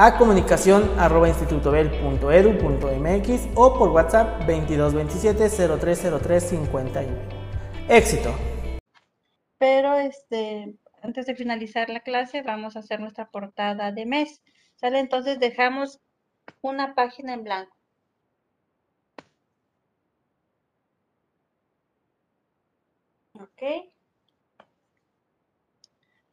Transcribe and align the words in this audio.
a 0.00 0.16
comunicación 0.16 0.96
arroba 0.96 1.28
institutobel.edu.mx 1.28 3.48
o 3.56 3.76
por 3.76 3.88
WhatsApp 3.88 4.46
2227 4.46 5.50
0303 5.50 6.52
Éxito. 7.88 8.32
Pero 9.58 9.98
este, 9.98 10.76
antes 11.02 11.26
de 11.26 11.34
finalizar 11.34 11.90
la 11.90 11.98
clase 11.98 12.42
vamos 12.42 12.76
a 12.76 12.78
hacer 12.78 13.00
nuestra 13.00 13.28
portada 13.28 13.90
de 13.90 14.06
mes. 14.06 14.40
¿Sale? 14.76 15.00
Entonces 15.00 15.40
dejamos 15.40 15.98
una 16.60 16.94
página 16.94 17.34
en 17.34 17.42
blanco. 17.42 17.76
Ok. 23.34 23.90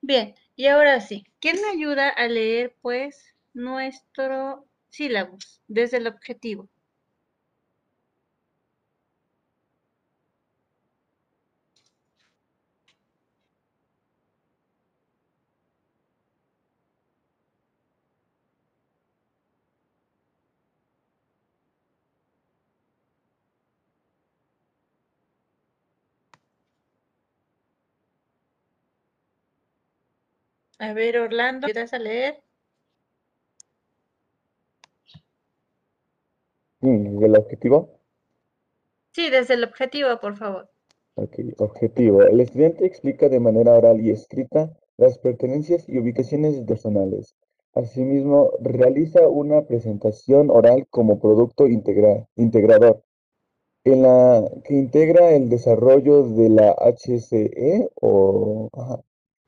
Bien, 0.02 0.36
y 0.56 0.68
ahora 0.68 1.02
sí, 1.02 1.26
¿quién 1.40 1.60
me 1.62 1.70
ayuda 1.70 2.10
a 2.10 2.28
leer 2.28 2.76
pues 2.84 3.35
nuestro 3.56 4.68
sílabus 4.90 5.62
desde 5.68 5.98
el 5.98 6.08
objetivo. 6.08 6.70
A 30.80 30.94
ver, 30.94 31.18
Orlando, 31.18 31.66
¿quieres 31.66 31.94
a 31.94 32.00
leer? 32.00 32.45
¿Desde 36.86 37.26
el 37.26 37.36
objetivo? 37.36 37.90
Sí, 39.12 39.32
desde 39.32 39.56
el 39.56 39.64
objetivo, 39.64 40.20
por 40.20 40.36
favor. 40.36 40.70
Ok, 41.16 41.40
objetivo. 41.58 42.22
El 42.22 42.42
estudiante 42.42 42.86
explica 42.86 43.28
de 43.28 43.40
manera 43.40 43.74
oral 43.74 44.00
y 44.02 44.12
escrita 44.12 44.72
las 44.98 45.18
pertenencias 45.18 45.90
y 45.90 45.98
ubicaciones 45.98 46.62
personales. 46.62 47.36
Asimismo, 47.74 48.52
realiza 48.62 49.28
una 49.28 49.64
presentación 49.64 50.52
oral 50.52 50.86
como 50.92 51.20
producto 51.20 51.66
integrador, 51.68 53.04
en 53.84 54.04
la 54.04 54.44
que 54.64 54.76
integra 54.76 55.32
el 55.32 55.50
desarrollo 55.50 56.24
de 56.24 56.50
la 56.50 56.76
HCE 56.78 57.90
o 58.02 58.70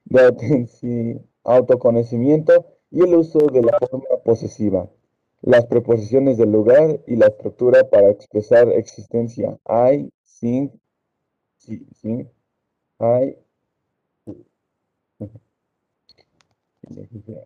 de 0.05 1.21
autoconocimiento 1.43 2.65
y 2.89 3.01
el 3.01 3.13
uso 3.13 3.39
de 3.39 3.61
la 3.61 3.77
forma 3.79 4.17
posesiva 4.25 4.89
las 5.41 5.65
preposiciones 5.65 6.37
del 6.37 6.51
lugar 6.51 6.99
y 7.07 7.15
la 7.15 7.27
estructura 7.27 7.89
para 7.89 8.09
expresar 8.09 8.69
existencia. 8.69 9.57
I, 9.67 10.11
sin, 10.23 10.71
sí, 11.57 11.85
sí, 12.01 12.27
I. 12.99 13.37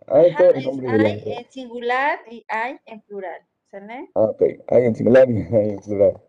I 0.08 0.36
en 1.26 1.50
singular 1.50 2.20
y 2.30 2.38
I 2.38 2.80
en 2.86 3.02
plural. 3.02 3.42
¿Sale? 3.70 4.10
Ah, 4.16 4.24
ok, 4.24 4.42
I 4.42 4.86
en 4.86 4.96
singular 4.96 5.30
y 5.30 5.34
I 5.40 5.70
en 5.72 5.80
plural. 5.80 6.22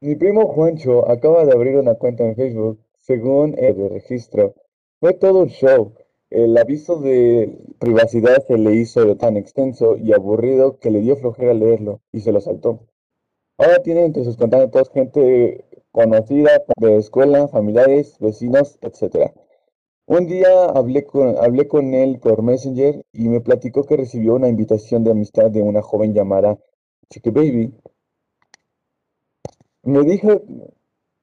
Mi 0.00 0.16
primo 0.16 0.48
Juancho 0.48 1.08
acaba 1.08 1.44
de 1.44 1.52
abrir 1.52 1.76
una 1.76 1.94
cuenta 1.94 2.24
en 2.24 2.34
Facebook 2.34 2.80
según 2.98 3.56
el 3.58 3.88
registro. 3.90 4.54
Fue 4.98 5.14
todo 5.14 5.40
un 5.42 5.48
show. 5.48 5.94
El 6.32 6.56
aviso 6.56 6.96
de 6.98 7.58
privacidad 7.78 8.42
se 8.46 8.56
le 8.56 8.74
hizo 8.74 9.16
tan 9.18 9.36
extenso 9.36 9.98
y 9.98 10.14
aburrido 10.14 10.78
que 10.78 10.90
le 10.90 11.00
dio 11.00 11.16
flojera 11.16 11.52
leerlo 11.52 12.00
y 12.10 12.20
se 12.22 12.32
lo 12.32 12.40
saltó. 12.40 12.80
Ahora 13.58 13.82
tiene 13.82 14.06
entre 14.06 14.24
sus 14.24 14.38
contactos 14.38 14.88
gente 14.90 15.66
conocida 15.90 16.62
de 16.78 16.96
escuela, 16.96 17.48
familiares, 17.48 18.16
vecinos, 18.18 18.78
etc. 18.80 19.30
Un 20.06 20.26
día 20.26 20.64
hablé 20.64 21.04
con, 21.04 21.94
él 21.94 22.18
por 22.18 22.42
Messenger 22.42 23.04
y 23.12 23.28
me 23.28 23.42
platicó 23.42 23.84
que 23.84 23.98
recibió 23.98 24.34
una 24.34 24.48
invitación 24.48 25.04
de 25.04 25.10
amistad 25.10 25.50
de 25.50 25.60
una 25.60 25.82
joven 25.82 26.14
llamada 26.14 26.58
Chique 27.10 27.30
Baby. 27.30 27.74
Me 29.82 30.00
dijo, 30.02 30.40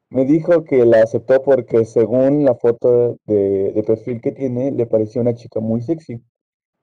me 0.10 0.26
dijo 0.26 0.64
que 0.64 0.86
la 0.86 1.04
aceptó 1.04 1.42
porque 1.44 1.86
según 1.86 2.44
la 2.46 2.56
foto 2.56 3.18
de, 3.26 3.84
perfil 3.86 4.22
que 4.22 4.32
tiene, 4.32 4.72
le 4.72 4.86
pareció 4.88 5.22
una 5.22 5.36
chica 5.36 5.60
muy 5.60 5.82
sexy. 5.82 6.24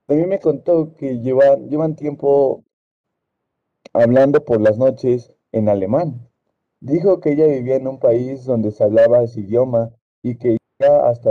También 0.06 0.28
me 0.28 0.40
contó 0.40 0.94
que 0.94 1.20
llevan, 1.20 1.68
llevan 1.68 1.96
tiempo 1.96 2.64
hablando 3.92 4.44
por 4.44 4.60
las 4.60 4.78
noches 4.78 5.32
en 5.52 5.68
alemán. 5.68 6.28
Dijo 6.80 7.20
que 7.20 7.32
ella 7.32 7.46
vivía 7.46 7.76
en 7.76 7.88
un 7.88 7.98
país 7.98 8.44
donde 8.44 8.70
se 8.70 8.84
hablaba 8.84 9.22
ese 9.22 9.40
idioma 9.40 9.90
y 10.22 10.36
que 10.36 10.58
ya 10.78 11.08
hasta 11.08 11.30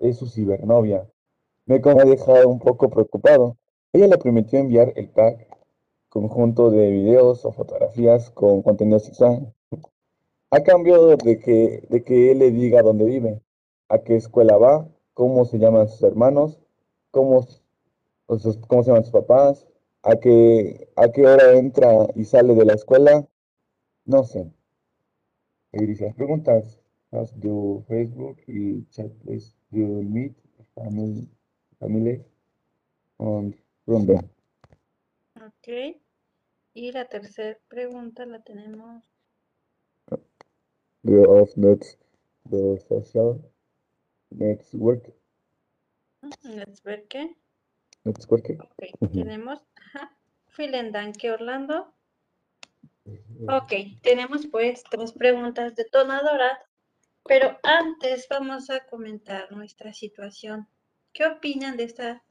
es 0.00 0.16
su 0.18 0.26
cibernovia. 0.26 1.08
Me 1.66 1.76
ha 1.76 2.04
dejado 2.04 2.48
un 2.48 2.58
poco 2.58 2.90
preocupado. 2.90 3.56
Ella 3.92 4.08
le 4.08 4.18
prometió 4.18 4.58
enviar 4.58 4.92
el 4.96 5.10
pack 5.10 5.48
conjunto 6.08 6.70
de 6.70 6.90
videos 6.90 7.44
o 7.44 7.52
fotografías 7.52 8.30
con 8.30 8.62
contenido 8.62 8.98
sexual 8.98 9.52
a 10.56 10.62
cambio 10.62 11.16
de 11.16 11.38
que, 11.38 11.86
de 11.90 12.02
que 12.02 12.32
él 12.32 12.38
le 12.38 12.50
diga 12.50 12.82
dónde 12.82 13.04
vive, 13.04 13.42
a 13.88 13.98
qué 13.98 14.16
escuela 14.16 14.56
va, 14.56 14.88
cómo 15.12 15.44
se 15.44 15.58
llaman 15.58 15.88
sus 15.88 16.02
hermanos, 16.02 16.58
cómo, 17.10 17.46
cómo 18.26 18.82
se 18.82 18.90
llaman 18.90 19.04
sus 19.04 19.12
papás, 19.12 19.66
a 20.02 20.16
qué, 20.16 20.88
a 20.96 21.08
qué 21.12 21.26
hora 21.26 21.52
entra 21.58 22.08
y 22.14 22.24
sale 22.24 22.54
de 22.54 22.64
la 22.64 22.72
escuela, 22.74 23.28
no 24.06 24.24
sé. 24.24 24.50
Dice, 25.72 26.14
preguntas, 26.16 26.80
do 27.36 27.84
Facebook 27.86 28.38
y 28.46 28.86
chat, 28.90 29.12
please, 29.24 29.54
you 29.70 30.02
meet 30.02 30.34
family, 30.74 31.28
family 31.78 32.24
on. 33.18 33.54
Ok. 33.86 35.68
Y 36.74 36.92
la 36.92 37.08
tercera 37.08 37.58
pregunta 37.68 38.26
la 38.26 38.42
tenemos 38.42 39.15
next 41.56 41.98
the 42.50 42.78
social 42.88 43.40
network. 44.30 45.04
Network. 46.42 47.14
Network. 48.04 48.46
Ok, 48.60 49.12
tenemos 49.12 49.60
Vielen 50.56 50.92
Orlando. 51.30 51.92
Ok, 53.48 53.72
tenemos 54.02 54.46
pues 54.48 54.82
tres 54.90 55.12
preguntas 55.12 55.76
detonadoras, 55.76 56.58
pero 57.24 57.58
antes 57.62 58.26
vamos 58.28 58.70
a 58.70 58.84
comentar 58.86 59.52
nuestra 59.52 59.92
situación. 59.92 60.66
¿Qué 61.12 61.26
opinan 61.26 61.76
de 61.76 61.84
esta 61.84 62.24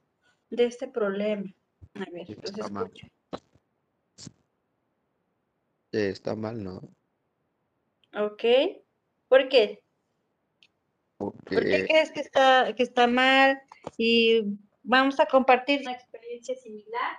de 0.50 0.66
este 0.66 0.86
problema? 0.88 1.50
A 1.94 2.10
ver, 2.12 2.28
los 2.28 2.58
escucho. 2.58 3.06
Está 5.92 6.36
mal, 6.36 6.62
¿no? 6.62 6.82
Ok. 8.16 8.44
¿Por 9.28 9.48
qué? 9.48 9.82
¿Por 11.18 11.34
qué 11.44 11.86
crees 11.86 12.12
que 12.12 12.20
está, 12.20 12.72
que 12.74 12.82
está 12.82 13.06
mal? 13.06 13.60
Y 13.96 14.42
vamos 14.82 15.20
a 15.20 15.26
compartir 15.26 15.80
una 15.82 15.92
experiencia 15.92 16.54
similar 16.56 17.18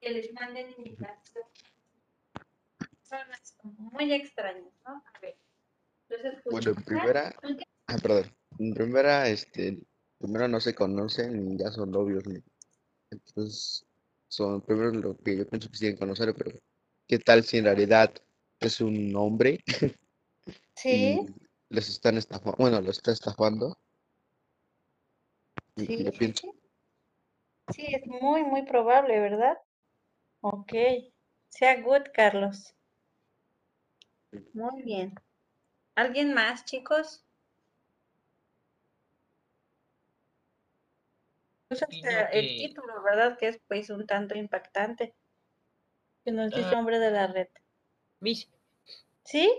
que 0.00 0.10
les 0.10 0.32
manden 0.32 0.70
invitación. 0.76 1.44
Son 3.02 3.18
muy 3.92 4.12
extrañas, 4.12 4.72
¿no? 4.86 5.02
A 5.14 5.20
ver. 5.20 5.36
Entonces, 6.08 6.42
bueno, 6.44 6.70
en 6.70 6.84
primera, 6.84 7.34
ah, 7.86 7.96
perdón, 8.02 8.32
en 8.58 8.74
primera, 8.74 9.28
este, 9.28 9.78
primero 10.18 10.48
no 10.48 10.60
se 10.60 10.74
conocen 10.74 11.52
y 11.52 11.58
ya 11.58 11.70
son 11.70 11.90
novios. 11.90 12.24
Entonces, 13.10 13.86
son 14.28 14.60
primero 14.60 14.90
lo 14.92 15.16
que 15.18 15.36
yo 15.36 15.48
pienso 15.48 15.70
que 15.70 15.76
siguen 15.76 15.96
conocer, 15.96 16.34
pero 16.34 16.58
¿qué 17.06 17.18
tal 17.18 17.42
si 17.44 17.58
en 17.58 17.64
realidad 17.64 18.12
es 18.60 18.80
un 18.80 19.14
hombre. 19.16 19.62
Sí. 20.74 21.26
les 21.68 21.90
están 21.90 22.16
estafando, 22.16 22.56
bueno, 22.56 22.80
lo 22.80 22.90
está 22.90 23.12
estafando. 23.12 23.76
Sí, 25.76 26.10
sí, 27.68 27.86
es 27.94 28.06
muy, 28.06 28.42
muy 28.44 28.62
probable, 28.62 29.20
¿verdad? 29.20 29.58
Ok. 30.40 30.72
Sea 31.50 31.82
good, 31.82 32.04
Carlos. 32.14 32.74
Muy 34.54 34.82
bien. 34.82 35.14
¿Alguien 35.96 36.32
más, 36.32 36.64
chicos? 36.64 37.26
Hasta 41.68 41.86
el 42.32 42.48
título, 42.48 43.02
¿verdad? 43.02 43.36
Que 43.38 43.48
es 43.48 43.60
pues 43.68 43.90
un 43.90 44.06
tanto 44.06 44.36
impactante. 44.36 45.14
Que 46.24 46.32
nos 46.32 46.50
dice 46.50 46.70
Ah. 46.74 46.78
hombre 46.78 46.98
de 46.98 47.10
la 47.10 47.26
red. 47.26 47.48
Mis, 48.20 48.48
¿Sí? 49.24 49.50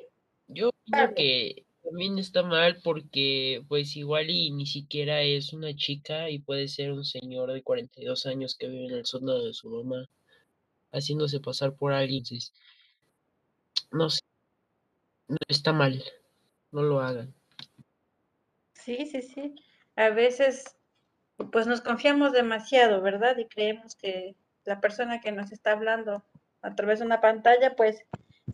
yo 0.47 0.71
Vale. 0.87 1.13
que 1.15 1.65
también 1.83 2.19
está 2.19 2.43
mal 2.43 2.79
porque 2.83 3.63
pues 3.67 3.95
igual 3.95 4.29
y 4.29 4.51
ni 4.51 4.65
siquiera 4.65 5.21
es 5.21 5.53
una 5.53 5.75
chica 5.75 6.29
y 6.29 6.39
puede 6.39 6.67
ser 6.67 6.91
un 6.91 7.03
señor 7.03 7.51
de 7.51 7.63
42 7.63 8.25
años 8.27 8.55
que 8.55 8.67
vive 8.67 8.85
en 8.85 8.93
el 8.99 9.05
sótano 9.05 9.43
de 9.43 9.53
su 9.53 9.69
mamá 9.69 10.07
haciéndose 10.91 11.39
pasar 11.39 11.75
por 11.75 11.93
alguien. 11.93 12.23
Entonces, 12.23 12.53
no 13.91 14.09
sé, 14.09 14.21
no 15.27 15.37
está 15.47 15.73
mal, 15.73 16.03
no 16.71 16.83
lo 16.83 16.99
hagan. 16.99 17.33
Sí, 18.73 19.05
sí, 19.05 19.21
sí. 19.21 19.55
A 19.95 20.09
veces, 20.09 20.77
pues 21.51 21.67
nos 21.67 21.81
confiamos 21.81 22.31
demasiado, 22.33 23.01
¿verdad? 23.01 23.37
Y 23.37 23.47
creemos 23.47 23.95
que 23.95 24.35
la 24.65 24.81
persona 24.81 25.21
que 25.21 25.31
nos 25.31 25.51
está 25.51 25.71
hablando 25.71 26.23
a 26.61 26.75
través 26.75 26.99
de 26.99 27.05
una 27.05 27.21
pantalla, 27.21 27.75
pues 27.75 28.03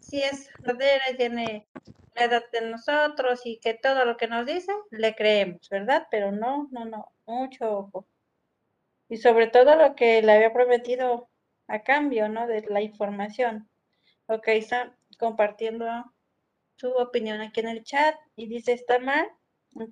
sí 0.02 0.22
es 0.22 0.50
verdadera 0.60 1.12
y 1.12 1.18
tiene 1.18 1.68
la 2.16 2.26
edad 2.26 2.44
de 2.52 2.62
nosotros 2.62 3.42
y 3.46 3.60
que 3.60 3.74
todo 3.74 4.06
lo 4.06 4.18
que 4.18 4.28
nos 4.28 4.46
dice 4.46 4.72
le 4.92 5.16
creemos, 5.16 5.68
¿verdad? 5.70 6.08
Pero 6.10 6.32
no, 6.32 6.68
no, 6.72 6.86
no, 6.86 7.12
mucho 7.26 7.72
ojo. 7.72 8.08
Y 9.10 9.18
sobre 9.18 9.48
todo 9.48 9.76
lo 9.76 9.96
que 9.96 10.22
le 10.22 10.32
había 10.34 10.54
prometido 10.54 11.30
a 11.68 11.84
cambio, 11.84 12.30
¿no? 12.30 12.48
De 12.48 12.62
la 12.68 12.82
información. 12.82 13.70
Ok, 14.28 14.48
está 14.50 14.98
compartiendo 15.18 15.86
su 16.76 16.90
opinión 16.92 17.42
aquí 17.42 17.62
en 17.62 17.70
el 17.70 17.84
chat 17.84 18.16
y 18.36 18.48
dice, 18.48 18.74
¿está 18.74 19.00
mal 19.00 19.30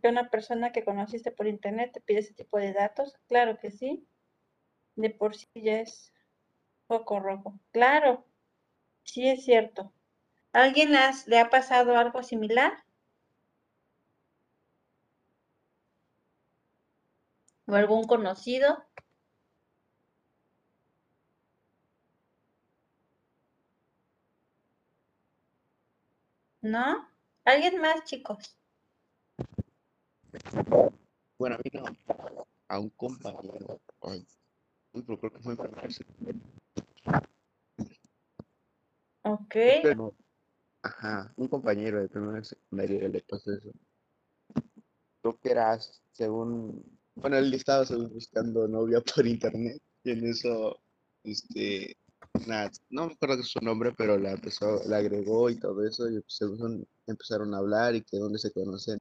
que 0.02 0.08
una 0.08 0.30
persona 0.30 0.72
que 0.72 0.84
conociste 0.84 1.32
por 1.32 1.48
internet 1.48 1.92
te 1.94 2.02
pide 2.02 2.20
ese 2.20 2.34
tipo 2.34 2.58
de 2.58 2.74
datos? 2.74 3.16
Claro 3.28 3.58
que 3.58 3.72
sí. 3.72 4.08
De 4.96 5.10
por 5.10 5.36
sí 5.36 5.48
ya 5.56 5.80
es 5.80 6.14
poco 6.88 7.20
rojo. 7.20 7.60
Claro, 7.72 8.26
sí 9.06 9.30
es 9.30 9.46
cierto. 9.46 9.94
¿Alguien 10.54 10.92
las- 10.94 11.28
le 11.28 11.40
ha 11.40 11.50
pasado 11.50 11.98
algo 11.98 12.24
similar? 12.24 12.84
¿O 17.68 17.76
algún 17.76 18.06
conocido? 18.08 18.70
¿No? 26.62 27.08
¿Alguien 27.46 27.80
más, 27.80 28.04
chicos? 28.04 28.58
Bueno, 31.38 31.56
a 31.56 31.60
mí 31.60 31.72
no, 31.74 31.84
a 32.68 32.80
un 32.80 32.90
compañero. 32.92 33.80
Ay, 34.02 34.26
uy, 34.94 35.04
pero 35.04 35.20
creo 35.20 35.32
que 35.34 35.40
fue. 35.40 35.56
Ok. 39.26 39.56
Pero, 39.82 40.16
Ajá, 40.84 41.34
un 41.38 41.48
compañero 41.48 42.00
de 42.00 42.08
primera 42.08 42.44
secundaria 42.44 43.10
le 43.10 43.22
pasó 43.22 43.52
eso. 43.52 43.72
Creo 45.20 45.40
que 45.40 45.50
era, 45.50 45.80
según, 46.12 47.00
bueno, 47.16 47.38
él 47.38 47.52
estaba 47.56 47.84
buscando 48.08 48.68
novia 48.68 49.02
por 49.02 49.26
internet 49.26 49.82
y 50.04 50.12
en 50.12 50.28
eso, 50.28 50.78
este, 51.24 51.98
nada, 52.46 52.70
no 52.92 53.08
me 53.08 53.14
acuerdo 53.14 53.42
su 53.42 53.60
nombre, 53.62 53.94
pero 53.98 54.20
la 54.20 54.34
empezó, 54.34 54.80
la 54.86 54.98
agregó 54.98 55.50
y 55.50 55.58
todo 55.60 55.84
eso 55.84 56.08
y 56.08 56.22
pues, 56.22 56.36
según 56.38 56.88
empezaron 57.08 57.56
a 57.56 57.58
hablar 57.58 57.96
y 57.96 58.04
que 58.04 58.18
dónde 58.20 58.38
se 58.38 58.52
conocen, 58.52 59.00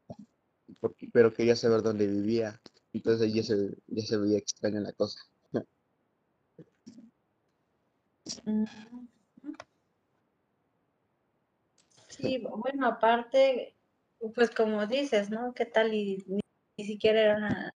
porque- 0.80 1.10
pero 1.12 1.34
quería 1.34 1.54
saber 1.54 1.82
dónde 1.82 2.06
vivía, 2.06 2.58
entonces 2.94 3.30
ya 3.34 3.42
se, 3.42 3.76
ya 3.88 4.06
se 4.06 4.16
veía 4.16 4.38
extraña 4.38 4.80
la 4.80 4.92
cosa. 4.94 5.20
Mm. 8.46 8.64
Sí, 12.16 12.38
bueno, 12.38 12.86
aparte, 12.86 13.74
pues 14.34 14.50
como 14.50 14.86
dices, 14.86 15.30
¿no? 15.30 15.52
¿Qué 15.54 15.66
tal 15.66 15.92
y 15.94 16.22
ni, 16.26 16.40
ni 16.76 16.84
siquiera 16.84 17.20
era 17.20 17.36
una, 17.36 17.74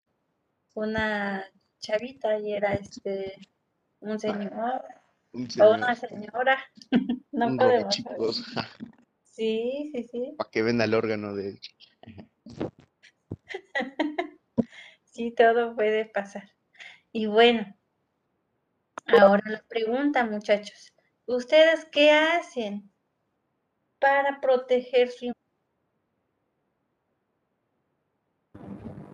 una 0.75 1.45
chavita 1.81 2.39
y 2.39 2.53
era 2.53 2.75
este 2.75 3.37
un 4.01 4.19
señor 4.19 4.85
Un 5.33 5.47
o 5.47 5.51
señor, 5.51 5.77
una 5.77 5.95
señora? 5.95 6.59
No 7.31 7.49
un 7.49 7.57
podemos 7.57 7.95
Sí, 9.23 9.93
sí, 9.95 10.09
sí. 10.11 10.35
para 10.37 10.51
que 10.51 10.63
venda 10.63 10.85
el 10.85 10.95
órgano 10.95 11.35
de. 11.35 11.61
Sí, 15.05 15.33
todo 15.33 15.75
puede 15.75 16.05
pasar. 16.05 16.49
Y 17.11 17.27
bueno, 17.27 17.77
ahora 19.07 19.43
la 19.47 19.65
pregunta, 19.69 20.25
muchachos. 20.25 20.93
¿Ustedes 21.27 21.85
qué 21.87 22.13
hacen 22.13 22.91
para 23.99 24.41
proteger 24.41 25.11
su 25.11 25.33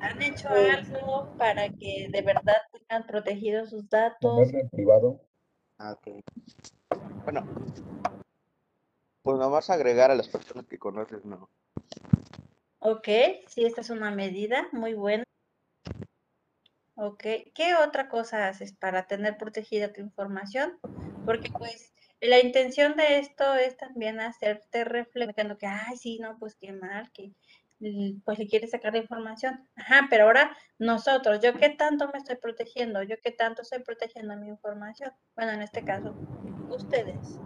¿Han 0.00 0.20
hecho 0.20 0.48
Pues- 0.48 0.92
algo 0.92 1.34
para 1.38 1.68
que 1.70 2.08
de 2.10 2.22
verdad 2.22 2.56
tengan 2.72 3.06
protegidos 3.06 3.70
sus 3.70 3.88
datos? 3.88 4.52
En 4.52 4.68
privado. 4.68 5.18
Ah, 5.78 5.92
ok. 5.92 6.22
Bueno, 7.24 7.46
pues 9.22 9.38
nomás 9.38 9.70
agregar 9.70 10.10
a 10.10 10.14
las 10.14 10.28
personas 10.28 10.66
que 10.66 10.78
conoces, 10.78 11.24
¿no? 11.24 11.48
Ok, 12.80 13.08
sí, 13.48 13.64
esta 13.64 13.80
es 13.80 13.88
una 13.88 14.10
medida 14.10 14.68
muy 14.72 14.92
buena. 14.92 15.24
Ok, 16.96 17.22
¿qué 17.54 17.74
otra 17.82 18.10
cosa 18.10 18.46
haces 18.48 18.74
para 18.74 19.06
tener 19.06 19.38
protegida 19.38 19.90
tu 19.92 20.02
información? 20.02 20.78
Porque 21.24 21.50
pues 21.58 21.93
la 22.24 22.40
intención 22.40 22.96
de 22.96 23.18
esto 23.18 23.54
es 23.54 23.76
también 23.76 24.20
hacerte 24.20 24.84
reflexionando 24.84 25.58
que, 25.58 25.66
ay, 25.66 25.96
sí, 25.96 26.18
no, 26.20 26.38
pues 26.38 26.54
qué 26.54 26.72
mal, 26.72 27.10
que 27.12 27.32
pues 28.24 28.38
le 28.38 28.46
quieres 28.46 28.70
sacar 28.70 28.92
la 28.92 29.00
información. 29.00 29.68
Ajá, 29.76 30.06
pero 30.08 30.24
ahora 30.24 30.56
nosotros, 30.78 31.40
¿yo 31.42 31.54
qué 31.54 31.70
tanto 31.70 32.08
me 32.12 32.18
estoy 32.18 32.36
protegiendo? 32.36 33.02
¿Yo 33.02 33.16
qué 33.22 33.30
tanto 33.30 33.62
estoy 33.62 33.82
protegiendo 33.82 34.36
mi 34.36 34.48
información? 34.48 35.12
Bueno, 35.36 35.52
en 35.52 35.62
este 35.62 35.84
caso, 35.84 36.14
ustedes. 36.70 37.38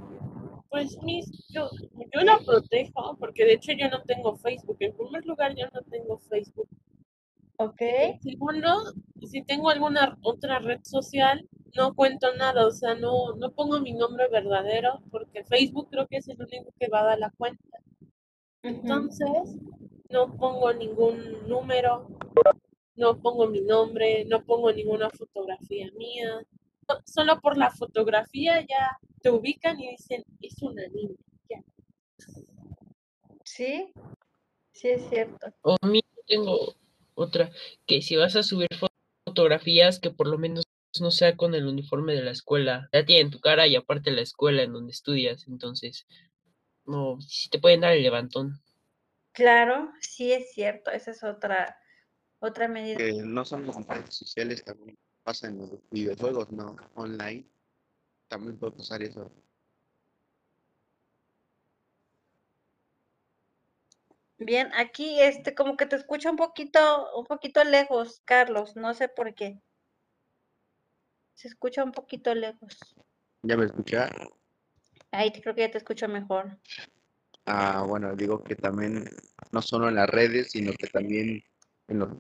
Pues 0.71 0.99
mis, 1.03 1.27
yo, 1.49 1.71
yo 2.15 2.21
la 2.21 2.39
protejo 2.39 3.17
porque 3.19 3.45
de 3.45 3.55
hecho 3.55 3.73
yo 3.73 3.89
no 3.89 4.03
tengo 4.03 4.37
Facebook. 4.37 4.77
En 4.81 4.95
primer 4.95 5.25
lugar, 5.25 5.55
yo 5.57 5.67
no 5.73 5.83
tengo 5.91 6.19
Facebook. 6.19 6.69
Ok, 7.61 7.81
En 7.81 8.21
segundo, 8.21 8.69
si 9.21 9.43
tengo 9.43 9.69
alguna 9.69 10.17
otra 10.23 10.61
red 10.61 10.79
social, 10.85 11.45
no 11.75 11.93
cuento 11.97 12.33
nada, 12.37 12.65
o 12.65 12.71
sea, 12.71 12.95
no, 12.95 13.35
no 13.35 13.51
pongo 13.51 13.81
mi 13.81 13.93
nombre 13.95 14.29
verdadero 14.29 15.01
porque 15.11 15.43
Facebook 15.43 15.89
creo 15.91 16.07
que 16.07 16.19
es 16.19 16.29
el 16.29 16.41
único 16.41 16.73
que 16.79 16.87
va 16.87 17.01
a 17.01 17.07
dar 17.07 17.19
la 17.19 17.33
cuenta. 17.37 17.79
Entonces, 18.63 19.57
no 20.09 20.37
pongo 20.37 20.73
ningún 20.73 21.49
número, 21.49 22.07
no 22.95 23.21
pongo 23.21 23.49
mi 23.49 23.61
nombre, 23.61 24.25
no 24.27 24.45
pongo 24.45 24.73
ninguna 24.73 25.11
fotografía 25.11 25.91
mía. 25.97 26.41
Solo 27.07 27.41
por 27.41 27.57
la 27.57 27.71
fotografía 27.71 28.61
ya 28.61 28.99
te 29.21 29.31
ubican 29.33 29.81
y 29.81 29.91
dicen, 29.91 30.25
es 30.41 30.63
una 30.63 30.87
niña. 30.89 31.17
ya. 31.51 31.65
sí, 33.43 33.93
sí 34.71 34.89
es 34.91 35.09
cierto. 35.09 35.49
O 35.63 35.77
mí 35.85 36.01
tengo 36.29 36.57
otra, 37.19 37.51
que 37.87 38.03
si 38.03 38.17
vas 38.17 38.37
a 38.37 38.43
subir 38.43 38.69
fo- 38.79 38.89
fotografías, 39.27 39.99
que 40.01 40.11
por 40.11 40.27
lo 40.29 40.39
menos 40.39 40.65
no 41.01 41.11
sea 41.11 41.37
con 41.37 41.55
el 41.55 41.67
uniforme 41.67 42.15
de 42.15 42.23
la 42.23 42.31
escuela. 42.31 42.89
Ya 42.93 43.05
tienen 43.05 43.31
tu 43.31 43.41
cara 43.41 43.67
y 43.67 43.77
aparte 43.77 44.11
la 44.11 44.23
escuela 44.23 44.63
en 44.63 44.73
donde 44.73 44.93
estudias, 44.93 45.47
entonces, 45.49 46.07
no, 46.87 47.21
si 47.21 47.49
te 47.51 47.59
pueden 47.59 47.81
dar 47.83 47.93
el 47.93 48.03
levantón. 48.03 48.61
Claro, 49.33 49.93
sí 50.01 50.33
es 50.33 50.53
cierto, 50.53 50.91
esa 50.91 51.13
es 51.13 51.23
otra, 51.23 51.79
otra 52.41 52.67
medida. 52.69 52.99
Que 52.99 53.13
no 53.13 53.45
son 53.45 53.67
las 53.67 53.87
redes 53.87 54.15
sociales, 54.15 54.65
también 54.65 54.97
pasa 55.23 55.49
en 55.49 55.59
los 55.59 55.71
videojuegos, 55.91 56.51
¿no? 56.51 56.77
Online. 56.95 57.47
También 58.29 58.59
puede 58.59 58.73
pasar 58.73 59.03
eso. 59.03 59.31
Bien, 64.39 64.71
aquí 64.75 65.21
este 65.21 65.55
como 65.55 65.77
que 65.77 65.87
te 65.87 65.97
escucho 65.97 66.31
un 66.31 66.37
poquito, 66.37 67.13
un 67.19 67.27
poquito 67.27 67.63
lejos, 67.65 68.23
Carlos, 68.25 68.77
no 68.77 68.95
sé 68.95 69.09
por 69.09 69.35
qué. 69.35 69.61
Se 71.35 71.49
escucha 71.49 71.83
un 71.85 71.93
poquito 71.93 72.35
lejos. 72.35 72.79
¿Ya 73.43 73.57
me 73.57 73.67
escucha? 73.67 74.09
Ahí 75.11 75.33
te- 75.33 75.41
creo 75.41 75.55
que 75.55 75.63
ya 75.63 75.71
te 75.71 75.79
escucho 75.79 76.09
mejor. 76.09 76.59
Ah, 77.47 77.85
bueno, 77.87 78.15
digo 78.15 78.43
que 78.45 78.55
también 78.55 79.05
no 79.53 79.63
solo 79.63 79.89
en 79.89 79.95
las 79.97 80.09
redes, 80.09 80.51
sino 80.53 80.73
que 80.73 80.87
también 80.87 81.43
en 81.89 81.99
los 81.99 82.11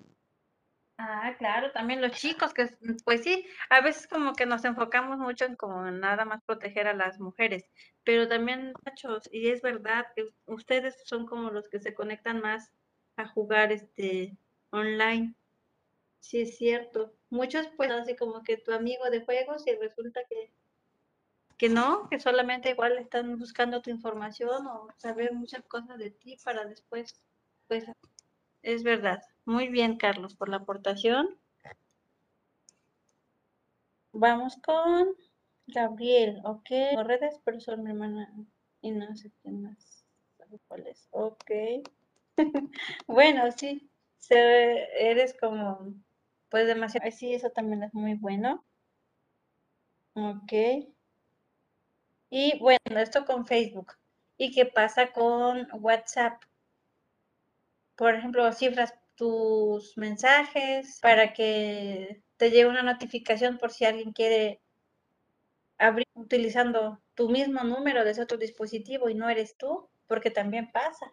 Ah, 1.00 1.32
claro, 1.38 1.70
también 1.70 2.00
los 2.02 2.10
chicos, 2.12 2.52
que 2.52 2.66
pues 3.04 3.22
sí, 3.22 3.46
a 3.70 3.80
veces 3.80 4.08
como 4.08 4.32
que 4.32 4.46
nos 4.46 4.64
enfocamos 4.64 5.16
mucho 5.18 5.44
en 5.44 5.54
como 5.54 5.88
nada 5.92 6.24
más 6.24 6.42
proteger 6.44 6.88
a 6.88 6.92
las 6.92 7.20
mujeres, 7.20 7.70
pero 8.04 8.26
también 8.26 8.72
machos, 8.84 9.28
y 9.30 9.48
es 9.50 9.62
verdad 9.62 10.06
que 10.16 10.24
ustedes 10.46 10.96
son 11.04 11.26
como 11.26 11.50
los 11.50 11.68
que 11.68 11.78
se 11.78 11.94
conectan 11.94 12.40
más 12.40 12.72
a 13.16 13.28
jugar 13.28 13.70
este 13.70 14.36
online. 14.70 15.36
Sí, 16.20 16.42
es 16.42 16.56
cierto. 16.58 17.14
Muchos 17.30 17.68
pues 17.76 17.90
así 17.92 18.16
como 18.16 18.42
que 18.42 18.56
tu 18.56 18.72
amigo 18.72 19.08
de 19.10 19.24
juegos 19.24 19.66
y 19.68 19.76
resulta 19.76 20.20
que 20.28 20.52
que 21.58 21.68
no, 21.68 22.08
que 22.08 22.20
solamente 22.20 22.70
igual 22.70 22.96
están 22.98 23.36
buscando 23.36 23.82
tu 23.82 23.90
información 23.90 24.66
o 24.68 24.88
saber 24.96 25.32
muchas 25.32 25.64
cosas 25.64 25.98
de 25.98 26.10
ti 26.12 26.36
para 26.44 26.64
después, 26.64 27.20
pues 27.66 27.84
es 28.68 28.82
verdad. 28.82 29.22
Muy 29.46 29.68
bien, 29.68 29.96
Carlos, 29.96 30.34
por 30.34 30.50
la 30.50 30.58
aportación. 30.58 31.38
Vamos 34.12 34.58
con 34.58 35.08
Gabriel, 35.66 36.40
ok. 36.44 36.68
redes, 37.04 37.40
pero 37.44 37.60
son 37.60 37.82
mi 37.82 37.90
hermana 37.90 38.30
y 38.82 38.90
no 38.90 39.16
sé 39.16 39.32
quién 39.42 39.62
más 39.62 40.04
sabe 40.36 40.60
cuál 40.68 40.86
es. 40.86 41.08
Ok. 41.12 41.50
bueno, 43.06 43.50
sí, 43.52 43.90
eres 44.28 45.34
como, 45.40 45.94
pues 46.50 46.66
demasiado. 46.66 47.10
Sí, 47.10 47.32
eso 47.32 47.48
también 47.48 47.82
es 47.84 47.94
muy 47.94 48.14
bueno. 48.14 48.64
Ok. 50.14 50.52
Y 52.28 52.58
bueno, 52.58 53.00
esto 53.00 53.24
con 53.24 53.46
Facebook. 53.46 53.94
¿Y 54.36 54.52
qué 54.52 54.66
pasa 54.66 55.10
con 55.12 55.68
WhatsApp? 55.72 56.42
Por 57.98 58.14
ejemplo, 58.14 58.52
cifras 58.52 58.94
tus 59.16 59.96
mensajes 59.98 61.00
para 61.02 61.32
que 61.32 62.22
te 62.36 62.50
llegue 62.50 62.66
una 62.68 62.82
notificación 62.84 63.58
por 63.58 63.72
si 63.72 63.84
alguien 63.84 64.12
quiere 64.12 64.60
abrir 65.78 66.06
utilizando 66.14 67.00
tu 67.14 67.28
mismo 67.28 67.64
número 67.64 68.04
de 68.04 68.12
ese 68.12 68.22
otro 68.22 68.38
dispositivo 68.38 69.08
y 69.10 69.14
no 69.16 69.28
eres 69.28 69.56
tú, 69.56 69.88
porque 70.06 70.30
también 70.30 70.70
pasa. 70.70 71.12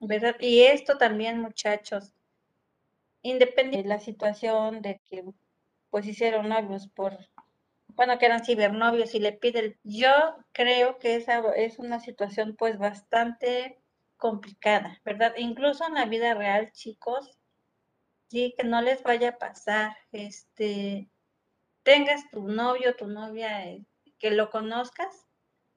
¿Verdad? 0.00 0.36
Y 0.40 0.62
esto 0.62 0.98
también, 0.98 1.40
muchachos, 1.40 2.12
independiente 3.22 3.88
de 3.88 3.94
la 3.94 4.00
situación 4.00 4.82
de 4.82 5.00
que 5.08 5.24
pues 5.90 6.06
hicieron 6.06 6.48
novios 6.48 6.88
por 6.88 7.16
bueno, 7.96 8.18
que 8.18 8.26
eran 8.26 8.44
cibernovios 8.44 9.14
y 9.14 9.20
le 9.20 9.32
pide, 9.32 9.78
yo 9.82 10.10
creo 10.52 10.98
que 10.98 11.16
esa 11.16 11.42
es 11.56 11.78
una 11.78 11.98
situación 11.98 12.54
pues 12.56 12.78
bastante 12.78 13.80
complicada, 14.18 15.00
¿verdad? 15.04 15.32
Incluso 15.38 15.86
en 15.86 15.94
la 15.94 16.04
vida 16.04 16.34
real, 16.34 16.70
chicos, 16.72 17.38
sí, 18.28 18.54
que 18.56 18.64
no 18.64 18.82
les 18.82 19.02
vaya 19.02 19.30
a 19.30 19.38
pasar, 19.38 19.96
este, 20.12 21.10
tengas 21.84 22.28
tu 22.30 22.46
novio, 22.48 22.96
tu 22.96 23.06
novia, 23.06 23.66
eh, 23.66 23.86
que 24.18 24.30
lo 24.30 24.50
conozcas, 24.50 25.26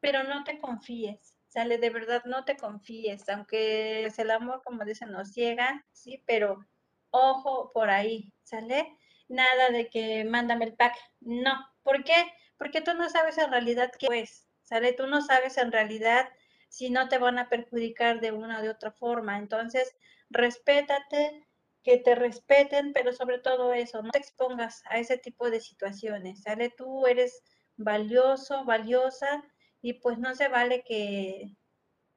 pero 0.02 0.24
no 0.24 0.44
te 0.44 0.60
confíes, 0.60 1.36
sale, 1.48 1.78
de 1.78 1.90
verdad 1.90 2.24
no 2.26 2.44
te 2.44 2.58
confíes, 2.58 3.30
aunque 3.30 4.06
es 4.06 4.20
el 4.20 4.32
amor, 4.32 4.62
como 4.66 4.84
dicen, 4.84 5.12
nos 5.12 5.32
ciega, 5.32 5.86
sí, 5.94 6.22
pero 6.28 6.66
ojo 7.12 7.72
por 7.74 7.90
ahí, 7.90 8.34
¿sale? 8.44 8.98
Nada 9.30 9.70
de 9.70 9.90
que 9.90 10.26
mándame 10.26 10.66
el 10.66 10.74
pack, 10.76 10.96
no, 11.22 11.69
¿Por 11.84 12.04
qué? 12.04 12.16
Porque 12.58 12.82
tú 12.82 12.94
no 12.94 13.10
sabes 13.10 13.38
en 13.38 13.52
realidad 13.52 13.92
qué 13.98 14.08
es, 14.20 14.48
¿sale? 14.64 14.94
Tú 14.94 15.08
no 15.08 15.22
sabes 15.22 15.58
en 15.58 15.72
realidad 15.72 16.30
si 16.70 16.90
no 16.90 17.10
te 17.10 17.18
van 17.18 17.40
a 17.40 17.50
perjudicar 17.50 18.20
de 18.20 18.32
una 18.32 18.60
o 18.60 18.62
de 18.62 18.70
otra 18.70 18.92
forma. 18.92 19.38
Entonces, 19.38 19.96
respétate, 20.30 21.48
que 21.84 21.98
te 21.98 22.16
respeten, 22.16 22.94
pero 22.94 23.14
sobre 23.14 23.40
todo 23.40 23.74
eso, 23.74 24.04
no 24.04 24.12
te 24.12 24.20
expongas 24.20 24.84
a 24.90 25.00
ese 25.00 25.18
tipo 25.18 25.50
de 25.50 25.62
situaciones, 25.62 26.44
¿sale? 26.44 26.70
Tú 26.70 27.08
eres 27.08 27.42
valioso, 27.78 28.66
valiosa 28.66 29.44
y 29.82 29.94
pues 29.94 30.18
no 30.20 30.36
se 30.36 30.50
vale 30.50 30.84
que 30.84 31.56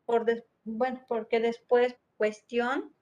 por, 0.04 0.26
bueno, 0.64 1.04
porque 1.08 1.40
después 1.40 1.96
cuestión 2.16 2.94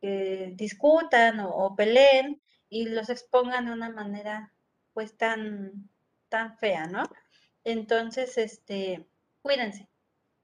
que 0.00 0.52
discutan 0.54 1.40
o, 1.40 1.50
o 1.50 1.76
peleen 1.76 2.40
y 2.68 2.88
los 2.88 3.10
expongan 3.10 3.66
de 3.66 3.72
una 3.72 3.90
manera 3.90 4.52
pues 4.92 5.16
tan 5.16 5.90
fea, 6.58 6.86
¿no? 6.86 7.04
Entonces, 7.64 8.38
este, 8.38 9.06
cuídense. 9.42 9.88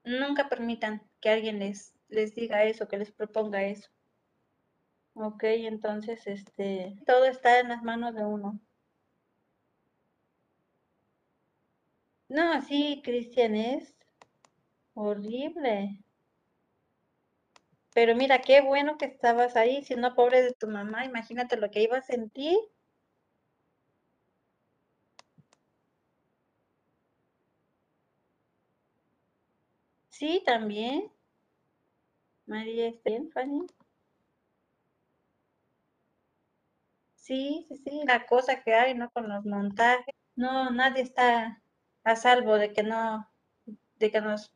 Nunca 0.04 0.48
permitan 0.48 1.02
que 1.20 1.30
alguien 1.30 1.58
les, 1.60 1.94
les 2.08 2.34
diga 2.34 2.64
eso, 2.64 2.88
que 2.88 2.98
les 2.98 3.12
proponga 3.12 3.62
eso. 3.64 3.90
Ok, 5.14 5.44
entonces, 5.44 6.26
este, 6.26 6.96
todo 7.06 7.24
está 7.26 7.60
en 7.60 7.68
las 7.68 7.82
manos 7.82 8.14
de 8.14 8.24
uno. 8.24 8.60
No, 12.28 12.60
sí, 12.62 13.00
Cristian, 13.04 13.54
es 13.54 13.94
horrible. 14.94 15.98
Pero 17.94 18.16
mira, 18.16 18.40
qué 18.40 18.62
bueno 18.62 18.96
que 18.96 19.04
estabas 19.04 19.54
ahí, 19.56 19.84
si 19.84 19.94
no, 19.96 20.14
pobre 20.14 20.42
de 20.42 20.52
tu 20.52 20.66
mamá, 20.66 21.04
imagínate 21.04 21.56
lo 21.56 21.70
que 21.70 21.82
iba 21.82 21.98
a 21.98 22.02
sentir. 22.02 22.58
Sí, 30.22 30.40
también. 30.46 31.10
María, 32.46 32.86
¿está 32.86 33.10
bien, 33.10 33.28
Fanny? 33.32 33.66
Sí, 37.16 37.64
sí, 37.68 37.76
sí, 37.78 38.02
la 38.06 38.24
cosa 38.26 38.62
que 38.62 38.72
hay, 38.72 38.94
¿no? 38.94 39.10
Con 39.10 39.28
los 39.28 39.44
montajes. 39.44 40.14
No, 40.36 40.70
nadie 40.70 41.02
está 41.02 41.60
a 42.04 42.14
salvo 42.14 42.54
de 42.56 42.72
que 42.72 42.84
no, 42.84 43.28
de 43.96 44.10
que 44.12 44.20
nos, 44.20 44.52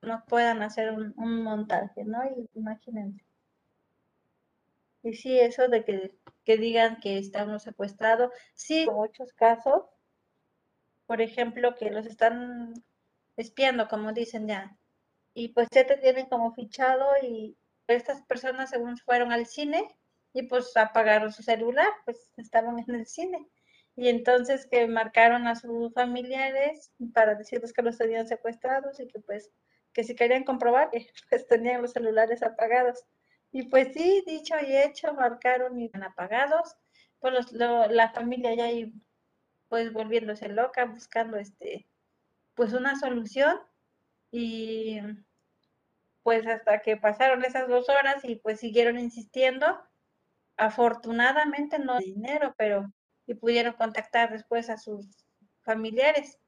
no 0.00 0.24
puedan 0.26 0.62
hacer 0.62 0.92
un, 0.92 1.42
montaje, 1.44 2.04
¿no? 2.04 2.20
imagínense. 2.54 3.22
Y 5.02 5.12
sí, 5.12 5.38
eso 5.38 5.68
de 5.68 5.84
que, 5.84 6.18
que 6.44 6.56
digan 6.56 7.00
que 7.00 7.18
estamos 7.18 7.64
secuestrados, 7.64 8.32
sí, 8.54 8.86
muchos 8.90 9.34
casos, 9.34 9.82
por 11.06 11.20
ejemplo, 11.20 11.74
que 11.74 11.90
los 11.90 12.06
están 12.06 12.72
espiando, 13.36 13.88
como 13.88 14.14
dicen 14.14 14.48
ya, 14.48 14.74
y 15.36 15.48
pues 15.48 15.68
ya 15.70 15.86
te 15.86 15.98
tienen 15.98 16.26
como 16.26 16.54
fichado 16.54 17.10
y 17.22 17.58
estas 17.88 18.22
personas 18.22 18.70
según 18.70 18.96
fueron 18.96 19.32
al 19.32 19.44
cine 19.44 19.86
y 20.32 20.44
pues 20.44 20.74
apagaron 20.78 21.30
su 21.30 21.42
celular, 21.42 21.88
pues 22.06 22.32
estaban 22.38 22.78
en 22.78 22.94
el 22.94 23.06
cine. 23.06 23.46
Y 23.96 24.08
entonces 24.08 24.66
que 24.66 24.86
marcaron 24.86 25.46
a 25.46 25.54
sus 25.54 25.92
familiares 25.92 26.90
para 27.12 27.34
decirles 27.34 27.74
que 27.74 27.82
los 27.82 27.98
tenían 27.98 28.26
secuestrados 28.26 28.98
y 28.98 29.08
que 29.08 29.20
pues 29.20 29.50
que 29.92 30.04
si 30.04 30.14
querían 30.14 30.44
comprobar, 30.44 30.90
pues 31.30 31.46
tenían 31.46 31.82
los 31.82 31.92
celulares 31.92 32.42
apagados. 32.42 33.04
Y 33.52 33.64
pues 33.68 33.92
sí, 33.92 34.24
dicho 34.26 34.54
y 34.66 34.74
hecho, 34.74 35.12
marcaron 35.12 35.78
y 35.78 35.84
están 35.86 36.04
apagados. 36.04 36.76
Pues 37.20 37.52
la 37.52 38.10
familia 38.14 38.54
ya 38.54 38.68
pues 39.68 39.92
volviéndose 39.92 40.48
loca, 40.48 40.86
buscando 40.86 41.36
este, 41.36 41.86
pues 42.54 42.72
una 42.72 42.98
solución. 42.98 43.58
Y 44.30 45.00
pues 46.26 46.44
hasta 46.44 46.80
que 46.80 46.96
pasaron 46.96 47.44
esas 47.44 47.68
dos 47.68 47.88
horas 47.88 48.24
y 48.24 48.34
pues 48.34 48.58
siguieron 48.58 48.98
insistiendo. 48.98 49.80
Afortunadamente 50.56 51.78
no 51.78 51.98
dinero, 51.98 52.52
pero 52.58 52.92
y 53.28 53.34
pudieron 53.34 53.74
contactar 53.74 54.32
después 54.32 54.68
a 54.68 54.76
sus 54.76 55.06
familiares. 55.60 56.40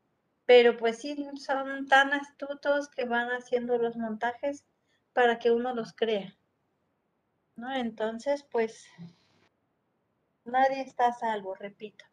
Pero 0.47 0.77
pues 0.77 0.99
sí, 0.99 1.31
son 1.37 1.87
tan 1.87 2.13
astutos 2.13 2.89
que 2.89 3.05
van 3.05 3.29
haciendo 3.29 3.79
los 3.79 3.97
montajes 3.97 4.65
para 5.13 5.39
que 5.39 5.53
uno 5.53 5.73
los 5.73 5.93
crea. 5.93 6.37
¿No? 7.55 7.73
Entonces, 7.73 8.43
pues 8.51 8.85
nadie 10.45 10.81
está 10.81 11.07
a 11.07 11.13
salvo, 11.13 11.55
repito. 11.55 12.05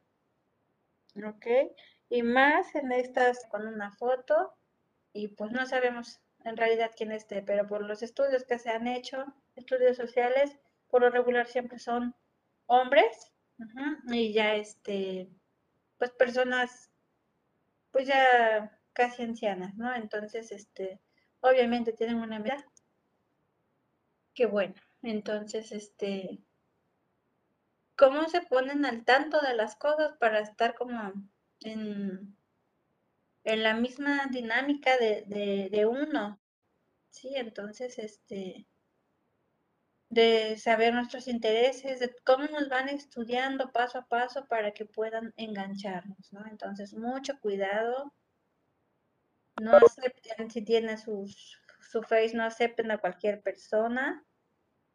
¿Ok? 1.15 1.47
Y 2.09 2.21
más 2.21 2.75
en 2.75 2.91
estas 2.91 3.43
con 3.47 3.65
una 3.65 3.91
foto 3.91 4.53
y 5.13 5.29
pues 5.29 5.51
no 5.51 5.65
sabemos 5.65 6.21
en 6.45 6.57
realidad 6.57 6.91
quién 6.95 7.11
esté, 7.11 7.41
pero 7.41 7.67
por 7.67 7.81
los 7.81 8.03
estudios 8.03 8.45
que 8.45 8.59
se 8.59 8.69
han 8.69 8.87
hecho, 8.87 9.25
estudios 9.55 9.97
sociales, 9.97 10.57
por 10.89 11.01
lo 11.01 11.09
regular 11.09 11.47
siempre 11.47 11.79
son 11.79 12.15
hombres 12.67 13.31
y 14.07 14.31
ya 14.31 14.55
este, 14.55 15.29
pues 15.97 16.11
personas, 16.11 16.91
pues 17.91 18.07
ya 18.07 18.79
casi 18.93 19.23
ancianas, 19.23 19.75
¿no? 19.75 19.93
Entonces, 19.93 20.51
este, 20.51 21.01
obviamente 21.41 21.93
tienen 21.93 22.17
una 22.17 22.37
edad. 22.37 22.63
Qué 24.33 24.45
bueno. 24.45 24.75
Entonces, 25.01 25.71
este, 25.71 26.43
¿cómo 27.95 28.27
se 28.29 28.41
ponen 28.41 28.85
al 28.85 29.03
tanto 29.03 29.41
de 29.41 29.55
las 29.55 29.75
cosas 29.75 30.15
para 30.19 30.39
estar 30.39 30.75
como 30.75 31.13
en 31.61 32.34
en 33.45 33.63
la 33.63 33.75
misma 33.75 34.27
dinámica 34.31 34.97
de, 34.97 35.85
uno. 35.85 36.39
Sí, 37.09 37.33
entonces, 37.35 37.97
este, 37.99 38.67
de 40.09 40.57
saber 40.57 40.93
nuestros 40.93 41.27
intereses, 41.27 41.99
de 41.99 42.13
cómo 42.25 42.45
nos 42.47 42.67
van 42.69 42.89
estudiando 42.89 43.71
paso 43.71 43.99
a 43.99 44.07
paso 44.07 44.45
para 44.47 44.73
que 44.73 44.85
puedan 44.85 45.33
engancharnos, 45.37 46.33
¿no? 46.33 46.45
Entonces, 46.47 46.93
mucho 46.95 47.39
cuidado. 47.39 48.11
No 49.61 49.77
acepten 49.77 50.49
si 50.51 50.63
tienen 50.63 50.97
sus, 50.97 51.61
su 51.79 52.01
face, 52.01 52.35
no 52.35 52.43
acepten 52.43 52.91
a 52.91 52.97
cualquier 52.97 53.41
persona, 53.41 54.25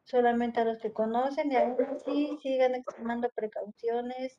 solamente 0.04 0.61
a 0.61 0.64
los 0.64 0.78
que 0.78 0.92
conocen 0.92 1.52
y 1.52 1.57
aún 1.57 1.78
así 1.95 2.37
sigan 2.42 2.75
extremando 2.75 3.30
precauciones, 3.30 4.38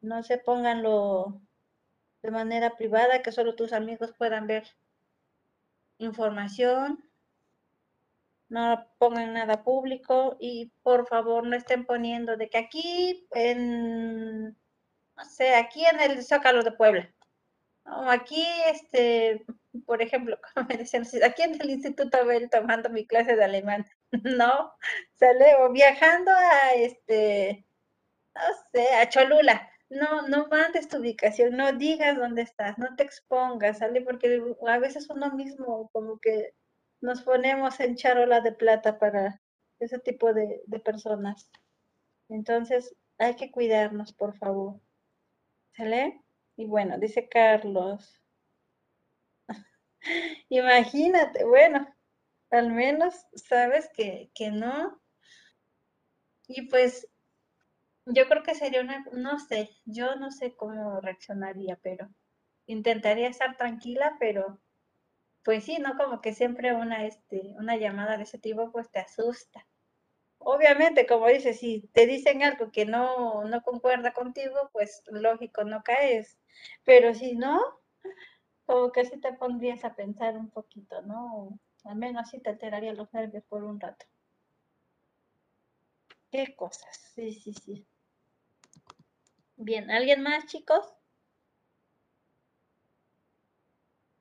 no 0.00 0.22
se 0.22 0.38
ponganlo 0.38 1.40
de 2.24 2.30
manera 2.30 2.74
privada, 2.74 3.20
que 3.20 3.32
solo 3.32 3.54
tus 3.54 3.74
amigos 3.74 4.14
puedan 4.16 4.46
ver 4.46 4.64
información 5.98 7.04
no 8.48 8.86
pongan 8.98 9.34
nada 9.34 9.62
público 9.62 10.36
y 10.40 10.72
por 10.82 11.06
favor 11.06 11.46
no 11.46 11.54
estén 11.54 11.84
poniendo 11.84 12.36
de 12.38 12.48
que 12.48 12.58
aquí 12.58 13.26
en, 13.32 14.56
no 15.16 15.24
sé, 15.28 15.54
aquí 15.54 15.84
en 15.84 16.00
el 16.00 16.24
Zócalo 16.24 16.62
de 16.62 16.72
Puebla, 16.72 17.12
o 17.84 18.08
aquí, 18.10 18.46
este, 18.72 19.44
por 19.84 20.00
ejemplo, 20.00 20.38
como 20.54 20.66
me 20.66 20.78
decían, 20.78 21.04
aquí 21.24 21.42
en 21.42 21.60
el 21.60 21.70
Instituto 21.70 22.16
Abel 22.16 22.48
tomando 22.48 22.88
mi 22.88 23.06
clase 23.06 23.36
de 23.36 23.44
alemán, 23.44 23.84
no, 24.22 24.72
sale, 25.14 25.56
o 25.60 25.70
viajando 25.72 26.30
a, 26.30 26.72
este, 26.74 27.66
no 28.34 28.42
sé, 28.72 28.88
a 28.94 29.08
Cholula, 29.10 29.70
no, 29.94 30.28
no 30.28 30.48
mandes 30.48 30.88
tu 30.88 30.98
ubicación, 30.98 31.56
no 31.56 31.72
digas 31.72 32.16
dónde 32.16 32.42
estás, 32.42 32.78
no 32.78 32.94
te 32.96 33.04
expongas, 33.04 33.78
¿sale? 33.78 34.00
Porque 34.02 34.42
a 34.66 34.78
veces 34.78 35.08
uno 35.08 35.32
mismo 35.32 35.88
como 35.92 36.18
que 36.18 36.54
nos 37.00 37.22
ponemos 37.22 37.78
en 37.80 37.96
charola 37.96 38.40
de 38.40 38.52
plata 38.52 38.98
para 38.98 39.40
ese 39.78 39.98
tipo 39.98 40.32
de, 40.32 40.62
personas. 40.84 41.50
Entonces, 42.28 42.96
hay 43.18 43.36
que 43.36 43.50
cuidarnos, 43.50 44.12
por 44.12 44.36
favor. 44.36 44.80
¿Sale? 45.76 46.20
Y 46.56 46.66
bueno, 46.66 46.98
dice 46.98 47.28
Carlos. 47.28 48.20
Imagínate, 50.48 51.44
bueno, 51.44 51.86
al 52.50 52.72
menos 52.72 53.26
sabes 53.34 53.88
que, 53.94 54.30
que, 54.34 54.50
no. 54.50 55.00
Y 56.48 56.68
pues 56.68 57.08
yo 58.06 58.26
creo 58.28 58.42
que 58.42 58.54
sería 58.54 58.80
una, 58.80 59.04
no 59.12 59.38
sé, 59.38 59.70
yo 59.84 60.16
no 60.16 60.30
sé 60.30 60.54
cómo 60.56 61.00
reaccionaría, 61.00 61.76
pero 61.82 62.08
intentaría 62.66 63.28
estar 63.28 63.56
tranquila, 63.56 64.16
pero 64.20 64.60
pues 65.44 65.64
sí, 65.64 65.78
¿no? 65.78 65.96
Como 65.96 66.20
que 66.20 66.34
siempre 66.34 66.74
una, 66.74 67.06
este, 67.06 67.54
una 67.58 67.76
llamada 67.76 68.16
de 68.16 68.24
ese 68.24 68.38
tipo 68.38 68.72
pues 68.72 68.90
te 68.90 69.00
asusta. 69.00 69.66
Obviamente, 70.38 71.06
como 71.06 71.28
dices, 71.28 71.60
si 71.60 71.88
te 71.94 72.06
dicen 72.06 72.42
algo 72.44 72.70
que 72.72 72.86
no, 72.86 73.44
no 73.44 73.62
concuerda 73.62 74.12
contigo, 74.14 74.70
pues 74.72 75.02
lógico, 75.10 75.64
no 75.64 75.82
caes. 75.84 76.38
Pero 76.84 77.14
si 77.14 77.34
no, 77.36 77.60
como 78.66 78.92
que 78.92 79.06
sí 79.06 79.18
te 79.20 79.32
pondrías 79.32 79.84
a 79.86 79.94
pensar 79.96 80.36
un 80.36 80.50
poquito, 80.50 81.00
¿no? 81.02 81.58
Al 81.84 81.96
menos 81.96 82.24
así 82.24 82.40
te 82.40 82.50
alteraría 82.50 82.92
los 82.92 83.10
nervios 83.14 83.44
por 83.44 83.64
un 83.64 83.80
rato. 83.80 84.04
Qué 86.30 86.54
cosas, 86.54 87.12
sí, 87.14 87.32
sí, 87.32 87.54
sí. 87.54 87.86
Bien, 89.56 89.90
¿alguien 89.90 90.22
más, 90.22 90.46
chicos? 90.46 90.94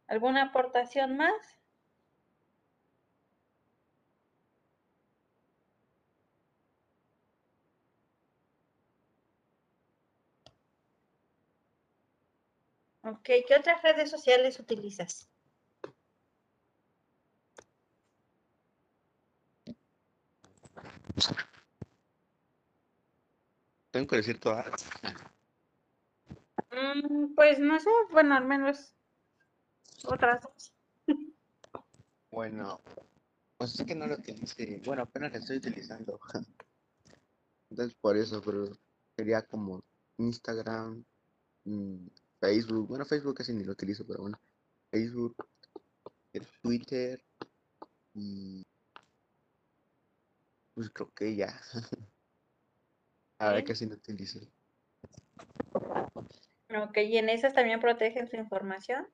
¿Alguna 0.07 0.43
aportación 0.43 1.17
más? 1.17 1.59
Ok, 13.03 13.23
¿qué 13.47 13.55
otras 13.57 13.81
redes 13.81 14.09
sociales 14.09 14.59
utilizas? 14.59 15.29
Tengo 23.93 24.07
que 24.07 24.15
decir 24.15 24.39
todas. 24.39 24.65
Mm, 26.71 27.35
pues 27.35 27.59
no 27.59 27.79
sé, 27.79 27.91
bueno, 28.11 28.35
al 28.35 28.43
menos 28.43 28.95
otras 30.05 30.41
dos. 30.41 30.73
Bueno, 32.31 32.81
pues 33.55 33.79
es 33.79 33.85
que 33.85 33.93
no 33.93 34.07
lo 34.07 34.15
utilicé. 34.15 34.81
Bueno, 34.83 35.03
apenas 35.03 35.33
la 35.33 35.37
estoy 35.37 35.57
utilizando. 35.57 36.19
Entonces 37.69 37.95
por 38.01 38.17
eso, 38.17 38.41
pero 38.41 38.75
sería 39.15 39.43
como 39.43 39.83
Instagram, 40.17 41.05
mm, 41.65 42.07
Facebook. 42.39 42.87
Bueno, 42.87 43.05
Facebook 43.05 43.37
casi 43.37 43.53
ni 43.53 43.63
lo 43.63 43.73
utilizo, 43.73 44.07
pero 44.07 44.21
bueno. 44.21 44.39
Facebook, 44.89 45.35
Twitter 46.63 47.23
y 48.15 48.65
pues 50.73 50.89
creo 50.89 51.13
que 51.13 51.35
ya. 51.35 51.61
Ahora 53.39 53.63
casi 53.63 53.85
no 53.85 53.95
utilizo. 53.95 54.39
Ok, 56.75 56.97
¿y 56.97 57.17
en 57.17 57.29
esas 57.29 57.53
también 57.53 57.79
protegen 57.79 58.27
su 58.27 58.35
información? 58.35 59.07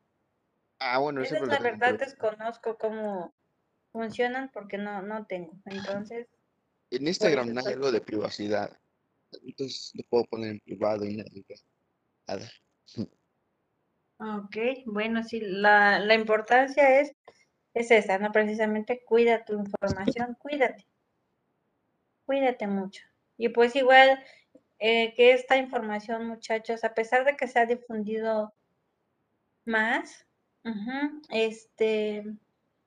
Ah, 0.80 1.00
bueno, 1.00 1.22
Esa 1.22 1.38
es 1.38 1.48
la 1.48 1.60
verdad 1.60 1.98
desconozco 2.00 2.78
cómo 2.78 3.34
funcionan 3.92 4.50
porque 4.54 4.78
no, 4.78 5.02
no 5.02 5.26
tengo. 5.26 5.54
Entonces. 5.66 6.28
En 6.92 7.08
Instagram 7.08 7.54
no 7.54 7.62
hay 7.62 7.74
algo 7.74 7.92
de 7.92 8.02
privacidad. 8.02 8.80
Entonces 9.44 9.92
lo 9.94 10.04
puedo 10.10 10.26
poner 10.26 10.52
en 10.52 10.60
privado 10.60 11.06
y 11.06 11.18
nada. 11.18 12.50
Ok, 14.20 14.58
bueno, 14.86 15.24
sí, 15.24 15.40
la, 15.42 16.00
la 16.00 16.14
importancia 16.14 17.00
es, 17.00 17.14
es 17.74 17.92
esa, 17.92 18.18
¿no? 18.18 18.32
Precisamente 18.32 19.02
cuida 19.06 19.46
tu 19.46 19.54
información, 19.54 20.36
cuídate. 20.40 20.86
Cuídate 22.26 22.68
mucho. 22.68 23.09
Y 23.40 23.50
pues 23.50 23.74
igual 23.76 24.22
eh, 24.80 25.14
que 25.16 25.32
esta 25.32 25.56
información, 25.58 26.28
muchachos, 26.28 26.84
a 26.84 26.94
pesar 26.94 27.24
de 27.24 27.38
que 27.38 27.48
se 27.48 27.58
ha 27.58 27.66
difundido 27.66 28.54
más, 29.66 30.28
este, 31.32 32.26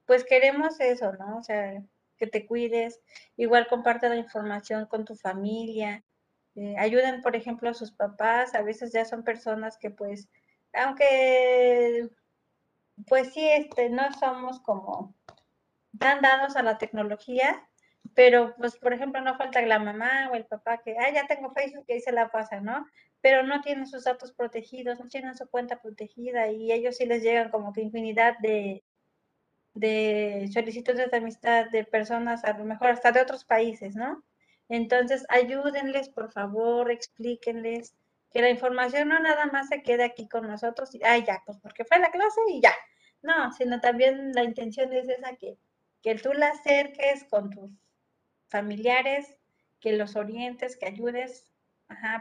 pues 0.05 0.25
queremos 0.25 0.79
eso, 0.79 1.12
¿no? 1.15 1.38
O 1.38 1.43
sea, 1.43 1.83
que 2.19 2.27
te 2.27 2.47
cuides, 2.47 3.01
igual 3.37 3.67
comparte 3.67 4.11
la 4.11 4.17
información 4.17 4.85
con 4.87 5.07
tu 5.07 5.17
familia, 5.17 6.05
eh, 6.55 6.77
ayuden, 6.79 7.23
por 7.23 7.35
ejemplo, 7.35 7.71
a 7.71 7.75
sus 7.75 7.91
papás, 7.91 8.55
a 8.55 8.62
veces 8.62 8.93
ya 8.93 9.07
son 9.07 9.25
personas 9.25 9.79
que 9.79 9.91
pues, 9.91 10.29
aunque, 10.75 12.11
pues 13.07 13.33
sí, 13.33 13.49
este, 13.49 13.88
no 13.88 14.12
somos 14.21 14.61
como 14.61 15.15
tan 15.99 16.21
dados 16.21 16.57
a 16.57 16.62
la 16.62 16.77
tecnología, 16.77 17.67
pero 18.14 18.55
pues, 18.57 18.77
por 18.77 18.92
ejemplo, 18.92 19.20
no 19.20 19.37
falta 19.37 19.62
la 19.62 19.79
mamá 19.79 20.29
o 20.31 20.35
el 20.35 20.46
papá 20.46 20.79
que, 20.79 20.96
ah, 20.98 21.11
ya 21.12 21.27
tengo 21.27 21.53
Facebook 21.53 21.85
y 21.88 21.94
ahí 21.94 22.01
se 22.01 22.12
la 22.12 22.31
pasa, 22.31 22.61
¿no? 22.61 22.87
pero 23.22 23.44
no 23.44 23.62
tienen 23.62 23.87
sus 23.87 24.05
datos 24.05 24.33
protegidos, 24.33 24.98
no 24.98 25.09
tienen 25.09 25.37
su 25.37 25.48
cuenta 25.48 25.81
protegida 25.81 26.48
y 26.48 26.72
ellos 26.72 26.96
sí 26.96 27.07
les 27.07 27.22
llegan 27.22 27.51
como 27.51 27.72
que 27.72 27.81
infinidad 27.81 28.37
de, 28.40 28.85
de 29.75 30.51
solicitudes 30.53 31.11
de 31.11 31.16
amistad 31.16 31.70
de 31.70 31.85
personas, 31.85 32.44
a 32.44 32.59
lo 32.59 32.64
mejor 32.64 32.88
hasta 32.88 33.12
de 33.12 33.22
otros 33.22 33.44
países, 33.44 33.94
¿no? 33.94 34.25
Entonces, 34.68 35.25
ayúdenles, 35.29 36.09
por 36.09 36.33
favor, 36.33 36.90
explíquenles 36.90 37.94
que 38.33 38.42
la 38.42 38.51
información 38.51 39.09
no 39.09 39.20
nada 39.20 39.46
más 39.46 39.68
se 39.68 39.83
quede 39.83 40.05
aquí 40.05 40.29
con 40.29 40.48
nosotros 40.48 40.94
y, 40.94 41.01
ay, 41.05 41.25
ya, 41.25 41.42
pues 41.46 41.59
porque 41.59 41.85
fue 41.85 42.01
la 42.01 42.11
clase 42.11 42.40
y 42.48 42.61
ya. 42.61 42.75
No, 43.22 43.53
sino 43.53 43.81
también 43.81 44.33
la 44.33 44.42
intención 44.42 44.92
es 44.92 45.09
esa 45.09 45.37
que, 45.37 45.59
que 46.03 46.16
tú 46.16 46.33
la 46.33 46.48
acerques 46.48 47.25
con 47.31 47.51
tus 47.51 47.70
familiares, 48.53 49.37
que 49.81 49.93
los 49.93 50.15
orientes, 50.15 50.77
que 50.77 50.87
ayudes 50.87 51.49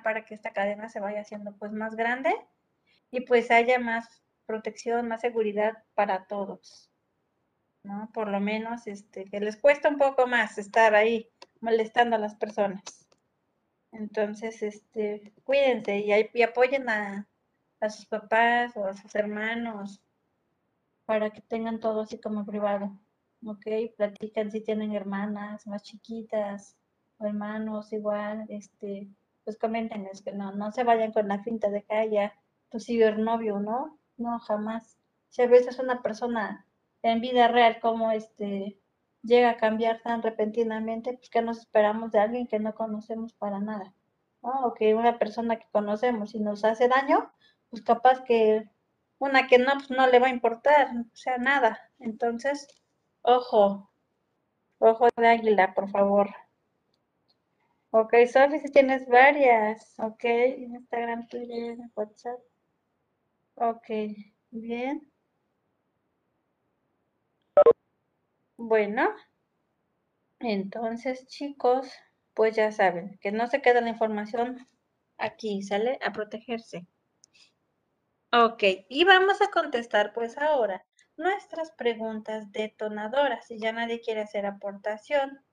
para 0.04 0.26
que 0.26 0.34
esta 0.34 0.52
cadena 0.52 0.90
se 0.90 1.00
vaya 1.00 1.22
haciendo 1.22 1.56
pues 1.58 1.72
más 1.72 1.96
grande 1.96 2.34
y 3.10 3.22
pues 3.22 3.52
haya 3.52 3.80
más 3.80 4.22
protección, 4.46 5.08
más 5.08 5.22
seguridad 5.22 5.84
para 5.94 6.26
todos, 6.26 6.92
¿no? 7.84 8.10
Por 8.14 8.28
lo 8.28 8.40
menos, 8.40 8.88
este, 8.88 9.26
que 9.26 9.40
les 9.40 9.58
cuesta 9.58 9.90
un 9.90 9.98
poco 9.98 10.28
más 10.28 10.58
estar 10.58 10.96
ahí 10.96 11.30
molestando 11.62 12.16
a 12.16 12.20
las 12.20 12.36
personas. 12.36 12.82
Entonces, 13.92 14.62
este, 14.62 15.34
cuídense 15.44 16.00
y, 16.00 16.12
y 16.34 16.42
apoyen 16.42 16.90
a, 16.90 17.28
a 17.80 17.90
sus 17.90 18.06
papás 18.06 18.76
o 18.76 18.86
a 18.86 18.94
sus 18.94 19.14
hermanos 19.16 20.02
para 21.06 21.30
que 21.30 21.42
tengan 21.42 21.80
todo 21.80 22.02
así 22.02 22.20
como 22.20 22.46
privado, 22.46 22.98
¿ok? 23.46 23.66
Platican 23.98 24.52
si 24.52 24.62
tienen 24.62 24.94
hermanas 24.94 25.68
más 25.68 25.84
chiquitas 25.84 26.76
o 27.18 27.26
hermanos 27.26 27.94
igual, 27.94 28.46
este, 28.50 29.08
pues 29.44 29.58
coméntenos 29.58 30.22
que 30.22 30.34
no, 30.34 30.52
no 30.54 30.72
se 30.72 30.84
vayan 30.84 31.12
con 31.12 31.28
la 31.28 31.44
finta 31.44 31.70
de 31.70 31.84
que 31.84 31.94
haya 31.94 32.34
tu 32.70 32.80
cibernovio, 32.80 33.60
¿no? 33.60 33.98
no, 34.22 34.40
jamás. 34.40 34.98
Si 35.30 35.42
a 35.42 35.48
veces 35.48 35.80
una 35.80 36.02
persona 36.02 36.66
en 37.04 37.22
vida 37.22 37.48
real 37.48 37.80
como 37.82 38.12
este 38.12 38.80
llega 39.24 39.52
a 39.52 39.58
cambiar 39.58 40.02
tan 40.02 40.22
repentinamente, 40.22 41.14
pues 41.14 41.30
que 41.30 41.42
nos 41.42 41.60
esperamos 41.60 42.12
de 42.12 42.20
alguien 42.20 42.48
que 42.48 42.60
no 42.60 42.74
conocemos 42.76 43.34
para 43.34 43.60
nada, 43.60 43.94
O 44.42 44.74
que 44.74 44.96
una 44.96 45.20
persona 45.20 45.58
que 45.58 45.68
conocemos 45.72 46.34
y 46.36 46.40
nos 46.40 46.64
hace 46.66 46.88
daño, 46.88 47.32
pues 47.70 47.84
capaz 47.84 48.24
que 48.24 48.70
una 49.20 49.48
que 49.48 49.60
no, 49.60 49.74
pues 49.74 49.92
no 49.92 50.08
le 50.08 50.20
va 50.20 50.28
a 50.28 50.32
importar, 50.32 50.90
o 50.98 51.16
sea, 51.16 51.38
nada. 51.38 51.80
Entonces, 52.00 52.68
ojo, 53.24 53.90
ojo 54.80 55.08
de 55.16 55.28
águila, 55.28 55.74
por 55.74 55.90
favor. 55.90 56.30
Ok, 57.92 58.14
Sofi, 58.32 58.60
si 58.60 58.70
tienes 58.72 59.08
varias, 59.08 60.00
ok, 60.00 60.24
Instagram, 60.58 61.28
Twitter, 61.28 61.78
WhatsApp. 61.96 62.40
Ok, 63.56 63.88
bien. 64.52 65.10
Bueno, 68.58 69.10
entonces 70.40 71.26
chicos, 71.28 71.92
pues 72.34 72.56
ya 72.56 72.72
saben, 72.72 73.18
que 73.22 73.32
no 73.32 73.48
se 73.48 73.62
queda 73.62 73.82
la 73.82 73.90
información 73.90 74.68
aquí, 75.18 75.62
¿sale? 75.64 76.00
A 76.04 76.12
protegerse. 76.14 76.86
Ok, 78.34 78.64
y 78.90 79.04
vamos 79.04 79.42
a 79.42 79.52
contestar 79.52 80.14
pues 80.14 80.38
ahora 80.38 80.86
nuestras 81.18 81.72
preguntas 81.72 82.52
detonadoras. 82.52 83.48
Si 83.48 83.60
ya 83.60 83.72
nadie 83.72 84.02
quiere 84.02 84.22
hacer 84.22 84.46
aportación, 84.46 85.44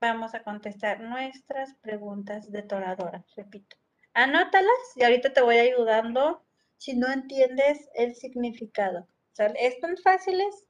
vamos 0.00 0.34
a 0.34 0.42
contestar 0.42 1.00
nuestras 1.00 1.74
preguntas 1.74 2.50
detonadoras, 2.50 3.24
repito. 3.36 3.76
Anótalas 4.12 4.96
y 4.96 5.04
ahorita 5.04 5.32
te 5.32 5.40
voy 5.40 5.56
ayudando 5.56 6.44
si 6.76 6.94
no 6.94 7.10
entiendes 7.10 7.88
el 7.94 8.14
significado. 8.14 9.08
¿Sale? 9.32 9.66
¿Están 9.66 9.96
fáciles? 9.96 10.66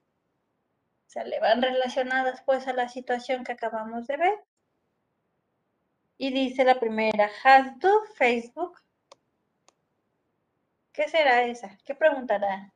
le 1.23 1.39
Van 1.39 1.63
relacionadas 1.63 2.43
pues 2.43 2.67
a 2.67 2.73
la 2.73 2.89
situación 2.89 3.45
que 3.45 3.53
acabamos 3.53 4.07
de 4.09 4.17
ver. 4.17 4.45
Y 6.19 6.33
dice 6.33 6.65
la 6.65 6.81
primera, 6.81 7.31
¿has 7.45 7.79
do 7.79 8.03
Facebook? 8.17 8.81
¿Qué 10.93 11.09
será 11.09 11.45
esa? 11.45 11.79
¿Qué 11.85 11.95
preguntará? 11.95 12.74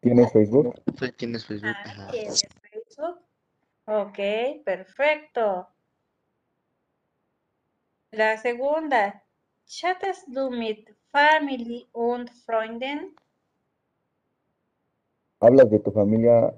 ¿Tienes 0.00 0.32
Facebook? 0.32 0.74
¿Tienes 1.16 1.46
Facebook? 1.46 1.74
Ah, 1.84 2.08
¿Tienes 2.10 2.42
Facebook? 2.62 3.20
Ok, 3.86 4.18
perfecto. 4.64 5.68
La 8.10 8.36
segunda, 8.38 9.22
¿chattest 9.66 10.28
du 10.28 10.50
mit 10.50 10.90
Family 11.10 11.88
und 11.92 12.30
Freunden? 12.46 13.14
¿Hablas 15.40 15.70
de 15.70 15.78
tu 15.78 15.90
familia 15.92 16.54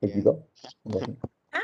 seguido? 0.00 0.48
Ah, 1.50 1.60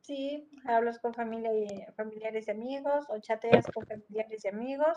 sí, 0.00 0.48
hablas 0.64 0.98
con 0.98 1.12
familia 1.12 1.52
y, 1.54 1.66
familiares 1.96 2.48
y 2.48 2.50
amigos 2.50 3.04
o 3.08 3.18
chateas 3.18 3.66
con 3.66 3.84
familiares 3.86 4.44
y 4.44 4.48
amigos. 4.48 4.96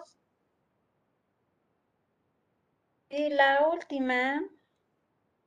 Y 3.09 3.29
la 3.29 3.67
última, 3.69 4.41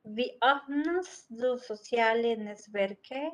wie 0.05 0.39
öffnest 0.41 1.27
du 1.29 1.59
soziale 1.59 2.37
Netzwerke? 2.37 3.33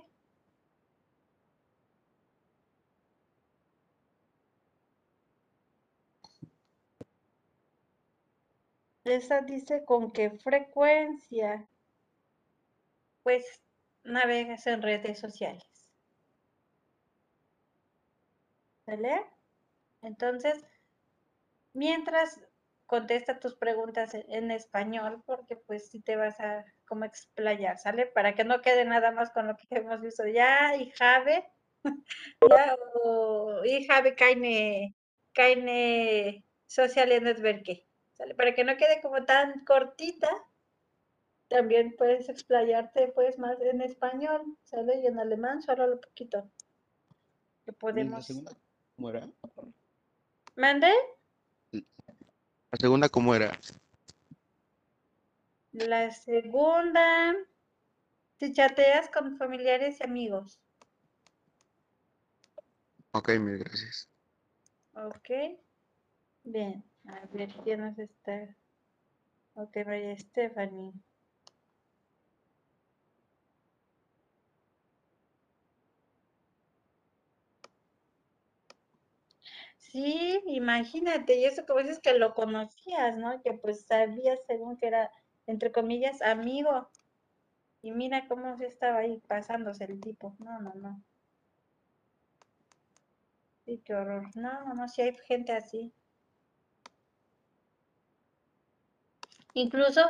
Esa 9.05 9.43
dice 9.43 9.85
con 9.85 10.11
qué 10.13 10.31
frecuencia 10.31 11.69
pues 13.23 13.45
navegas 14.05 14.67
en 14.67 14.83
redes 14.83 15.19
sociales. 15.19 15.91
¿Vale? 18.87 19.25
Entonces, 20.03 20.65
mientras 21.73 22.41
contesta 22.95 23.41
tus 23.41 23.57
preguntas 23.57 24.15
en, 24.15 24.53
español, 24.53 25.21
porque 25.27 25.57
pues 25.57 25.91
si 25.91 26.01
te 26.01 26.15
vas 26.15 26.39
a 26.39 26.65
como 26.87 27.05
explayar, 27.05 27.77
¿sale? 27.77 28.07
Para 28.07 28.37
que 28.37 28.45
no 28.45 28.61
quede 28.61 28.85
nada 28.85 29.11
más 29.11 29.31
con 29.31 29.49
lo 29.49 29.57
que 29.57 29.67
hemos 29.71 30.01
visto 30.01 30.25
ya, 30.29 30.77
y 30.77 30.93
Jave, 30.93 31.45
ya, 32.49 32.77
o 33.03 33.65
y 33.65 33.85
Jave 33.85 34.15
Kaine, 34.15 34.95
Kaine 35.33 36.45
Social 36.67 37.09
Network, 37.09 37.85
¿sale? 38.13 38.37
Para 38.37 38.55
que 38.55 38.63
no 38.63 38.77
quede 38.77 39.01
como 39.03 39.25
tan 39.25 39.65
cortita, 39.65 40.31
también 41.49 41.97
puedes 41.97 42.29
explayarte 42.29 43.09
pues 43.09 43.41
más 43.41 43.61
en 43.61 43.81
español, 43.81 44.57
¿sale? 44.63 45.01
Y 45.01 45.07
en 45.09 45.19
alemán 45.19 45.63
solo 45.63 45.89
lo 45.89 46.01
poquito. 46.01 46.49
Que 47.65 47.73
podemos... 47.73 48.29
¿Mande? 50.55 50.93
¿La 52.75 52.79
segunda 52.79 53.09
cómo 53.09 53.37
era? 53.37 53.57
La 55.71 56.11
segunda, 56.11 57.37
si 58.41 58.53
chateas 58.53 59.09
con 59.11 59.39
familiares 59.39 60.01
y 60.01 60.03
amigos. 60.03 60.61
Ok, 63.13 63.29
mil 63.39 63.59
gracias. 63.59 64.11
Ok. 64.93 65.61
Bien, 66.43 66.85
a 67.07 67.25
ver, 67.27 67.51
¿quién 67.63 67.79
nos 67.79 67.97
está? 67.97 68.57
Ok, 69.55 69.77
María 69.87 70.19
Stephanie. 70.19 70.95
Sí, 79.95 80.43
imagínate, 80.47 81.37
y 81.39 81.45
eso 81.45 81.65
que 81.67 81.73
dices 81.81 82.01
que 82.01 82.15
lo 82.19 82.35
conocías, 82.35 83.17
¿no? 83.17 83.41
Que 83.43 83.53
pues 83.53 83.87
sabías 83.87 84.41
según 84.49 84.77
que 84.77 84.89
era, 84.89 85.13
entre 85.47 85.71
comillas, 85.71 86.21
amigo. 86.21 86.89
Y 87.81 87.93
mira 87.93 88.27
cómo 88.27 88.57
se 88.59 88.67
estaba 88.67 88.99
ahí 88.99 89.23
pasándose 89.29 89.85
el 89.85 90.01
tipo. 90.01 90.35
No, 90.41 90.61
no, 90.61 90.75
no. 90.75 91.01
Sí, 93.65 93.81
qué 93.85 93.95
horror. 93.95 94.31
No, 94.37 94.65
no, 94.65 94.75
no, 94.75 94.89
si 94.89 95.03
hay 95.03 95.17
gente 95.29 95.53
así. 95.53 95.93
Incluso, 99.55 100.01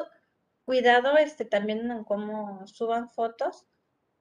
cuidado, 0.65 1.19
este, 1.19 1.45
también 1.45 1.91
en 1.91 2.05
cómo 2.05 2.67
suban 2.67 3.11
fotos, 3.11 3.67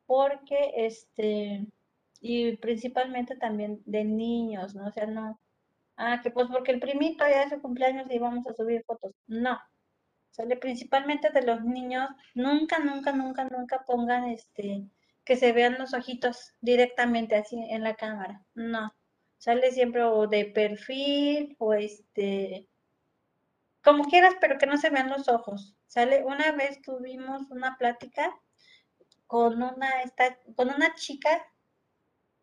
porque, 0.08 0.74
este, 0.76 1.66
y 2.20 2.58
principalmente 2.58 3.38
también 3.38 3.82
de 3.86 4.04
niños, 4.04 4.76
¿no? 4.76 4.88
O 4.88 4.92
sea, 4.92 5.06
no, 5.06 5.40
ah, 5.98 6.20
que 6.22 6.32
pues 6.32 6.48
porque 6.52 6.72
el 6.72 6.80
primito 6.80 7.26
ya 7.28 7.44
es 7.44 7.50
su 7.52 7.62
cumpleaños 7.62 8.08
y 8.10 8.20
vamos 8.20 8.46
a 8.48 8.54
subir 8.54 8.84
fotos. 8.86 9.14
No. 9.28 9.60
Sale 10.32 10.58
principalmente 10.58 11.30
de 11.30 11.44
los 11.44 11.64
niños, 11.64 12.10
nunca, 12.34 12.80
nunca, 12.80 13.12
nunca, 13.12 13.44
nunca 13.46 13.84
pongan 13.86 14.26
este, 14.26 14.84
que 15.24 15.36
se 15.36 15.52
vean 15.52 15.78
los 15.78 15.94
ojitos 15.94 16.56
directamente 16.62 17.36
así 17.36 17.56
en 17.70 17.84
la 17.84 17.96
cámara. 17.96 18.44
No. 18.56 18.94
Sale 19.38 19.72
siempre 19.72 20.04
o 20.04 20.28
de 20.28 20.46
perfil 20.46 21.56
o 21.60 21.74
este, 21.74 22.68
como 23.84 24.06
quieras, 24.06 24.34
pero 24.42 24.58
que 24.58 24.66
no 24.66 24.78
se 24.78 24.90
vean 24.90 25.10
los 25.10 25.28
ojos. 25.28 25.76
Sale, 25.88 26.24
una 26.24 26.52
vez 26.54 26.82
tuvimos 26.82 27.52
una 27.52 27.78
plática 27.78 28.34
con 29.28 29.62
una, 29.62 30.02
esta, 30.02 30.40
con 30.56 30.70
una 30.70 30.96
chica 30.96 31.46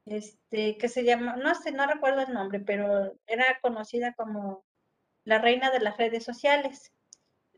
este, 0.06 0.76
que 0.78 0.88
se 0.88 1.04
llama, 1.04 1.36
no 1.36 1.54
sé, 1.54 1.72
no 1.72 1.86
recuerdo 1.86 2.22
el 2.22 2.32
nombre, 2.32 2.60
pero 2.60 3.14
era 3.26 3.58
conocida 3.62 4.14
como 4.14 4.64
la 5.24 5.38
reina 5.38 5.70
de 5.70 5.80
las 5.80 5.96
redes 5.96 6.24
sociales. 6.24 6.92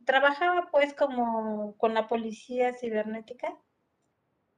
Trabajaba 0.04 0.68
pues 0.70 0.94
como 0.94 1.76
con 1.76 1.94
la 1.94 2.08
policía 2.08 2.74
cibernética 2.74 3.56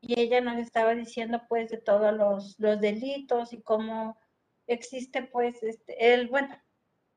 y 0.01 0.21
ella 0.21 0.41
nos 0.41 0.59
estaba 0.59 0.95
diciendo 0.95 1.43
pues 1.49 1.71
de 1.71 1.79
todos 1.79 2.15
los, 2.15 2.57
los 2.59 2.81
delitos 2.81 3.53
y 3.53 3.63
cómo 3.63 4.19
existe 4.67 5.23
pues 5.23 5.63
este, 5.63 6.15
el, 6.15 6.29
bueno, 6.29 6.57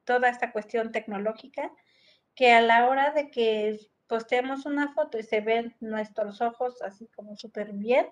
toda 0.03 0.29
esta 0.29 0.51
cuestión 0.51 0.91
tecnológica 0.91 1.71
que 2.35 2.53
a 2.53 2.61
la 2.61 2.87
hora 2.87 3.11
de 3.11 3.29
que 3.29 3.79
posteamos 4.07 4.65
una 4.65 4.93
foto 4.93 5.17
y 5.17 5.23
se 5.23 5.41
ven 5.41 5.75
nuestros 5.79 6.41
ojos 6.41 6.81
así 6.81 7.07
como 7.07 7.35
súper 7.35 7.73
bien, 7.73 8.07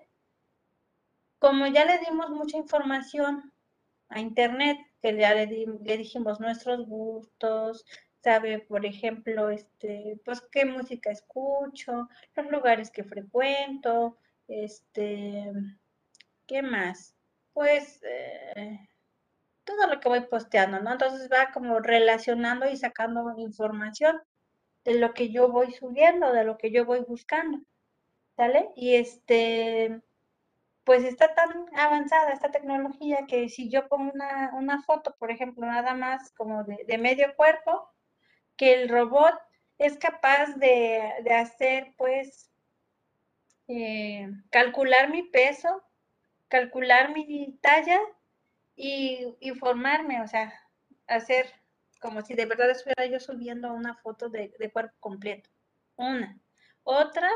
como 1.38 1.66
ya 1.66 1.84
le 1.84 1.98
dimos 1.98 2.30
mucha 2.30 2.56
información 2.56 3.52
a 4.08 4.20
Internet, 4.20 4.78
que 5.02 5.16
ya 5.16 5.34
le, 5.34 5.46
le 5.46 5.96
dijimos 5.96 6.40
nuestros 6.40 6.86
gustos, 6.86 7.84
sabe, 8.22 8.58
por 8.58 8.84
ejemplo, 8.84 9.50
este, 9.50 10.20
pues 10.24 10.40
qué 10.50 10.64
música 10.64 11.10
escucho, 11.10 12.08
los 12.34 12.50
lugares 12.50 12.90
que 12.90 13.04
frecuento, 13.04 14.18
este, 14.48 15.52
¿qué 16.46 16.62
más? 16.62 17.14
Pues, 17.52 18.00
eh, 18.02 18.88
todo 19.64 19.86
lo 19.88 20.00
que 20.00 20.08
voy 20.08 20.20
posteando, 20.22 20.80
¿no? 20.80 20.92
Entonces 20.92 21.28
va 21.30 21.52
como 21.52 21.78
relacionando 21.80 22.68
y 22.68 22.76
sacando 22.76 23.32
información 23.38 24.20
de 24.84 24.94
lo 24.94 25.14
que 25.14 25.30
yo 25.30 25.50
voy 25.50 25.72
subiendo, 25.72 26.32
de 26.32 26.44
lo 26.44 26.58
que 26.58 26.70
yo 26.70 26.84
voy 26.84 27.00
buscando, 27.06 27.58
¿sale? 28.36 28.70
Y 28.76 28.94
este, 28.96 30.02
pues 30.86 31.02
está 31.02 31.34
tan 31.34 31.66
avanzada 31.76 32.32
esta 32.32 32.52
tecnología 32.52 33.26
que 33.26 33.48
si 33.48 33.68
yo 33.68 33.88
pongo 33.88 34.12
una, 34.52 34.82
foto, 34.82 35.16
por 35.18 35.32
ejemplo, 35.32 35.66
nada 35.66 35.94
más 35.94 36.30
como 36.30 36.62
de, 36.62 36.96
medio 36.96 37.34
cuerpo, 37.34 37.90
que 38.56 38.72
el 38.72 38.88
robot 38.88 39.34
es 39.78 39.98
capaz 39.98 40.54
de, 40.54 41.12
hacer, 41.28 41.92
pues, 41.98 42.52
eh, 43.66 44.30
calcular 44.50 45.10
mi 45.10 45.24
peso, 45.24 45.82
calcular 46.46 47.12
mi 47.12 47.58
talla 47.60 48.00
y 48.76 49.26
informarme, 49.40 50.22
o 50.22 50.28
sea, 50.28 50.54
hacer 51.08 51.52
como 52.00 52.22
si 52.22 52.34
de 52.34 52.46
verdad 52.46 52.70
estuviera 52.70 53.06
yo 53.06 53.18
subiendo 53.18 53.72
una 53.72 53.96
foto 53.96 54.28
de, 54.28 54.52
cuerpo 54.72 54.94
completo. 55.00 55.50
Una. 55.96 56.38
Otra, 56.84 57.28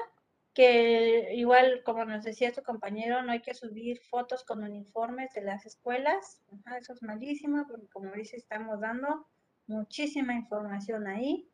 que 0.61 1.35
igual, 1.37 1.83
como 1.85 2.05
nos 2.05 2.23
decía 2.23 2.53
su 2.53 2.62
compañero, 2.62 3.23
no 3.23 3.33
hay 3.33 3.40
que 3.40 3.55
subir 3.55 3.99
fotos 3.99 4.44
con 4.44 4.62
uniformes 4.62 5.33
de 5.33 5.40
las 5.40 5.64
escuelas. 5.64 6.42
eso 6.79 6.92
es 6.92 7.03
malísimo, 7.03 7.66
porque 7.66 7.87
como 7.87 8.12
dice, 8.12 8.37
estamos 8.37 8.79
dando 8.79 9.27
muchísima 9.66 10.35
información 10.35 11.07
ahí. 11.07 11.49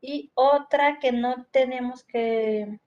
Y 0.00 0.30
otra 0.34 1.00
que 1.00 1.10
no 1.10 1.46
tenemos 1.50 2.04
que 2.04 2.78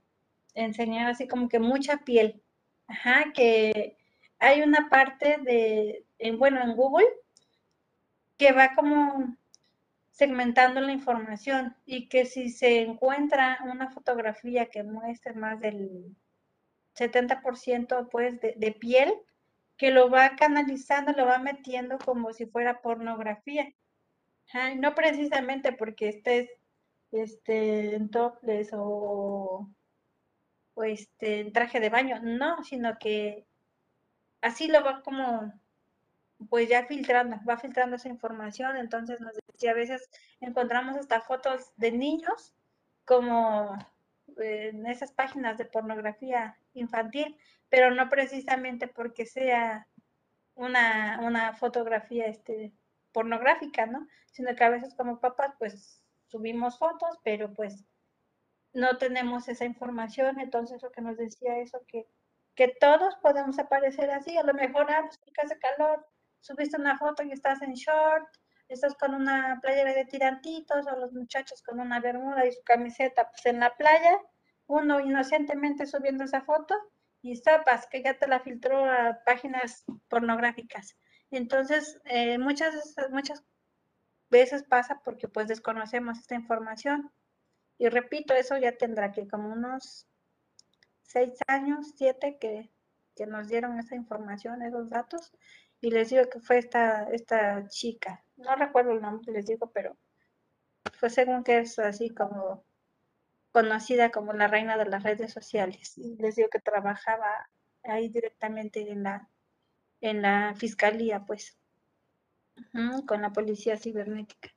enseñar 0.53 1.11
así 1.11 1.27
como 1.27 1.49
que 1.49 1.59
mucha 1.59 2.05
piel. 2.05 2.41
Ajá, 2.87 3.33
que 3.33 3.97
hay 4.39 4.61
una 4.61 4.87
parte 4.89 5.39
de, 5.43 6.05
bueno, 6.37 6.61
en 6.63 6.77
Google, 6.77 7.09
que 8.37 8.53
va 8.53 8.75
como 8.75 9.35
segmentando 10.19 10.81
la 10.81 10.91
información 10.91 11.77
y 11.85 12.09
que 12.09 12.25
si 12.25 12.49
se 12.49 12.81
encuentra 12.81 13.57
una 13.63 13.89
fotografía 13.89 14.65
que 14.65 14.83
muestre 14.83 15.33
más 15.33 15.61
del 15.61 16.13
70% 16.93 18.09
pues 18.11 18.37
de, 18.41 18.71
piel, 18.77 19.13
que 19.77 19.91
lo 19.91 20.09
va 20.09 20.35
canalizando, 20.35 21.13
lo 21.13 21.25
va 21.25 21.39
metiendo 21.39 21.97
como 21.99 22.33
si 22.33 22.45
fuera 22.47 22.81
pornografía. 22.81 23.73
no 24.75 24.93
precisamente 24.93 25.71
porque 25.71 26.09
estés 26.09 26.49
este, 27.13 27.95
en 27.95 28.09
topless 28.09 28.71
o, 28.73 29.69
o 30.73 30.83
este, 30.83 31.39
en 31.39 31.53
traje 31.53 31.79
de 31.79 31.89
baño, 31.89 32.19
no, 32.21 32.61
sino 32.65 32.97
que 32.99 33.45
así 34.41 34.67
lo 34.67 34.83
va 34.83 35.01
como 35.01 35.53
pues 36.47 36.69
ya 36.69 36.85
filtrando, 36.85 37.37
va 37.47 37.57
filtrando 37.57 37.97
esa 37.97 38.09
información, 38.09 38.77
entonces 38.77 39.19
nos 39.19 39.33
decía, 39.47 39.71
a 39.71 39.75
veces 39.75 40.09
encontramos 40.39 40.95
hasta 40.95 41.21
fotos 41.21 41.71
de 41.75 41.91
niños 41.91 42.53
como 43.05 43.77
en 44.37 44.85
esas 44.85 45.11
páginas 45.11 45.57
de 45.57 45.65
pornografía 45.65 46.57
infantil, 46.73 47.35
pero 47.69 47.91
no 47.91 48.09
precisamente 48.09 48.87
porque 48.87 49.25
sea 49.25 49.87
una, 50.55 51.19
una 51.23 51.53
fotografía 51.53 52.27
este, 52.27 52.73
pornográfica, 53.11 53.85
¿no? 53.85 54.07
Sino 54.31 54.55
que 54.55 54.63
a 54.63 54.69
veces 54.69 54.93
como 54.95 55.19
papás 55.19 55.53
pues 55.57 56.01
subimos 56.27 56.77
fotos, 56.77 57.17
pero 57.23 57.53
pues 57.53 57.83
no 58.73 58.97
tenemos 58.97 59.47
esa 59.47 59.65
información, 59.65 60.39
entonces 60.39 60.81
lo 60.81 60.91
que 60.91 61.01
nos 61.01 61.17
decía 61.17 61.57
eso, 61.57 61.81
que, 61.87 62.07
que 62.55 62.67
todos 62.67 63.15
podemos 63.21 63.57
aparecer 63.57 64.11
así, 64.11 64.37
a 64.37 64.43
lo 64.43 64.53
mejor, 64.53 64.89
ah, 64.91 65.01
pues 65.07 65.19
hace 65.43 65.57
calor, 65.59 66.05
subiste 66.41 66.77
una 66.77 66.97
foto 66.97 67.23
y 67.23 67.31
estás 67.31 67.61
en 67.61 67.73
short, 67.73 68.27
estás 68.67 68.95
con 68.95 69.13
una 69.13 69.59
playera 69.61 69.93
de 69.93 70.05
tirantitos 70.05 70.85
o 70.87 70.95
los 70.95 71.11
muchachos 71.11 71.61
con 71.61 71.79
una 71.79 71.99
bermuda 71.99 72.45
y 72.45 72.51
su 72.51 72.63
camiseta 72.63 73.29
pues 73.29 73.45
en 73.45 73.59
la 73.59 73.75
playa, 73.75 74.19
uno 74.67 74.99
inocentemente 74.99 75.85
subiendo 75.85 76.23
esa 76.23 76.41
foto 76.41 76.75
y 77.21 77.35
sepas 77.35 77.87
que 77.87 78.03
ya 78.03 78.17
te 78.17 78.27
la 78.27 78.39
filtró 78.39 78.85
a 78.85 79.19
páginas 79.25 79.83
pornográficas. 80.07 80.95
Entonces, 81.31 81.99
eh, 82.05 82.37
muchas, 82.37 82.95
muchas 83.11 83.43
veces 84.29 84.63
pasa 84.63 85.01
porque 85.03 85.27
pues 85.27 85.47
desconocemos 85.47 86.19
esta 86.19 86.35
información. 86.35 87.11
Y 87.77 87.89
repito, 87.89 88.33
eso 88.33 88.57
ya 88.57 88.77
tendrá 88.77 89.11
que 89.11 89.27
como 89.27 89.51
unos 89.51 90.07
seis 91.01 91.39
años, 91.47 91.93
siete, 91.95 92.37
que, 92.39 92.69
que 93.15 93.25
nos 93.25 93.47
dieron 93.47 93.79
esa 93.79 93.95
información, 93.95 94.61
esos 94.61 94.89
datos 94.89 95.31
y 95.81 95.91
les 95.91 96.09
digo 96.09 96.29
que 96.29 96.39
fue 96.39 96.57
esta, 96.57 97.09
esta 97.11 97.67
chica, 97.69 98.23
no 98.37 98.55
recuerdo 98.55 98.91
el 98.91 99.01
nombre, 99.01 99.31
les 99.31 99.45
digo, 99.45 99.71
pero 99.71 99.97
fue 100.93 101.09
según 101.09 101.43
que 101.43 101.59
es 101.59 101.79
así 101.79 102.09
como 102.09 102.63
conocida 103.51 104.11
como 104.11 104.33
la 104.33 104.47
reina 104.47 104.77
de 104.77 104.85
las 104.85 105.03
redes 105.03 105.31
sociales. 105.31 105.97
Y 105.97 106.15
les 106.17 106.35
digo 106.35 106.49
que 106.49 106.59
trabajaba 106.59 107.49
ahí 107.83 108.09
directamente 108.09 108.91
en 108.91 109.03
la, 109.03 109.29
en 110.01 110.21
la 110.21 110.53
fiscalía, 110.55 111.25
pues, 111.25 111.57
con 113.07 113.21
la 113.21 113.31
policía 113.31 113.77
cibernética. 113.77 114.49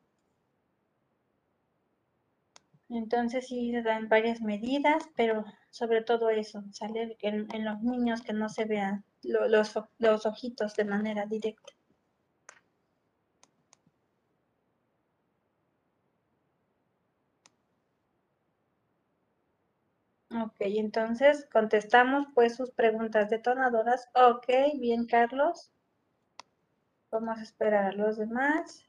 Entonces 2.89 3.47
sí 3.47 3.73
dan 3.83 4.09
varias 4.09 4.43
medidas, 4.43 5.05
pero 5.17 5.45
sobre 5.71 6.03
todo 6.03 6.29
eso, 6.31 6.63
salir 6.73 7.17
en 7.21 7.65
los 7.65 7.81
niños 7.81 8.23
que 8.23 8.35
no 8.35 8.49
se 8.49 8.67
vean 8.67 9.05
los, 9.23 9.75
los 9.99 10.27
ojitos 10.27 10.75
de 10.77 10.85
manera 10.85 11.27
directa. 11.27 11.73
Ok, 20.33 20.57
entonces 20.61 21.47
contestamos 21.53 22.27
pues 22.35 22.57
sus 22.57 22.73
preguntas 22.73 23.31
detonadoras. 23.31 24.09
Ok, 24.15 24.47
bien 24.81 25.07
Carlos. 25.07 25.71
Vamos 27.13 27.39
a 27.39 27.43
esperar 27.43 27.85
a 27.85 27.93
los 27.93 28.17
demás. 28.17 28.85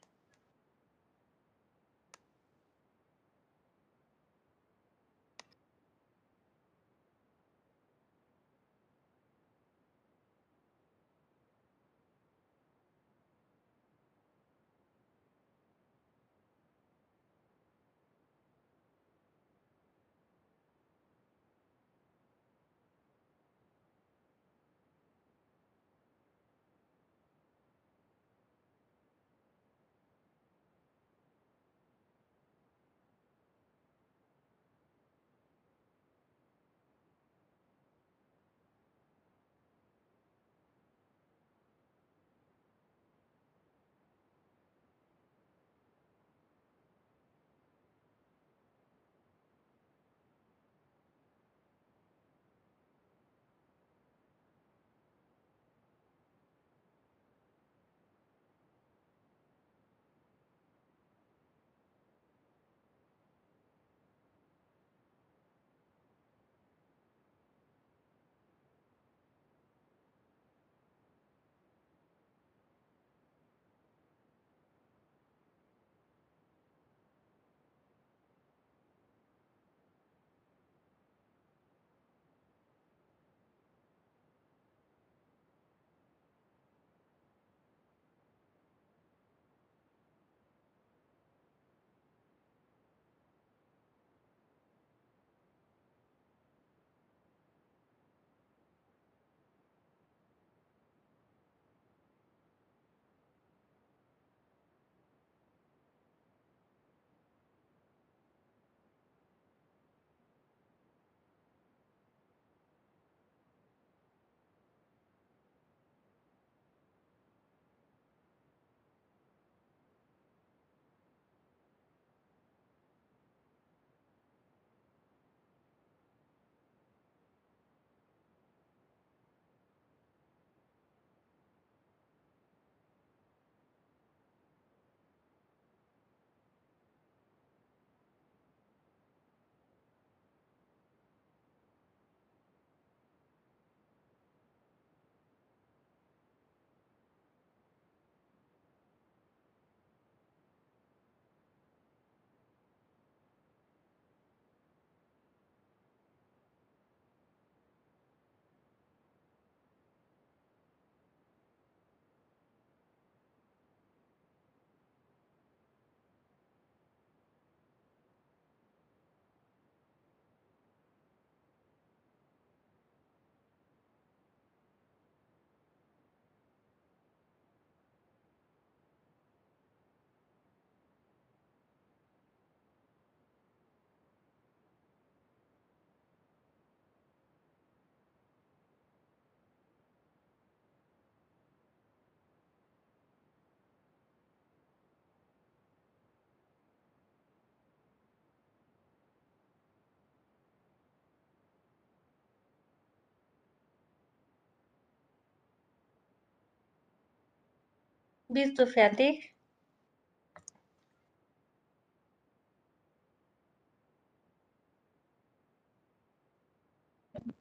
Bist 208.33 208.57
du 208.57 208.65
fertig? 208.65 209.35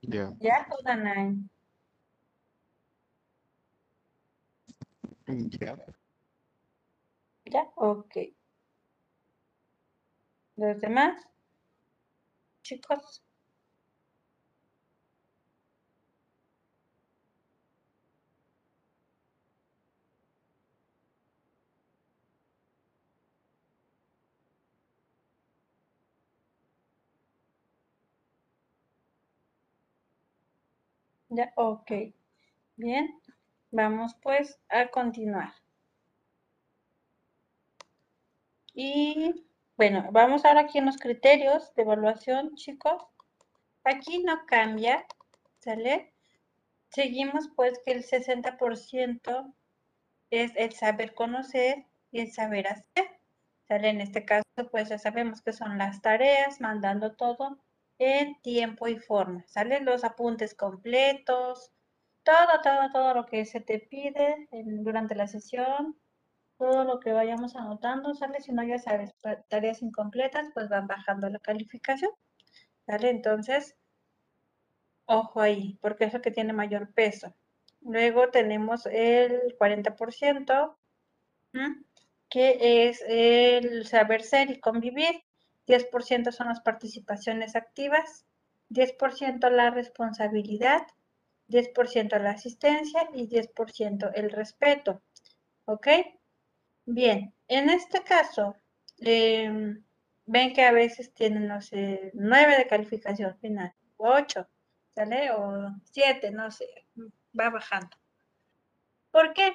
Ja. 0.03 0.37
Ja 0.41 0.67
oder 0.79 0.97
nein? 0.97 1.49
Ja. 5.61 5.77
Ya, 7.45 7.63
ok. 7.77 8.35
¿Los 10.57 10.79
demás? 10.81 11.15
Chicos. 12.65 13.23
Ya, 31.35 31.51
ok. 31.57 31.91
Bien, 32.77 33.19
vamos 33.71 34.15
pues 34.23 34.61
a 34.69 34.89
continuar. 34.89 35.55
Y 38.75 39.47
bueno, 39.79 40.09
vamos 40.13 40.45
ahora 40.45 40.61
aquí 40.61 40.77
en 40.77 40.85
los 40.87 40.99
criterios 40.99 41.75
de 41.75 41.83
evaluación, 41.85 42.55
chicos. 42.57 43.03
Aquí 43.85 44.23
no 44.23 44.45
cambia, 44.45 45.07
¿sale? 45.61 46.13
Seguimos 46.91 47.49
pues 47.57 47.81
que 47.83 47.93
el 47.93 48.05
60% 48.05 49.55
es 50.29 50.53
el 50.57 50.73
saber 50.75 51.15
conocer 51.15 51.87
y 52.11 52.21
el 52.21 52.33
saber 52.33 52.69
hacer. 52.69 53.09
¿Sale? 53.69 53.89
En 53.89 54.03
este 54.03 54.27
caso, 54.27 54.45
pues 54.71 54.91
ya 54.91 54.99
sabemos 54.99 55.41
que 55.41 55.55
son 55.55 55.79
las 55.79 56.03
tareas, 56.03 56.61
mandando 56.61 57.15
todo 57.17 57.59
en 58.05 58.41
tiempo 58.43 58.89
y 58.89 58.99
forma. 58.99 59.45
¿Sale? 59.47 59.81
Los 59.81 60.05
apuntes 60.05 60.55
completos, 60.55 61.73
todo, 62.23 62.61
todo, 62.63 62.91
todo 62.93 63.15
lo 63.15 63.27
que 63.27 63.45
se 63.45 63.61
te 63.61 63.79
pide 63.81 64.49
durante 64.53 65.15
la 65.15 65.27
sesión, 65.27 65.99
todo 66.59 66.85
lo 66.85 67.01
que 67.01 67.13
vayamos 67.13 67.57
anotando, 67.57 68.15
¿sale? 68.15 68.41
Si 68.41 68.53
no, 68.53 68.63
ya 68.63 68.79
sabes, 68.79 69.15
tareas 69.49 69.83
incompletas, 69.83 70.49
pues 70.55 70.69
van 70.69 70.87
bajando 70.87 71.29
la 71.29 71.41
calificación, 71.41 72.13
¿sale? 72.87 73.11
Entonces, 73.11 73.77
ojo 75.07 75.41
ahí, 75.41 75.79
porque 75.81 76.05
es 76.05 76.13
lo 76.13 76.23
que 76.23 76.31
tiene 76.31 76.53
mayor 76.53 76.93
peso. 76.95 77.35
Luego 77.81 78.31
tenemos 78.31 78.87
el 78.87 79.57
40%, 79.59 80.77
que 82.29 82.89
es 82.89 83.03
el 83.09 83.85
saber 83.87 84.23
ser 84.23 84.51
y 84.51 84.61
convivir. 84.61 85.25
10% 85.73 86.33
son 86.33 86.49
las 86.49 86.61
participaciones 86.61 87.57
activas, 87.57 88.27
10% 88.69 89.49
la 89.51 89.71
responsabilidad, 89.71 90.83
10% 91.49 92.19
la 92.19 92.33
asistencia 92.33 93.09
y 93.15 93.27
10% 93.27 94.11
el 94.15 94.31
respeto. 94.31 95.03
¿Ok? 95.65 95.89
Bien, 96.85 97.33
en 97.49 97.71
este 97.71 98.03
caso, 98.03 98.57
em, 98.99 99.83
ven 100.27 100.53
que 100.53 100.63
a 100.65 100.73
veces 100.73 101.15
tienen, 101.15 101.49
no 101.49 101.63
sé, 101.63 102.11
9 102.15 102.59
de 102.59 102.67
calificación 102.67 103.39
final, 103.39 103.73
o 103.97 104.11
8, 104.11 104.47
¿sale? 104.95 105.31
O 105.31 105.71
7, 105.85 106.31
no 106.33 106.51
sé, 106.51 106.67
va 107.39 107.49
bajando. 107.51 107.97
¿Por 109.11 109.33
qué? 109.33 109.55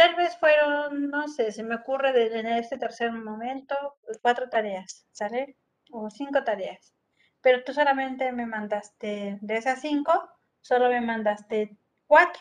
Tal 0.00 0.14
vez 0.14 0.34
fueron, 0.38 1.10
no 1.10 1.28
sé, 1.28 1.52
se 1.52 1.62
me 1.62 1.74
ocurre 1.74 2.38
en 2.38 2.46
este 2.46 2.78
tercer 2.78 3.12
momento, 3.12 3.98
cuatro 4.22 4.48
tareas, 4.48 5.06
¿sale? 5.12 5.58
O 5.90 6.08
cinco 6.08 6.42
tareas. 6.42 6.94
Pero 7.42 7.62
tú 7.64 7.74
solamente 7.74 8.32
me 8.32 8.46
mandaste, 8.46 9.36
de 9.42 9.56
esas 9.58 9.82
cinco, 9.82 10.26
solo 10.62 10.88
me 10.88 11.02
mandaste 11.02 11.76
cuatro. 12.06 12.40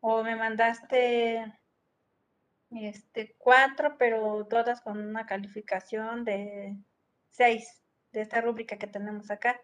O 0.00 0.22
me 0.22 0.36
mandaste 0.36 1.50
este, 2.72 3.34
cuatro, 3.38 3.96
pero 3.96 4.46
todas 4.46 4.82
con 4.82 5.00
una 5.00 5.24
calificación 5.24 6.26
de 6.26 6.76
seis, 7.30 7.82
de 8.12 8.20
esta 8.20 8.42
rúbrica 8.42 8.76
que 8.76 8.86
tenemos 8.86 9.30
acá. 9.30 9.58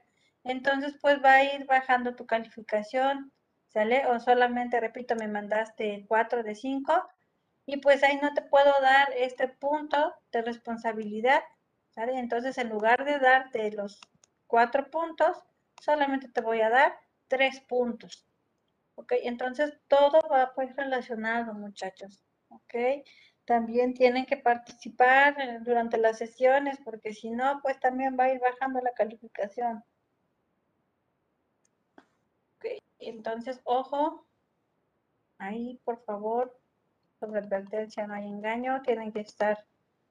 Entonces, 0.44 0.94
pues 1.02 1.22
va 1.22 1.34
a 1.34 1.44
ir 1.44 1.66
bajando 1.66 2.16
tu 2.16 2.24
calificación, 2.24 3.34
¿sale? 3.72 4.06
O 4.06 4.20
solamente, 4.20 4.80
repito, 4.80 5.16
me 5.16 5.28
mandaste 5.28 6.04
cuatro 6.08 6.42
de 6.42 6.54
cinco 6.54 7.08
y 7.66 7.78
pues 7.78 8.02
ahí 8.02 8.18
no 8.22 8.34
te 8.34 8.42
puedo 8.42 8.72
dar 8.80 9.12
este 9.16 9.48
punto 9.48 10.14
de 10.32 10.42
responsabilidad, 10.42 11.42
¿sale? 11.90 12.18
Entonces, 12.18 12.58
en 12.58 12.68
lugar 12.68 13.04
de 13.04 13.18
darte 13.18 13.70
los 13.72 14.00
cuatro 14.46 14.90
puntos, 14.90 15.36
solamente 15.80 16.28
te 16.28 16.40
voy 16.40 16.60
a 16.60 16.70
dar 16.70 16.98
tres 17.28 17.60
puntos. 17.60 18.26
¿Ok? 18.96 19.12
Entonces, 19.22 19.72
todo 19.88 20.20
va 20.30 20.52
pues 20.54 20.76
relacionado, 20.76 21.54
muchachos. 21.54 22.22
¿Ok? 22.48 22.74
También 23.44 23.94
tienen 23.94 24.26
que 24.26 24.36
participar 24.36 25.40
eh, 25.40 25.58
durante 25.62 25.98
las 25.98 26.18
sesiones, 26.18 26.78
porque 26.84 27.12
si 27.12 27.30
no, 27.30 27.60
pues 27.62 27.80
también 27.80 28.16
va 28.18 28.24
a 28.24 28.32
ir 28.34 28.40
bajando 28.40 28.80
la 28.80 28.92
calificación. 28.92 29.82
Ok, 32.56 32.66
entonces, 33.08 33.60
ojo, 33.64 34.26
ahí 35.38 35.80
por 35.84 36.02
favor, 36.04 36.58
sobre 37.20 37.40
advertencia 37.40 38.06
no 38.06 38.14
hay 38.14 38.26
engaño, 38.26 38.82
tienen 38.82 39.12
que 39.12 39.20
estar 39.20 39.64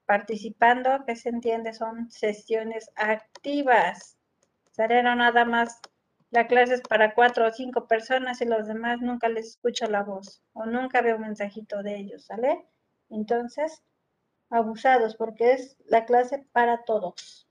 participando, 0.06 1.06
que 1.06 1.16
se 1.16 1.30
entiende, 1.30 1.74
son 1.74 2.10
sesiones 2.12 2.92
activas. 2.96 4.18
Salieron 4.72 5.18
nada 5.20 5.46
más 5.46 5.82
la 6.32 6.48
clase 6.48 6.76
es 6.76 6.82
para 6.82 7.14
cuatro 7.14 7.46
o 7.46 7.52
cinco 7.52 7.88
personas 7.88 8.42
y 8.42 8.46
los 8.46 8.66
demás 8.66 9.02
nunca 9.02 9.28
les 9.28 9.48
escucho 9.48 9.86
la 9.88 10.04
voz 10.04 10.42
o 10.54 10.66
nunca 10.66 11.02
veo 11.02 11.18
un 11.18 11.24
mensajito 11.24 11.84
de 11.84 11.98
ellos, 11.98 12.24
¿sale? 12.24 12.66
Entonces, 13.10 13.84
abusados 14.50 15.16
porque 15.16 15.52
es 15.52 15.76
la 15.86 16.06
clase 16.06 16.46
para 16.54 16.86
todos. 16.86 17.50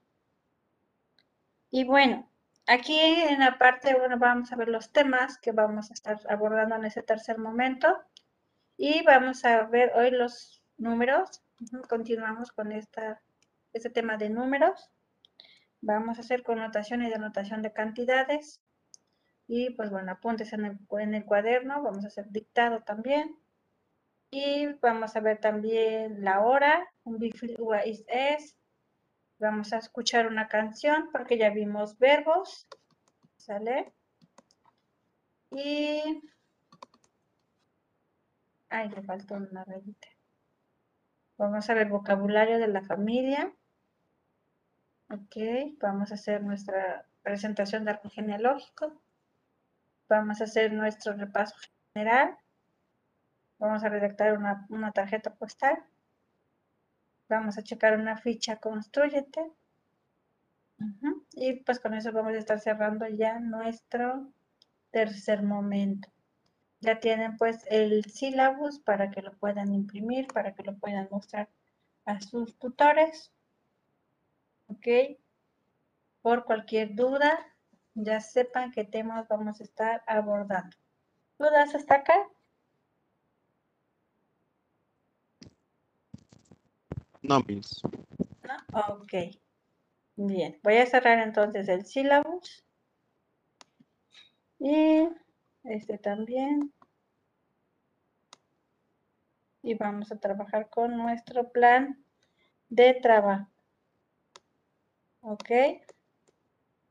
Y 1.71 1.85
bueno, 1.85 2.30
aquí 2.71 2.99
en 3.01 3.41
la 3.41 3.59
parte, 3.59 3.95
bueno, 3.95 4.17
vamos 4.19 4.53
a 4.53 4.57
ver 4.57 4.69
los 4.69 4.93
temas 4.93 5.39
que 5.39 5.53
vamos 5.53 5.91
a 5.91 5.95
estar 5.95 6.19
abordando 6.29 6.77
en 6.77 6.85
ese 6.85 7.03
tercer 7.03 7.39
momento. 7.39 7.99
Y 8.77 9.03
vamos 9.03 9.45
a 9.45 9.65
ver 9.65 9.93
hoy 9.97 10.11
los 10.11 10.63
números. 10.79 11.43
Continuamos 11.89 12.53
con 12.53 12.73
esta, 12.73 13.21
este 13.73 13.91
tema 13.91 14.17
de 14.17 14.31
números. 14.31 14.89
Vamos 15.81 16.19
a 16.19 16.21
hacer 16.21 16.43
connotación 16.43 17.03
y 17.03 17.11
denotación 17.11 17.61
de 17.61 17.73
cantidades. 17.73 18.61
Y 19.49 19.71
pues 19.71 19.91
bueno, 19.91 20.13
apuntes 20.13 20.53
en 20.53 20.65
el, 20.65 21.25
cuaderno, 21.25 21.83
vamos 21.83 22.05
a 22.05 22.09
hacer 22.09 22.31
dictado 22.31 22.83
también. 22.83 23.37
Y 24.31 24.67
vamos 24.81 25.17
a 25.17 25.21
ver 25.21 25.39
también 25.39 26.23
la 26.23 26.41
hora, 26.41 26.89
un 27.03 27.21
is 27.21 28.05
es. 28.07 28.57
Vamos 29.41 29.73
a 29.73 29.79
escuchar 29.79 30.27
una 30.27 30.49
canción 30.49 31.09
porque 31.11 31.39
ya 31.39 31.49
vimos 31.51 31.99
verbos. 31.99 32.69
¿Sale? 33.39 33.93
Y... 35.51 36.23
Ay, 38.69 38.91
le 38.91 39.03
faltó 39.03 39.35
una 39.35 39.65
rayita. 39.65 40.09
Vamos 41.39 41.71
a 41.71 41.75
ver 41.75 41.89
vocabulario 41.89 42.59
de 42.59 42.69
la 42.69 42.83
familia. 42.83 43.51
Ok, 45.09 45.37
vamos 45.81 46.13
a 46.13 46.15
hacer 46.15 46.43
nuestra 46.43 47.07
presentación 47.23 47.85
de 47.85 47.93
árbol 47.93 48.11
genealógico. 48.11 49.01
Vamos 50.07 50.43
a 50.43 50.45
hacer 50.45 50.71
nuestro 50.73 51.15
repaso 51.15 51.57
general. 51.95 52.37
Vamos 53.59 53.83
a 53.85 53.89
redactar 53.89 54.37
una, 54.37 54.93
tarjeta 54.93 55.35
postal. 55.35 55.83
Vamos 57.31 57.57
a 57.57 57.63
checar 57.63 57.97
una 57.97 58.17
ficha 58.17 58.57
construyete. 58.57 59.53
Y 61.33 61.61
pues 61.61 61.79
con 61.79 61.95
eso 61.95 62.11
vamos 62.11 62.35
a 62.35 62.39
estar 62.39 62.59
cerrando 62.59 63.07
ya 63.07 63.39
nuestro 63.39 64.33
tercer 64.91 65.45
momento. 65.45 66.09
Ya 66.81 66.99
tienen 66.99 67.37
pues 67.37 67.65
el 67.71 68.05
sílabus 68.07 68.81
para 68.81 69.13
que 69.13 69.23
lo 69.23 69.33
puedan 69.39 69.73
imprimir, 69.73 70.27
para 70.27 70.55
que 70.55 70.65
lo 70.65 70.77
puedan 70.77 71.07
mostrar 71.13 71.49
a 72.05 72.21
sus 72.21 72.59
tutores. 72.59 73.31
Ok. 74.67 75.17
Por 76.23 76.45
cualquier 76.45 76.97
duda, 76.97 77.47
ya 77.95 78.21
sepan 78.21 78.73
qué 78.73 78.83
temas 78.83 79.29
vamos 79.29 79.61
a 79.61 79.65
estar 79.65 80.03
abordando. 80.09 80.77
¿Dudas 81.39 81.77
hasta 81.77 81.95
acá? 81.95 82.29
No, 87.23 87.41
Miss. 87.47 87.81
¿No? 87.85 88.95
Ok. 88.95 89.13
Bien, 90.17 90.59
voy 90.63 90.77
a 90.77 90.87
cerrar 90.87 91.19
entonces 91.21 91.69
el 91.69 91.87
sílabus. 91.87 92.65
Y 94.59 95.09
este 95.65 95.99
también. 95.99 96.73
y 99.63 99.75
vamos 99.75 100.11
a 100.13 100.19
trabajar 100.19 100.69
con 100.71 100.97
nuestro 100.97 101.51
plan 101.51 102.03
de 102.69 102.95
trabajo. 102.95 103.51
¿Ok? 105.21 105.51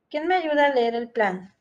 ¿Quién 0.10 0.28
me 0.28 0.36
ayuda 0.36 0.68
a 0.68 0.74
leer 0.74 0.96
el 0.96 1.10
plan? 1.10 1.56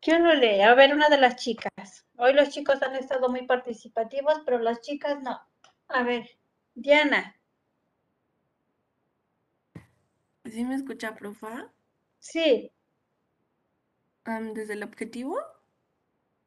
¿Quién 0.00 0.24
lo 0.24 0.34
lee? 0.34 0.60
A 0.62 0.74
ver, 0.74 0.92
una 0.92 1.08
de 1.08 1.18
las 1.18 1.36
chicas. 1.36 2.04
Hoy 2.16 2.32
los 2.34 2.48
chicos 2.50 2.82
han 2.82 2.96
estado 2.96 3.28
muy 3.28 3.46
participativos, 3.46 4.40
pero 4.44 4.58
las 4.58 4.80
chicas 4.80 5.20
no. 5.22 5.40
A 5.88 6.02
ver, 6.02 6.28
Diana. 6.74 7.36
¿Sí 10.44 10.64
me 10.64 10.74
escucha, 10.74 11.14
profa? 11.14 11.72
Sí, 12.20 12.72
desde 14.54 14.74
el 14.74 14.84
objetivo, 14.84 15.40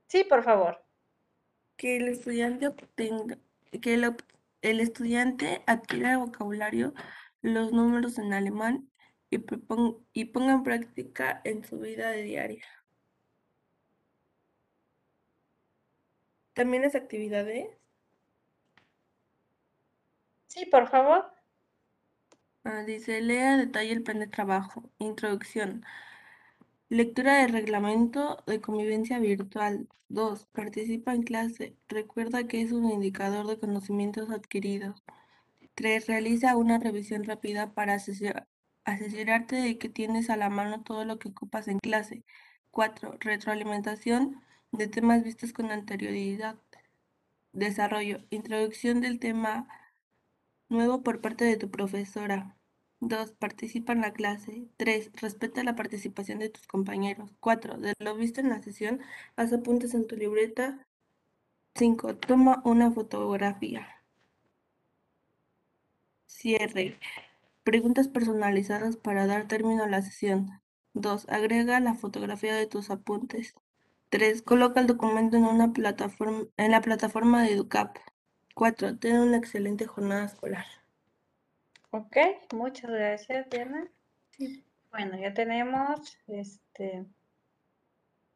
sí, 0.08 0.24
por 0.24 0.44
favor. 0.44 0.86
que 1.78 1.98
el 1.98 2.08
estudiante 2.08 2.68
obtenga, 2.68 3.38
que 3.82 3.94
el, 3.96 4.16
el 4.62 4.80
estudiante 4.80 5.64
adquiera 5.68 6.18
vocabulario, 6.18 6.94
los 7.42 7.72
números 7.74 8.18
en 8.20 8.34
alemán 8.34 8.90
y, 9.30 9.38
y 10.14 10.26
ponga 10.26 10.54
en 10.54 10.64
práctica 10.64 11.42
en 11.44 11.64
su 11.66 11.80
vida 11.80 12.12
diaria. 12.12 12.64
También 16.54 16.84
las 16.84 16.96
actividades, 16.96 17.68
Sí, 20.48 20.66
por 20.66 20.90
favor. 20.90 21.32
ah, 22.66 22.84
dice, 22.84 23.22
lea 23.22 23.54
a 23.54 23.58
detalle 23.58 23.94
el 23.94 24.04
plan 24.04 24.20
de 24.20 24.28
trabajo. 24.28 24.90
Introducción. 25.00 25.86
Lectura 26.90 27.38
del 27.38 27.54
reglamento 27.54 28.44
de 28.48 28.60
convivencia 28.60 29.18
virtual. 29.20 29.88
2. 30.10 30.46
Participa 30.52 31.14
en 31.14 31.24
clase. 31.24 31.78
Recuerda 31.88 32.48
que 32.48 32.62
es 32.62 32.74
un 32.74 32.92
indicador 32.92 33.48
de 33.48 33.60
conocimientos 33.60 34.30
adquiridos. 34.30 35.02
3. 35.76 36.08
Realiza 36.08 36.58
una 36.58 36.80
revisión 36.80 37.24
rápida 37.24 37.74
para 37.74 37.96
asesor- 37.96 38.46
asesorarte 38.84 39.56
de 39.56 39.78
que 39.78 39.88
tienes 39.88 40.30
a 40.30 40.36
la 40.36 40.50
mano 40.50 40.84
todo 40.84 41.06
lo 41.06 41.18
que 41.18 41.30
ocupas 41.30 41.70
en 41.70 41.80
clase. 41.80 42.26
4. 42.72 43.16
Retroalimentación 43.22 44.42
de 44.72 44.88
temas 44.88 45.24
vistos 45.24 45.54
con 45.54 45.72
anterioridad. 45.72 46.58
Desarrollo. 47.54 48.20
Introducción 48.30 49.02
del 49.02 49.20
tema 49.20 49.68
nuevo 50.70 51.04
por 51.04 51.22
parte 51.22 51.46
de 51.46 51.58
tu 51.58 51.70
profesora. 51.70 52.58
2. 53.02 53.34
Participa 53.34 53.94
en 53.94 54.02
la 54.02 54.14
clase. 54.14 54.68
3. 54.78 55.12
Respeta 55.14 55.64
la 55.64 55.76
participación 55.76 56.40
de 56.40 56.50
tus 56.50 56.68
compañeros. 56.68 57.32
4. 57.40 57.78
De 57.78 57.94
lo 58.00 58.16
visto 58.16 58.42
en 58.42 58.50
la 58.50 58.62
sesión, 58.62 59.02
haz 59.36 59.54
apuntes 59.54 59.94
en 59.94 60.08
tu 60.08 60.16
libreta. 60.16 60.88
5. 61.76 62.16
Toma 62.18 62.62
una 62.66 62.92
fotografía. 62.92 63.88
Cierre. 66.28 67.00
Preguntas 67.64 68.08
personalizadas 68.08 68.98
para 68.98 69.28
dar 69.28 69.48
término 69.48 69.84
a 69.84 69.88
la 69.88 70.02
sesión. 70.02 70.62
2. 70.94 71.28
Agrega 71.30 71.80
la 71.80 71.96
fotografía 71.96 72.56
de 72.56 72.68
tus 72.68 72.90
apuntes. 72.90 73.56
3. 74.12 74.42
Coloca 74.44 74.82
el 74.82 74.88
documento 74.88 75.38
en, 75.38 75.46
una 75.46 75.74
plataforma, 75.74 76.44
en 76.58 76.72
la 76.72 76.82
plataforma 76.82 77.44
de 77.44 77.54
EduCap. 77.54 77.98
4. 78.54 79.00
Ten 79.00 79.20
una 79.20 79.38
excelente 79.38 79.88
jornada 79.88 80.26
escolar. 80.26 80.66
Ok, 81.92 82.18
muchas 82.54 82.92
gracias, 82.92 83.50
Diana. 83.50 83.90
Bueno, 84.92 85.18
ya 85.18 85.34
tenemos 85.34 86.18
este 86.28 87.06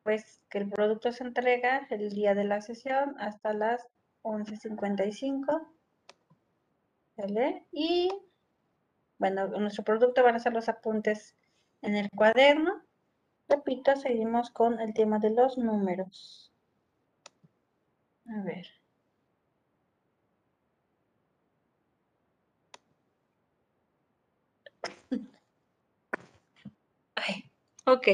pues 0.04 0.42
que 0.50 0.60
el 0.60 0.70
producto 0.70 1.12
se 1.12 1.24
entrega 1.24 1.88
el 1.90 2.12
día 2.12 2.36
de 2.36 2.44
la 2.44 2.62
sesión 2.62 3.16
hasta 3.20 3.54
las 3.54 3.88
11.55. 4.22 5.68
¿Vale? 7.18 7.66
Y 7.72 8.10
bueno, 9.18 9.48
nuestro 9.48 9.84
producto 9.84 10.24
van 10.24 10.36
a 10.36 10.40
ser 10.40 10.54
los 10.54 10.70
apuntes 10.70 11.36
en 11.82 11.96
el 11.96 12.10
cuaderno. 12.12 12.85
Repito, 13.48 13.96
seguimos 13.96 14.50
con 14.52 14.80
el 14.80 14.94
tema 14.94 15.20
de 15.20 15.30
los 15.30 15.58
números. 15.58 16.52
A 18.28 18.42
ver. 18.44 18.68
Ay, 27.16 27.52
ok. 27.86 28.08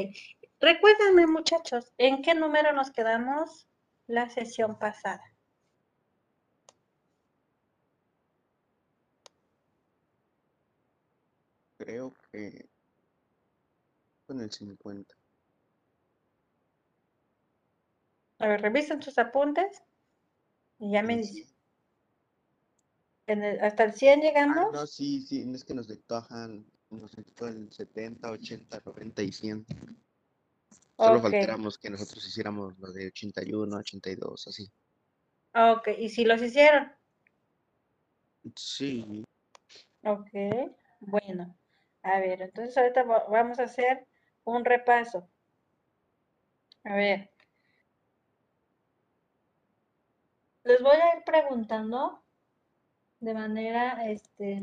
Recuérdenme, 0.59 1.27
muchachos, 1.27 1.91
¿en 1.97 2.21
qué 2.21 2.35
número 2.35 2.73
nos 2.73 2.91
quedamos 2.91 3.67
la 4.07 4.29
sesión 4.29 4.77
pasada? 4.77 5.23
Creo 11.77 12.13
que 12.31 12.69
con 14.27 14.39
el 14.39 14.51
50. 14.51 15.20
A 18.41 18.47
ver, 18.49 18.61
revisen 18.61 19.01
sus 19.01 19.17
apuntes 19.17 19.83
y 20.79 20.91
ya 20.91 21.01
me 21.01 21.15
dicen. 21.17 21.47
el- 23.25 23.59
¿Hasta 23.63 23.83
el 23.85 23.93
100 23.93 24.21
Ah, 24.45 24.61
llegamos? 24.61 24.67
no, 24.71 24.85
sí, 24.85 25.21
sí, 25.25 25.45
no 25.45 25.55
es 25.55 25.63
que 25.65 25.73
nos 25.73 25.87
dictajan, 25.87 26.65
nos 26.91 27.15
dictó 27.15 27.47
el 27.47 27.71
70, 27.71 28.29
80, 28.31 28.79
90 28.85 29.23
y 29.23 29.31
100. 29.31 29.65
Solo 30.97 31.19
Ok, 31.19 31.21
faltáramos 31.21 31.77
que 31.77 31.89
nosotros 31.89 32.25
hiciéramos 32.25 32.77
lo 32.79 32.93
de 32.93 33.07
81, 33.07 33.75
82, 33.79 34.47
así. 34.47 34.71
ok. 35.53 35.87
¿Y 35.97 36.09
si 36.09 36.25
los 36.25 36.41
hicieron? 36.41 36.91
Sí, 38.55 39.23
Ok, 40.03 40.29
bueno. 40.99 41.57
A 42.03 42.19
ver, 42.19 42.41
entonces 42.43 42.77
ahorita 42.77 43.01
va- 43.03 43.25
vamos 43.29 43.59
a 43.59 43.63
hacer 43.63 44.07
un 44.43 44.63
repaso. 44.63 45.27
A 46.85 46.93
ver. 46.95 47.30
Les 50.63 50.79
voy 50.79 50.95
a 50.95 51.17
ir 51.17 51.23
preguntando 51.23 52.23
de 53.19 53.33
manera, 53.33 54.09
este, 54.11 54.61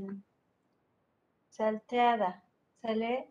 salteada, 1.48 2.44
¿sale? 2.80 3.28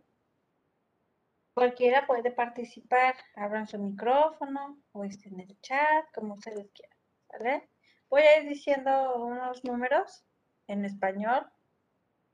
Cualquiera 1.54 2.06
puede 2.06 2.30
participar, 2.32 3.16
abran 3.36 3.68
su 3.68 3.80
micrófono 3.80 4.78
o 4.92 5.06
en 5.06 5.40
el 5.40 5.60
chat, 5.62 6.12
como 6.14 6.34
ustedes 6.34 6.70
quieran, 6.72 6.98
¿sale? 7.32 7.70
Voy 8.10 8.24
a 8.24 8.42
ir 8.42 8.50
diciendo 8.50 9.16
unos 9.16 9.64
números 9.64 10.26
en 10.68 10.84
español 10.84 11.48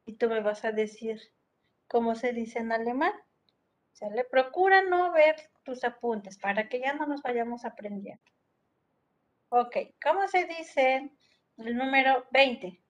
y 0.06 0.14
tú 0.14 0.30
me 0.30 0.42
vas 0.42 0.66
a 0.66 0.72
decir 0.72 1.22
cómo 1.88 2.16
se 2.16 2.34
dice 2.34 2.58
en 2.58 2.72
alemán, 2.72 3.14
¿sale? 3.92 4.24
Procura 4.24 4.82
no 4.82 5.12
ver 5.12 5.36
tus 5.62 5.84
apuntes 5.84 6.40
para 6.40 6.70
que 6.70 6.80
ya 6.80 6.94
no 6.94 7.06
nos 7.06 7.22
vayamos 7.22 7.66
aprendiendo. 7.66 8.33
Ok, 9.56 9.78
¿cómo 10.04 10.28
se 10.28 10.46
dice 10.46 11.12
el 11.58 11.78
número 11.78 12.26
20? 12.32 12.82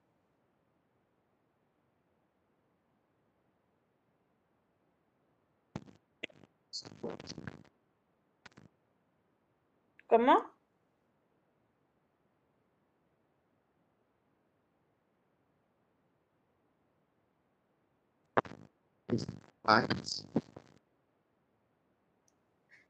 ¿Cómo? 10.07 10.53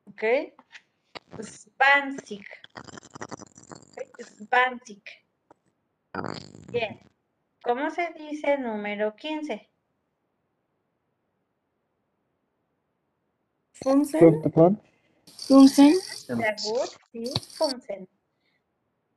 Ok. 0.05 0.23
Zwanzig. 1.41 2.45
Ok, 4.23 4.47
Zwanzig. 4.47 5.03
Bien. 6.71 6.99
¿Cómo 7.63 7.89
se 7.89 8.13
dice 8.17 8.57
número 8.57 9.15
15? 9.15 9.69
Funsen, 13.73 14.41
Funsen, 15.47 15.93
sí, 17.11 17.31
Funsen. 17.57 18.07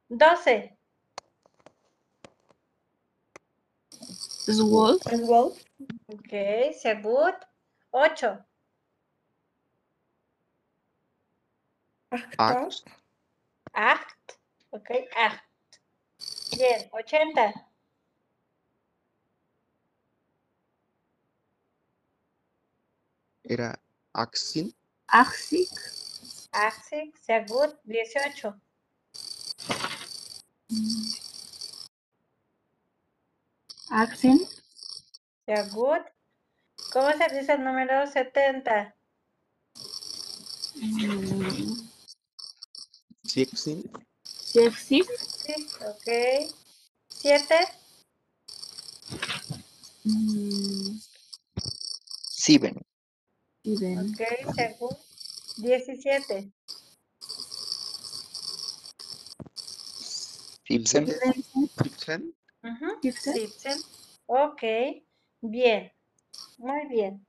12. 0.09 0.77
Swolf, 4.49 5.03
Swolf, 5.03 5.65
Ok, 6.07 6.31
sehr 6.81 7.01
gut. 7.03 7.35
8. 7.91 8.45
acht, 12.37 12.85
8. 13.73 14.39
Ok, 14.77 14.91
8. 14.91 15.43
Bien, 16.57 16.89
80. 16.93 17.67
era 23.49 23.81
Axin. 24.13 24.75
Axik. 25.09 25.71
Axik, 26.53 27.17
sea 27.19 27.45
good, 27.47 27.75
18. 27.85 28.55
Axen. 33.91 34.49
Sea 35.45 35.63
good. 35.73 36.03
¿Cómo 36.93 37.13
se 37.13 37.39
dice 37.39 37.53
el 37.53 37.65
número 37.65 38.07
70? 38.07 38.95
Mm, 40.75 41.89
Siexin. 44.57 45.05
Sexik. 45.05 45.07
Sí, 45.45 45.69
ok. 45.85 46.09
7. 47.09 47.55
Mm, 50.05 50.99
Siben. 52.31 52.77
Iben. 53.65 53.99
Ok, 53.99 54.55
sea 54.55 54.73
good. 54.79 54.97
17. 55.59 56.53
Sipsen. 60.67 61.07
Iben. 61.09 61.45
Sipsen. 61.83 62.35
Ujú, 62.63 63.01
Sipsen. 63.03 63.35
Sipsen. 63.35 63.79
Ok, 64.27 64.63
bien, 65.43 65.93
muy 66.59 66.87
bien. 66.89 67.27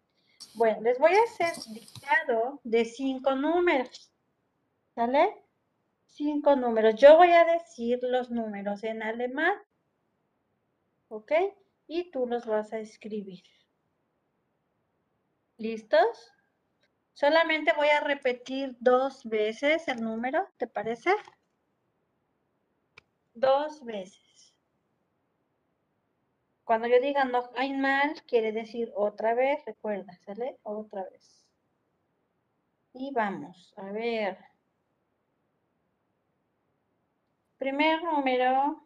Bueno, 0.53 0.81
les 0.81 0.97
voy 0.97 1.11
a 1.13 1.23
hacer 1.23 1.61
dictado 1.73 2.61
de 2.63 2.85
cinco 2.85 3.35
números, 3.35 4.11
¿sale? 4.95 5.46
Cinco 6.17 6.55
números. 6.55 6.95
Yo 6.95 7.15
voy 7.15 7.29
a 7.29 7.45
decir 7.45 7.99
los 8.01 8.31
números 8.31 8.83
en 8.83 9.03
alemán, 9.03 9.53
¿ok? 11.09 11.31
Y 11.85 12.09
tú 12.09 12.25
los 12.25 12.47
vas 12.47 12.73
a 12.73 12.79
escribir. 12.79 13.43
¿Listos? 15.57 16.33
Solamente 17.13 17.71
voy 17.73 17.89
a 17.89 17.99
repetir 17.99 18.75
dos 18.79 19.25
veces 19.25 19.87
el 19.87 20.01
número, 20.01 20.49
¿te 20.57 20.65
parece? 20.65 21.11
Dos 23.35 23.85
veces. 23.85 24.55
Cuando 26.63 26.87
yo 26.87 26.99
diga 26.99 27.25
no 27.25 27.47
hay 27.55 27.73
mal, 27.73 28.23
quiere 28.23 28.51
decir 28.51 28.91
otra 28.95 29.35
vez, 29.35 29.63
recuerda, 29.65 30.17
¿sale? 30.25 30.57
Otra 30.63 31.03
vez. 31.11 31.45
Y 32.93 33.13
vamos, 33.13 33.71
a 33.77 33.91
ver. 33.91 34.56
Primer 37.67 38.01
número. 38.01 38.81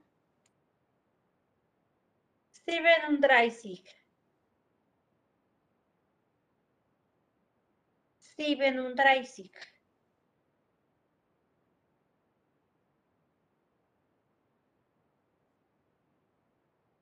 37. 2.66 3.84
37. 8.36 9.52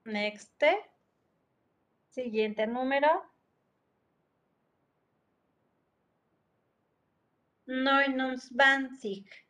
Next. 0.03 0.61
Siguiente 2.09 2.67
número. 2.67 3.23
29. 7.65 9.48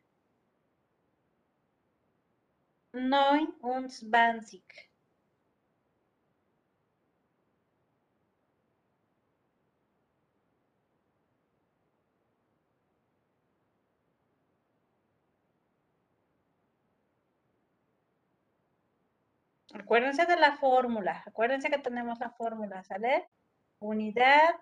29. 2.92 4.64
Acuérdense 19.74 20.26
de 20.26 20.36
la 20.36 20.56
fórmula. 20.56 21.22
Acuérdense 21.26 21.70
que 21.70 21.78
tenemos 21.78 22.18
la 22.18 22.30
fórmula, 22.30 22.82
¿sale? 22.82 23.28
Unidad, 23.78 24.56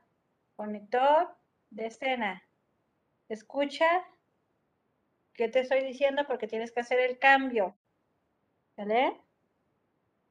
conector, 0.57 1.35
decena. 1.71 2.43
Escucha 3.31 3.87
qué 5.33 5.49
te 5.49 5.61
estoy 5.61 5.83
diciendo 5.83 6.27
porque 6.27 6.47
tienes 6.47 6.73
que 6.73 6.81
hacer 6.81 7.01
el 7.01 7.19
cambio. 7.19 7.78
¿Sale? 8.79 9.21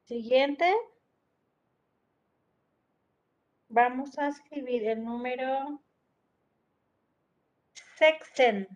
Siguiente. 0.06 0.74
Vamos 3.68 4.18
a 4.18 4.30
escribir 4.30 4.88
el 4.88 5.04
número 5.04 5.82
sexen. 7.98 8.70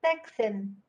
Sexen. 0.00 0.85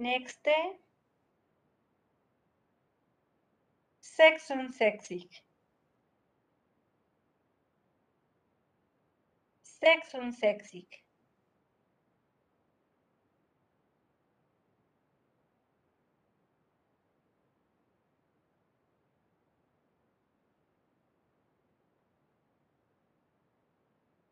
Nächste. 0.00 0.50
66. 4.00 5.44
66. 9.62 11.04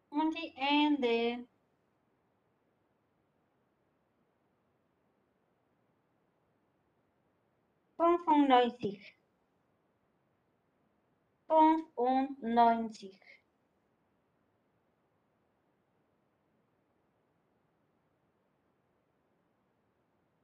Und 0.09 0.35
die 0.35 0.55
Ende. 0.57 1.47
Fünfundneunzig. 7.99 9.01
Fünfundneunzig. 11.49 13.21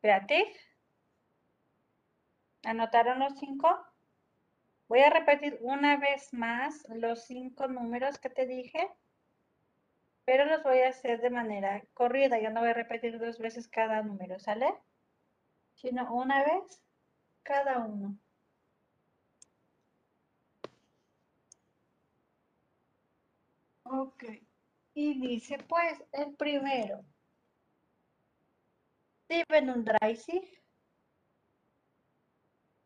Fertig. 0.02 0.48
¿Anotaron 2.64 3.20
los 3.20 3.38
cinco? 3.38 3.68
Voy 4.88 5.00
a 5.00 5.11
repetir 5.11 5.57
una 5.61 5.96
vez 5.96 6.32
más 6.34 6.84
los 6.88 7.24
cinco 7.24 7.68
números 7.68 8.18
que 8.18 8.30
te 8.30 8.46
dije, 8.46 8.90
pero 10.24 10.44
los 10.44 10.62
voy 10.64 10.80
a 10.80 10.88
hacer 10.88 11.20
de 11.20 11.30
manera 11.30 11.84
corrida. 11.94 12.40
Yo 12.40 12.50
no 12.50 12.61
voy 12.61 12.70
a 12.70 12.74
repetir 12.74 13.18
dos 13.18 13.38
veces 13.38 13.68
cada 13.68 14.02
número, 14.02 14.40
¿sale? 14.40 14.74
Sino 15.74 16.12
una 16.12 16.42
vez 16.42 16.82
cada 17.45 17.78
uno. 17.78 18.18
Ok. 23.84 24.24
Y 24.95 25.20
dice, 25.20 25.59
pues, 25.68 26.03
el 26.12 26.34
primero. 26.36 27.05
37. 29.28 30.62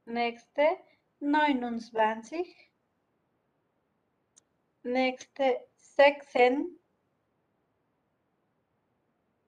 Next, 0.07 0.57
29. 1.21 2.45
Next, 4.85 5.39
16. 5.97 6.79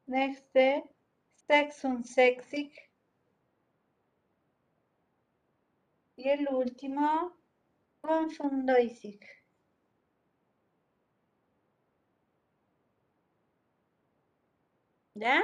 Next, 0.07 0.57
66. 1.49 2.90
Y 6.23 6.29
el 6.29 6.49
último, 6.51 7.35
35. 8.03 9.27
¿Ya? 15.15 15.43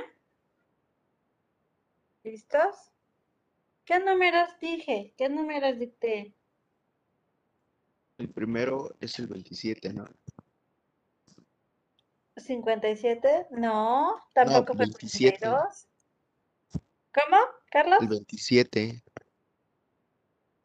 ¿Listos? 2.24 2.92
¿Qué 3.86 4.00
números 4.00 4.50
dije? 4.60 5.14
¿Qué 5.16 5.30
números 5.30 5.78
dicté? 5.78 6.34
El 8.18 8.28
primero 8.28 8.94
es 9.00 9.18
el 9.18 9.28
27, 9.28 9.94
¿no? 9.94 10.04
57, 12.36 13.46
no, 13.52 14.22
tampoco 14.34 14.74
fue 14.74 14.84
el 14.84 14.90
27. 14.90 15.38
primero. 15.38 15.88
¿Cómo, 17.14 17.38
Carlos? 17.70 17.98
El 18.02 18.08
27. 18.08 19.05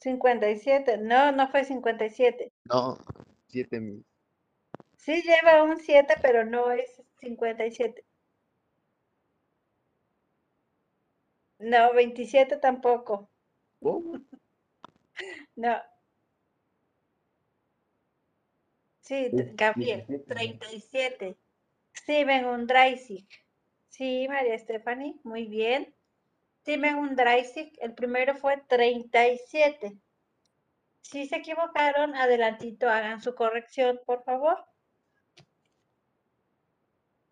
57. 0.02 0.98
No, 0.98 1.32
no 1.32 1.48
fue 1.50 1.64
57. 1.64 2.52
No, 2.66 2.98
7 3.48 3.80
mil. 3.80 4.04
Sí 4.98 5.22
lleva 5.22 5.64
un 5.64 5.78
7, 5.78 6.16
pero 6.22 6.44
no 6.46 6.72
es 6.72 7.02
57. 7.20 8.04
No, 11.60 11.94
27 11.94 12.58
tampoco. 12.58 13.30
No. 15.56 15.80
Sí, 19.02 19.30
Gabriel, 19.54 20.06
17, 20.08 20.18
¿no? 20.18 20.36
37. 20.36 21.38
Steven 21.96 22.46
Undraisig. 22.46 23.28
Sí, 23.90 24.26
María 24.28 24.58
Stephanie, 24.58 25.20
muy 25.24 25.46
bien. 25.46 25.94
Steven 26.62 26.96
Undraisig, 26.98 27.74
el 27.82 27.96
primero 27.96 28.36
fue 28.36 28.58
37. 28.68 29.98
Si 31.02 31.28
se 31.28 31.38
equivocaron, 31.38 32.16
adelantito 32.16 32.88
hagan 32.88 33.20
su 33.22 33.34
corrección, 33.34 34.00
por 34.06 34.24
favor. 34.24 34.64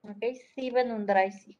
Ok, 0.02 0.24
Steven 0.52 0.92
Undraisig. 0.92 1.60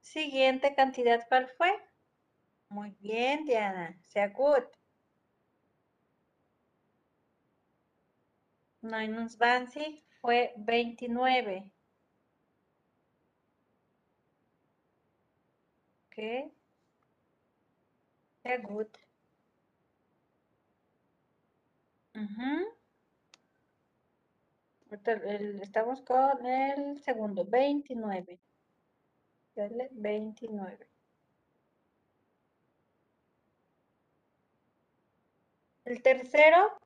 Siguiente 0.00 0.74
cantidad, 0.74 1.26
¿cuál 1.28 1.48
fue? 1.56 1.70
Muy 2.68 2.90
bien, 3.00 3.46
Diana. 3.46 3.98
Sea 4.08 4.28
good. 4.28 4.64
Bansi 9.38 10.04
fue 10.20 10.52
29. 10.56 11.70
Ok. 16.06 16.52
Sea 18.42 18.58
good. 18.58 18.88
Ujú. 22.14 22.72
Ahorita 24.90 25.12
el- 25.12 25.60
estamos 25.60 26.02
con 26.02 26.46
el 26.46 27.00
segundo, 27.02 27.44
29. 27.44 28.38
Dale, 29.56 29.88
29. 29.92 30.86
El 35.84 36.02
tercero, 36.02 36.76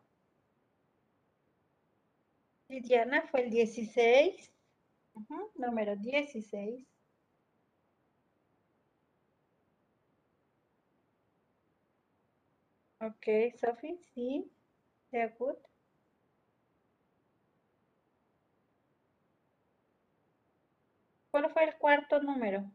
Lidiana, 2.69 3.23
fue 3.23 3.41
el 3.43 3.51
16. 3.51 4.53
Ujú, 5.14 5.51
Número 5.57 5.97
16. 5.97 6.87
Ok, 13.01 13.55
Sophie, 13.59 13.99
sí. 14.12 14.53
Sea 15.11 15.29
good. 15.39 15.57
¿Cuál 21.31 21.49
fue 21.53 21.62
el 21.62 21.77
cuarto 21.77 22.21
número? 22.21 22.69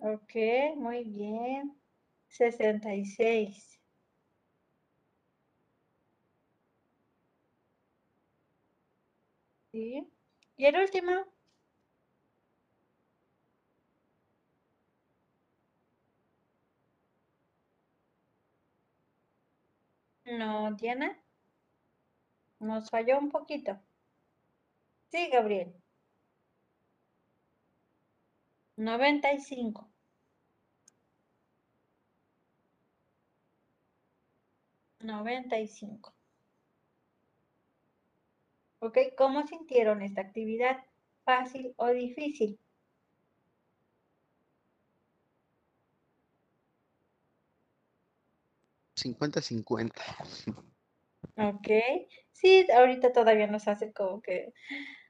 Ok, 0.00 0.34
muy 0.76 1.02
bien. 1.04 1.74
66. 2.32 3.78
Sí. 9.70 10.06
¿Y 10.56 10.64
el 10.66 10.76
último? 10.76 11.12
No, 20.26 20.72
Diana. 20.74 21.16
Nos 22.60 22.88
falló 22.88 23.18
un 23.18 23.28
poquito. 23.30 23.78
Sí, 25.12 25.28
Gabriel. 25.30 25.72
95. 28.76 29.91
Noventa 35.02 35.58
y 35.58 35.66
cinco. 35.66 36.14
¿Ok? 38.78 38.98
¿Cómo 39.16 39.46
sintieron 39.46 40.02
esta 40.02 40.20
actividad? 40.22 40.84
¿Fácil 41.24 41.72
o 41.76 41.88
difícil? 41.88 42.58
50-50. 48.96 49.92
Ok. 51.36 51.68
Sí, 52.32 52.66
ahorita 52.74 53.12
todavía 53.12 53.46
nos 53.46 53.68
hace 53.68 53.92
como 53.92 54.20
que 54.20 54.52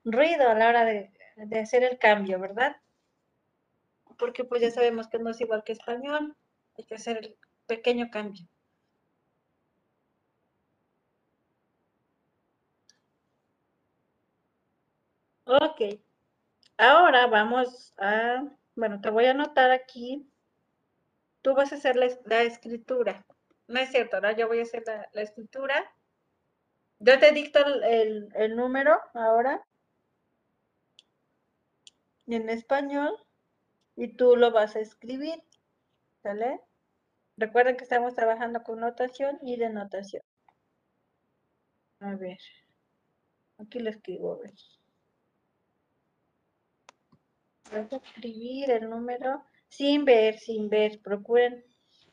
ruido 0.05 0.49
a 0.49 0.55
la 0.55 0.69
hora 0.69 0.85
de, 0.85 1.13
de 1.37 1.59
hacer 1.59 1.83
el 1.85 1.99
cambio, 1.99 2.39
¿verdad? 2.39 2.77
Porque 4.19 4.45
pues 4.45 4.63
ya 4.63 4.71
sabemos 4.71 5.09
que 5.09 5.19
no 5.19 5.31
es 5.31 5.41
igual 5.41 5.65
que 5.65 5.73
español. 5.73 6.37
Hay 6.77 6.85
que 6.85 6.95
hacer 6.95 7.19
el 7.19 7.37
pequeño 7.67 8.11
cambio. 8.11 8.47
Ok. 15.61 16.01
Ahora 16.79 17.27
vamos 17.27 17.93
a, 17.99 18.43
bueno, 18.75 19.01
te 19.03 19.11
voy 19.11 19.27
a 19.27 19.33
anotar 19.33 19.71
aquí. 19.71 20.27
Tú 21.43 21.55
vas 21.55 21.73
a 21.73 21.77
hacer 21.77 21.97
la, 21.97 22.07
es- 22.07 22.21
la 22.25 22.43
escritura. 22.43 23.27
No 23.69 23.79
es 23.81 23.91
cierto, 23.91 24.17
ahora 24.17 24.33
yo 24.33 24.49
voy 24.49 24.61
a 24.61 24.63
hacer 24.63 24.83
la, 25.13 25.23
escritura. 25.23 25.75
Yo 27.01 27.19
te 27.19 27.33
dicto 27.33 27.59
el, 27.67 27.83
el- 27.85 28.29
el 28.35 28.57
número 28.57 28.99
ahora 29.13 29.63
en 32.27 32.49
español 32.49 33.17
y 33.97 34.09
tú 34.17 34.37
lo 34.37 34.51
vas 34.53 34.77
a 34.77 34.81
escribir. 34.81 35.43
¿Sale? 36.23 36.61
Recuerden 37.37 37.77
que 37.77 37.85
estamos 37.85 38.15
trabajando 38.15 38.63
con 38.63 38.81
notación 38.81 39.39
y 39.43 39.57
denotación. 39.57 40.23
A 42.01 42.15
ver. 42.17 42.39
Aquí 43.57 43.79
lo 43.79 43.89
escribo, 43.89 44.35
a 44.35 44.39
ver. 44.41 44.53
Vas 47.73 47.91
a 47.91 47.97
escribir 47.97 48.71
el 48.71 48.91
número 48.91 49.43
sin 49.69 50.05
ver, 50.05 50.39
sin 50.39 50.69
ver. 50.69 51.01
Procuren 51.01 51.65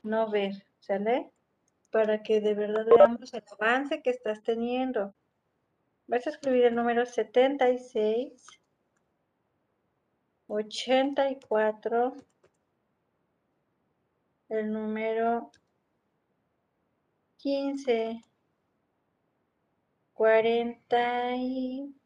no 0.04 0.30
ver, 0.30 0.54
¿sale? 0.80 1.30
Para 1.92 2.24
que 2.24 2.40
de 2.40 2.54
verdad 2.54 2.86
veamos 2.86 3.34
el 3.34 3.44
avance 3.52 4.02
que 4.02 4.12
estás 4.12 4.42
teniendo. 4.44 5.14
Vas 6.08 6.26
a 6.28 6.30
escribir 6.30 6.66
el 6.66 6.76
número 6.76 7.06
76, 7.06 8.48
84, 10.48 12.16
el 14.48 14.72
número 14.72 15.52
15, 17.38 18.24
49 20.14 21.36
y 21.38 21.99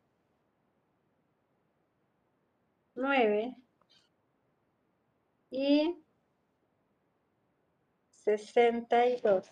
62. 8.24 9.52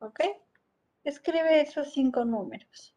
¿Ok? 0.00 0.20
Escribe 1.04 1.60
esos 1.60 1.92
cinco 1.92 2.24
números. 2.24 2.94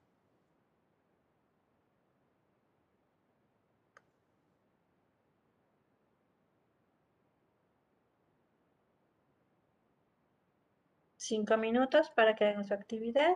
Cinco 11.18 11.58
minutos 11.58 12.10
para 12.12 12.36
que 12.36 12.46
hagan 12.46 12.66
su 12.66 12.74
actividad. 12.74 13.36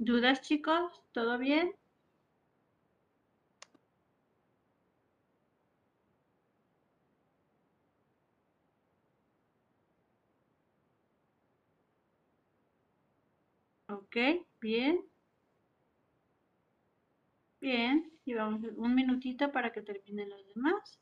¿Dudas, 0.00 0.40
chicos? 0.40 0.90
¿Todo 1.12 1.38
bien? 1.38 1.72
Ok, 13.88 14.16
bien. 14.62 15.04
Bien, 17.58 18.12
y 18.26 18.34
vamos 18.34 18.60
un 18.76 18.94
minutito 18.94 19.50
para 19.50 19.72
que 19.72 19.80
terminen 19.80 20.28
los 20.28 20.46
demás. 20.54 21.00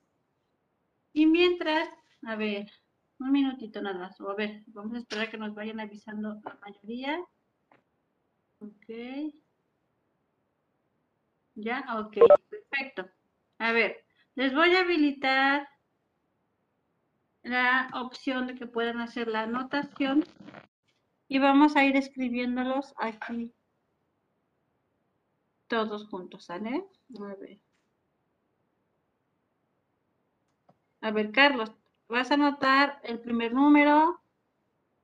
Y 1.13 1.27
mientras, 1.27 1.87
a 2.23 2.35
ver, 2.37 2.67
un 3.19 3.31
minutito 3.33 3.83
nada 3.83 3.99
más. 3.99 4.19
O 4.23 4.31
a 4.31 4.35
ver, 4.35 4.63
vamos 4.69 4.95
a 4.95 4.99
esperar 5.01 5.31
que 5.31 5.37
nos 5.37 5.55
vayan 5.55 5.81
avisando 5.81 6.41
la 6.43 6.59
mayoría. 6.63 7.19
Ok. 8.61 8.87
Ya, 11.55 11.85
ok, 11.99 12.17
perfecto. 12.49 13.11
A 13.59 13.73
ver, 13.73 14.05
les 14.37 14.55
voy 14.55 14.75
a 14.77 14.81
habilitar 14.81 15.69
la 17.43 17.91
opción 17.95 18.47
de 18.47 18.55
que 18.55 18.67
puedan 18.67 19.01
hacer 19.01 19.27
la 19.29 19.43
anotación 19.43 20.25
y 21.29 21.39
vamos 21.39 21.77
a 21.77 21.85
ir 21.85 21.97
escribiéndolos 21.97 22.95
aquí 22.97 23.53
todos 25.69 26.07
juntos, 26.09 26.45
¿sale? 26.45 26.85
A 27.21 27.35
ver. 27.35 27.61
A 31.01 31.11
ver, 31.11 31.33
Carlos, 31.33 31.73
vas 32.09 32.31
a 32.31 32.35
anotar 32.35 33.01
el 33.03 33.21
primer 33.21 33.53
número, 33.53 34.21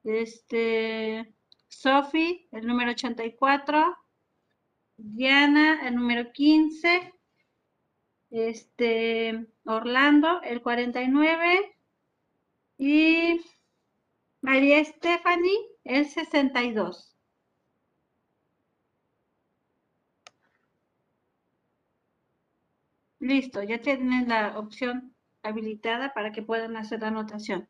este, 0.04 1.33
Sophie, 1.80 2.48
el 2.52 2.66
número 2.66 2.92
84, 2.92 3.96
Diana, 4.96 5.86
el 5.86 5.96
número 5.96 6.32
15, 6.32 7.12
este, 8.30 9.46
Orlando, 9.64 10.40
el 10.42 10.62
49, 10.62 11.76
y 12.78 13.40
María 14.40 14.84
Stephanie, 14.84 15.58
el 15.84 16.06
62. 16.06 17.14
Listo, 23.20 23.62
ya 23.62 23.80
tienen 23.80 24.28
la 24.28 24.58
opción 24.58 25.14
habilitada 25.42 26.12
para 26.14 26.30
que 26.32 26.42
puedan 26.42 26.76
hacer 26.76 27.00
la 27.00 27.08
anotación. 27.08 27.68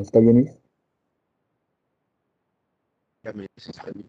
¿Está 0.00 0.20
bien, 0.20 0.40
Is? 0.40 0.52
Ya 3.24 3.32
me 3.32 3.46
dice, 3.56 3.70
está 3.72 3.90
bien. 3.92 4.08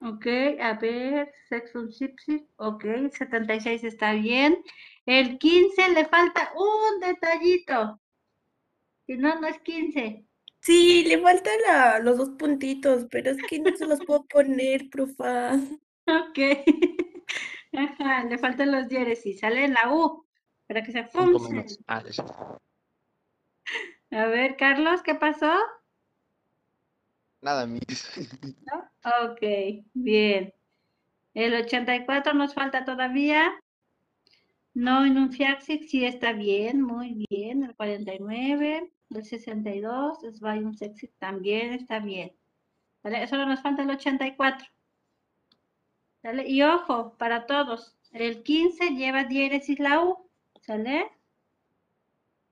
Ok, 0.00 0.26
a 0.60 0.74
ver, 0.74 1.32
Sexton 1.48 1.90
Sipsi, 1.92 2.46
ok, 2.56 2.84
76 3.10 3.84
está 3.84 4.12
bien. 4.12 4.62
El 5.06 5.38
15 5.38 5.88
le 5.90 6.04
falta 6.06 6.52
un 6.56 7.00
detallito. 7.00 8.00
Si 9.06 9.16
no, 9.16 9.38
no 9.40 9.46
es 9.46 9.60
15. 9.60 10.24
Sí, 10.60 11.04
le 11.04 11.20
faltan 11.20 11.54
la- 11.66 11.98
los 11.98 12.16
dos 12.18 12.30
puntitos, 12.30 13.06
pero 13.10 13.30
es 13.32 13.38
que 13.48 13.58
no 13.58 13.76
se 13.76 13.86
los 13.86 14.00
puedo 14.04 14.24
poner, 14.26 14.88
profa. 14.90 15.52
Ok. 16.06 16.38
Ajá, 17.72 18.24
le 18.24 18.38
faltan 18.38 18.72
los 18.72 18.88
diéresis, 18.88 19.38
sale 19.40 19.64
en 19.64 19.74
la 19.74 19.92
U, 19.94 20.26
para 20.72 20.86
que 20.86 20.92
se 20.92 21.06
menos. 21.50 21.78
Ah. 21.86 22.02
A 24.10 24.26
ver, 24.26 24.56
Carlos, 24.56 25.02
¿qué 25.02 25.14
pasó? 25.14 25.52
Nada, 27.42 27.66
mis. 27.66 28.10
Ok, 29.24 29.42
bien. 29.92 30.54
El 31.34 31.54
84 31.54 32.32
nos 32.34 32.54
falta 32.54 32.84
todavía. 32.84 33.52
No 34.74 35.04
en 35.04 35.18
un 35.18 35.32
Fiaxix, 35.32 35.90
sí 35.90 36.06
está 36.06 36.32
bien, 36.32 36.80
muy 36.80 37.26
bien. 37.28 37.64
El 37.64 37.74
49, 37.74 38.90
el 39.10 39.24
62, 39.24 40.24
es 40.24 40.40
un 40.40 40.74
Sexy 40.74 41.08
también 41.18 41.74
está 41.74 41.98
bien. 41.98 42.32
¿Vale? 43.02 43.26
Solo 43.26 43.44
nos 43.44 43.60
falta 43.60 43.82
el 43.82 43.90
84. 43.90 44.66
¿Sale? 46.22 46.48
Y 46.48 46.62
ojo, 46.62 47.16
para 47.18 47.46
todos, 47.46 47.96
el 48.12 48.42
15 48.42 48.90
lleva 48.90 49.24
diéresis 49.24 49.78
la 49.78 50.02
U. 50.02 50.21
¿Sale? 50.66 51.10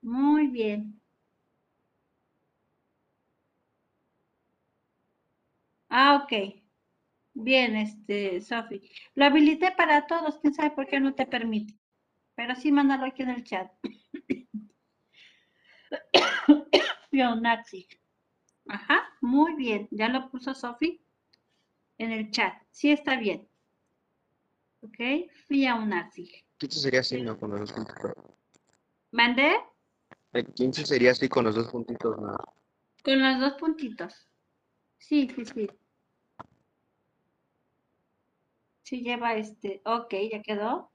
Muy 0.02 0.48
bien. 0.48 1.00
Ah, 5.90 6.16
ok. 6.24 6.32
Bien, 7.34 7.76
este, 7.76 8.40
Sofi. 8.40 8.82
Lo 9.14 9.24
habilité 9.26 9.72
para 9.72 10.06
todos, 10.06 10.38
quién 10.40 10.54
sabe 10.54 10.70
por 10.72 10.86
qué 10.86 11.00
no 11.00 11.14
te 11.14 11.26
permite. 11.26 11.74
Pero 12.36 12.54
sí, 12.56 12.72
mándalo 12.72 13.06
aquí 13.06 13.22
en 13.22 13.30
el 13.30 13.44
chat. 13.44 13.70
Fionaxi. 17.10 17.86
Ajá, 18.68 19.02
muy 19.22 19.54
bien. 19.56 19.88
Ya 19.92 20.08
lo 20.08 20.30
puso 20.30 20.54
Sofi 20.54 21.02
en 21.98 22.12
el 22.12 22.30
chat. 22.32 22.54
Sí 22.70 22.90
está 22.92 23.16
bien. 23.18 23.48
Ok, 24.86 24.98
Fionaxi. 25.46 26.26
15 26.60 26.78
sería 26.78 27.00
así, 27.00 27.22
¿no? 27.22 27.38
Con 27.38 27.50
los 27.50 27.60
dos 27.60 27.72
puntitos. 27.72 28.12
¿Mandé? 29.12 29.56
El 30.32 30.52
15 30.52 30.84
sería 30.84 31.12
así 31.12 31.26
con 31.28 31.44
los 31.46 31.54
dos 31.54 31.68
puntitos, 31.68 32.20
¿no? 32.20 32.36
Con 33.02 33.22
los 33.22 33.40
dos 33.40 33.54
puntitos. 33.54 34.28
Sí, 34.98 35.32
sí, 35.34 35.44
sí. 35.46 35.70
Sí 38.82 39.00
lleva 39.02 39.36
este. 39.36 39.80
Ok, 39.86 40.14
ya 40.30 40.42
quedó. 40.42 40.90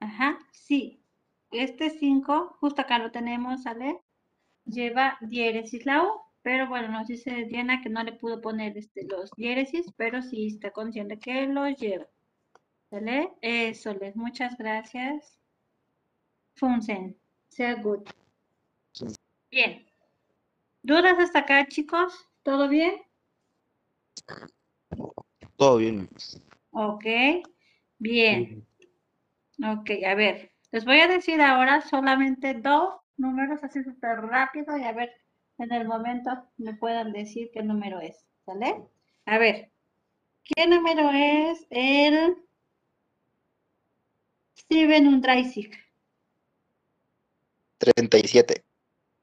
Ajá, 0.00 0.38
sí. 0.52 1.04
Este 1.50 1.90
5, 1.90 2.56
justo 2.60 2.80
acá 2.80 2.98
lo 2.98 3.10
tenemos, 3.12 3.62
¿sale? 3.62 4.00
Lleva 4.64 5.18
diéresis 5.20 5.84
la 5.84 6.02
U, 6.02 6.08
pero 6.40 6.66
bueno, 6.66 6.88
nos 6.88 7.08
dice 7.08 7.44
Diana 7.44 7.82
que 7.82 7.90
no 7.90 8.02
le 8.02 8.14
pudo 8.14 8.40
poner 8.40 8.78
este, 8.78 9.04
los 9.04 9.30
diéresis, 9.32 9.92
pero 9.96 10.22
sí 10.22 10.46
está 10.46 10.70
consciente 10.70 11.18
que 11.18 11.46
los 11.46 11.76
lleva. 11.76 12.06
¿Sale? 12.92 13.32
Eso, 13.40 13.94
les 13.94 14.14
muchas 14.16 14.58
gracias. 14.58 15.38
Funsen. 16.56 17.16
Sea 17.48 17.76
good. 17.76 18.06
Bien. 19.50 19.86
¿Dudas 20.82 21.18
hasta 21.18 21.38
acá, 21.38 21.66
chicos? 21.68 22.28
¿Todo 22.42 22.68
bien? 22.68 23.00
Todo 25.56 25.78
bien. 25.78 26.06
Ok. 26.72 27.06
Bien. 27.96 28.66
Ok, 29.66 29.90
a 30.06 30.14
ver. 30.14 30.52
Les 30.70 30.84
voy 30.84 31.00
a 31.00 31.08
decir 31.08 31.40
ahora 31.40 31.80
solamente 31.80 32.52
dos 32.52 33.00
números 33.16 33.64
así 33.64 33.82
súper 33.82 34.20
rápido 34.20 34.76
y 34.76 34.84
a 34.84 34.92
ver 34.92 35.14
en 35.56 35.72
el 35.72 35.88
momento 35.88 36.30
me 36.58 36.74
puedan 36.74 37.12
decir 37.14 37.50
qué 37.54 37.62
número 37.62 38.00
es. 38.00 38.26
¿Sale? 38.44 38.84
A 39.24 39.38
ver. 39.38 39.70
¿Qué 40.44 40.66
número 40.66 41.10
es 41.10 41.66
el 41.70 42.36
Steven 44.64 45.08
Undraisig? 45.08 45.72
37. 47.78 48.64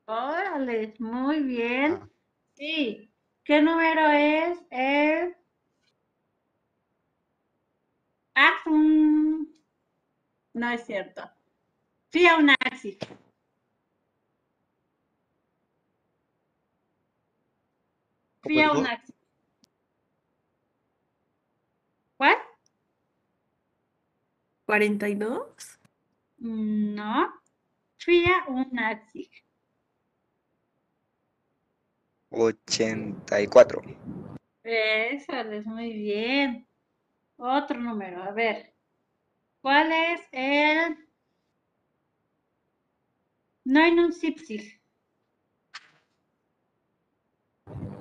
Órale, 0.06 0.94
muy 1.00 1.42
bien. 1.42 2.00
Ah. 2.02 2.10
Sí. 2.56 3.10
¿Qué 3.44 3.62
número 3.62 4.08
es 4.12 4.60
el 4.70 5.36
Axum? 8.36 9.48
No 10.54 10.70
es 10.72 10.86
cierto. 10.86 11.30
Fía 12.10 12.32
dijo? 12.32 12.42
un 12.42 12.50
axis. 18.88 19.14
¿Cuál? 22.18 22.38
42. 24.70 25.80
No. 26.38 27.34
Fía 27.97 28.45
un 28.49 28.78
axis. 28.78 29.28
84. 32.30 33.82
Eso 34.63 35.34
es 35.34 35.65
muy 35.65 35.91
bien. 35.93 36.67
Otro 37.38 37.80
número, 37.80 38.22
a 38.22 38.30
ver. 38.30 38.72
¿Cuál 39.61 39.91
es 39.91 40.22
el 40.32 40.95
79? 43.63 44.80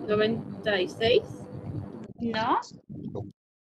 96. 0.07 1.23
No. 2.19 2.61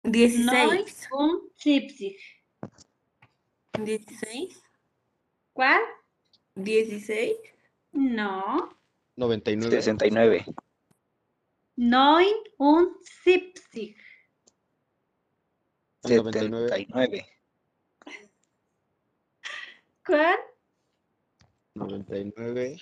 16. 0.04 1.08
79. 1.56 2.41
16. 3.74 4.62
¿Cuál? 5.54 5.82
16. 6.56 7.36
No. 7.94 8.78
99. 9.16 9.82
69. 9.82 10.46
79. 11.78 12.48
99. 13.64 13.98
79. 16.04 17.26
¿Cuál? 20.06 20.40
99. 21.76 22.78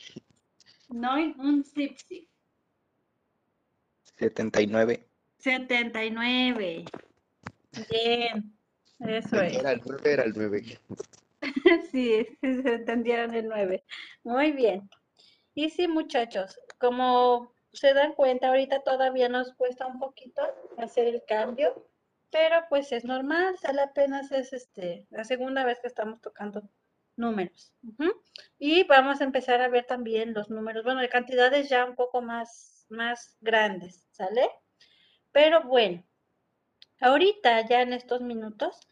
79. 0.89 2.27
79. 4.17 5.05
79. 5.37 6.85
Bien. 7.89 8.58
Eso 8.99 9.41
es. 9.41 9.57
Era 9.57 9.71
el 9.71 9.81
9, 9.85 10.13
era 10.13 10.23
el 10.23 10.33
9. 10.35 10.79
Sí, 11.91 12.27
se 12.41 12.73
entendieron 12.73 13.33
el 13.33 13.47
9. 13.47 13.83
Muy 14.23 14.51
bien. 14.51 14.89
Y 15.53 15.69
sí, 15.69 15.87
muchachos, 15.87 16.59
como 16.77 17.53
se 17.73 17.93
dan 17.93 18.13
cuenta, 18.13 18.49
ahorita 18.49 18.81
todavía 18.81 19.29
nos 19.29 19.53
cuesta 19.53 19.87
un 19.87 19.99
poquito 19.99 20.41
hacer 20.77 21.07
el 21.07 21.23
cambio, 21.27 21.87
pero 22.31 22.65
pues 22.69 22.91
es 22.91 23.05
normal, 23.05 23.57
sale 23.57 23.81
apenas 23.81 24.31
es 24.31 24.53
este, 24.53 25.07
la 25.09 25.23
segunda 25.23 25.63
vez 25.63 25.79
que 25.79 25.87
estamos 25.87 26.21
tocando 26.21 26.69
números. 27.15 27.73
Y 28.57 28.83
vamos 28.83 29.21
a 29.21 29.23
empezar 29.23 29.61
a 29.61 29.67
ver 29.67 29.85
también 29.85 30.33
los 30.33 30.49
números, 30.49 30.83
bueno, 30.83 31.01
de 31.01 31.09
cantidades 31.09 31.69
ya 31.69 31.85
un 31.85 31.95
poco 31.95 32.21
más, 32.21 32.85
más 32.89 33.37
grandes, 33.41 34.07
¿sale? 34.11 34.49
Pero 35.31 35.63
bueno, 35.63 36.03
ahorita 36.99 37.67
ya 37.67 37.81
en 37.81 37.93
estos 37.93 38.21
minutos 38.21 38.87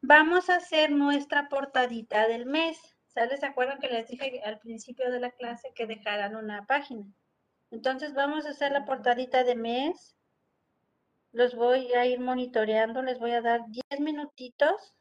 vamos 0.00 0.50
a 0.50 0.56
hacer 0.56 0.90
nuestra 0.90 1.48
portadita 1.48 2.26
del 2.28 2.46
mes. 2.46 2.78
¿Sale? 3.06 3.36
¿Se 3.36 3.44
acuerdan 3.44 3.78
que 3.78 3.88
les 3.88 4.08
dije 4.08 4.40
al 4.42 4.58
principio 4.58 5.10
de 5.10 5.20
la 5.20 5.30
clase 5.32 5.72
que 5.74 5.86
dejaran 5.86 6.34
una 6.34 6.64
página? 6.66 7.04
Entonces 7.70 8.14
vamos 8.14 8.46
a 8.46 8.50
hacer 8.50 8.72
la 8.72 8.84
portadita 8.84 9.44
de 9.44 9.54
mes. 9.54 10.16
Los 11.32 11.54
voy 11.54 11.92
a 11.92 12.06
ir 12.06 12.20
monitoreando, 12.20 13.02
les 13.02 13.18
voy 13.18 13.32
a 13.32 13.42
dar 13.42 13.64
10 13.68 14.00
minutitos, 14.00 14.94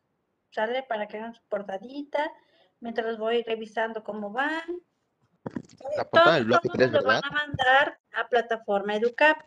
¿sale? 0.50 0.84
Para 0.84 1.08
que 1.08 1.18
hagan 1.18 1.34
su 1.34 1.42
portadita, 1.50 2.32
mientras 2.80 3.08
los 3.08 3.18
voy 3.18 3.44
revisando 3.44 4.04
cómo 4.04 4.32
van. 4.32 4.82
La 5.98 6.04
portada 6.04 6.26
Todo, 6.26 6.34
del 6.36 6.46
bloque 6.46 6.68
todo 6.68 6.78
3, 6.78 6.92
lo 6.92 7.04
van 7.04 7.24
a 7.24 7.32
mandar 7.32 8.00
a 8.14 8.28
plataforma 8.28 8.96
Educap. 8.96 9.42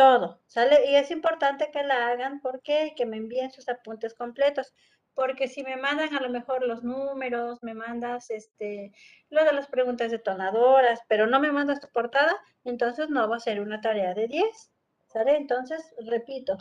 Todo, 0.00 0.40
¿sale? 0.46 0.90
Y 0.90 0.96
es 0.96 1.10
importante 1.10 1.70
que 1.70 1.82
la 1.82 2.08
hagan 2.08 2.40
porque 2.40 2.94
que 2.96 3.04
me 3.04 3.18
envíen 3.18 3.50
sus 3.50 3.68
apuntes 3.68 4.14
completos. 4.14 4.72
Porque 5.12 5.46
si 5.46 5.62
me 5.62 5.76
mandan 5.76 6.14
a 6.14 6.22
lo 6.22 6.30
mejor 6.30 6.62
los 6.66 6.82
números, 6.82 7.58
me 7.62 7.74
mandas 7.74 8.30
este, 8.30 8.94
lo 9.28 9.44
de 9.44 9.52
las 9.52 9.66
preguntas 9.66 10.10
detonadoras, 10.10 11.00
pero 11.06 11.26
no 11.26 11.38
me 11.38 11.52
mandas 11.52 11.80
tu 11.80 11.88
portada, 11.88 12.34
entonces 12.64 13.10
no 13.10 13.28
va 13.28 13.36
a 13.36 13.40
ser 13.40 13.60
una 13.60 13.82
tarea 13.82 14.14
de 14.14 14.26
10. 14.26 14.72
¿Sale? 15.08 15.36
Entonces, 15.36 15.94
repito, 16.06 16.56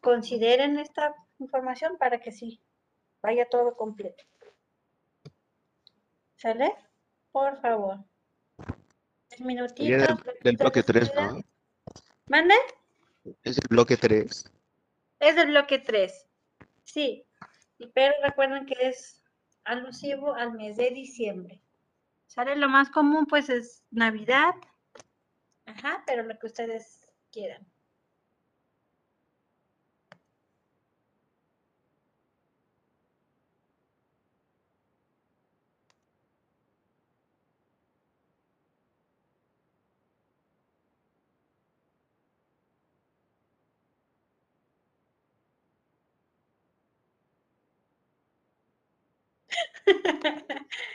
consideren 0.00 0.78
esta 0.78 1.12
información 1.40 1.98
para 1.98 2.20
que 2.20 2.30
sí 2.30 2.62
vaya 3.20 3.48
todo 3.48 3.74
completo. 3.74 4.22
¿Sale? 6.36 6.72
Por 7.32 7.60
favor. 7.60 8.04
Minutitos. 9.40 10.22
del, 10.24 10.38
del 10.44 10.56
bloque 10.56 10.78
ustedes 10.78 11.10
3, 11.10 11.10
quieran. 11.10 11.36
¿no? 11.38 11.50
¿Mande? 12.30 12.54
Es 13.42 13.58
el 13.58 13.66
bloque 13.68 13.96
3. 13.96 14.52
Es 15.18 15.34
del 15.34 15.48
bloque 15.48 15.80
3. 15.80 16.28
Sí. 16.84 17.26
Pero 17.92 18.14
recuerden 18.22 18.66
que 18.66 18.76
es 18.78 19.20
alusivo 19.64 20.32
al 20.34 20.52
mes 20.52 20.76
de 20.76 20.90
diciembre. 20.90 21.60
¿Sale? 22.28 22.54
Lo 22.54 22.68
más 22.68 22.88
común 22.88 23.26
pues 23.26 23.50
es 23.50 23.82
Navidad. 23.90 24.54
Ajá, 25.66 26.04
pero 26.06 26.22
lo 26.22 26.38
que 26.38 26.46
ustedes 26.46 27.10
quieran. 27.32 27.66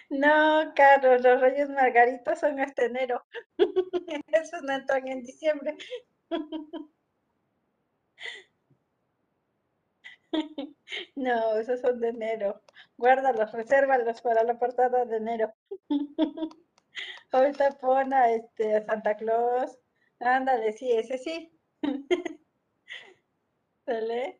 No, 0.09 0.73
Carlos, 0.75 1.21
los 1.21 1.41
Reyes 1.41 1.69
Margaritos 1.69 2.39
son 2.39 2.59
hasta 2.59 2.85
enero. 2.85 3.23
Esos 4.27 4.61
no 4.63 4.73
entran 4.73 5.07
en 5.07 5.21
diciembre. 5.23 5.75
No, 11.15 11.57
esos 11.57 11.81
son 11.81 11.99
de 11.99 12.09
enero. 12.09 12.61
Guárdalos, 12.97 13.51
resérvalos 13.51 14.21
para 14.21 14.43
la 14.43 14.57
portada 14.59 15.05
de 15.05 15.17
enero. 15.17 15.53
Ahorita 17.31 17.71
pon 17.79 18.13
a, 18.13 18.31
este, 18.31 18.85
Santa 18.85 19.15
Claus. 19.17 19.77
Ándale, 20.19 20.73
sí, 20.73 20.91
ese 20.91 21.17
sí. 21.19 21.51
¿Sale? 23.85 24.39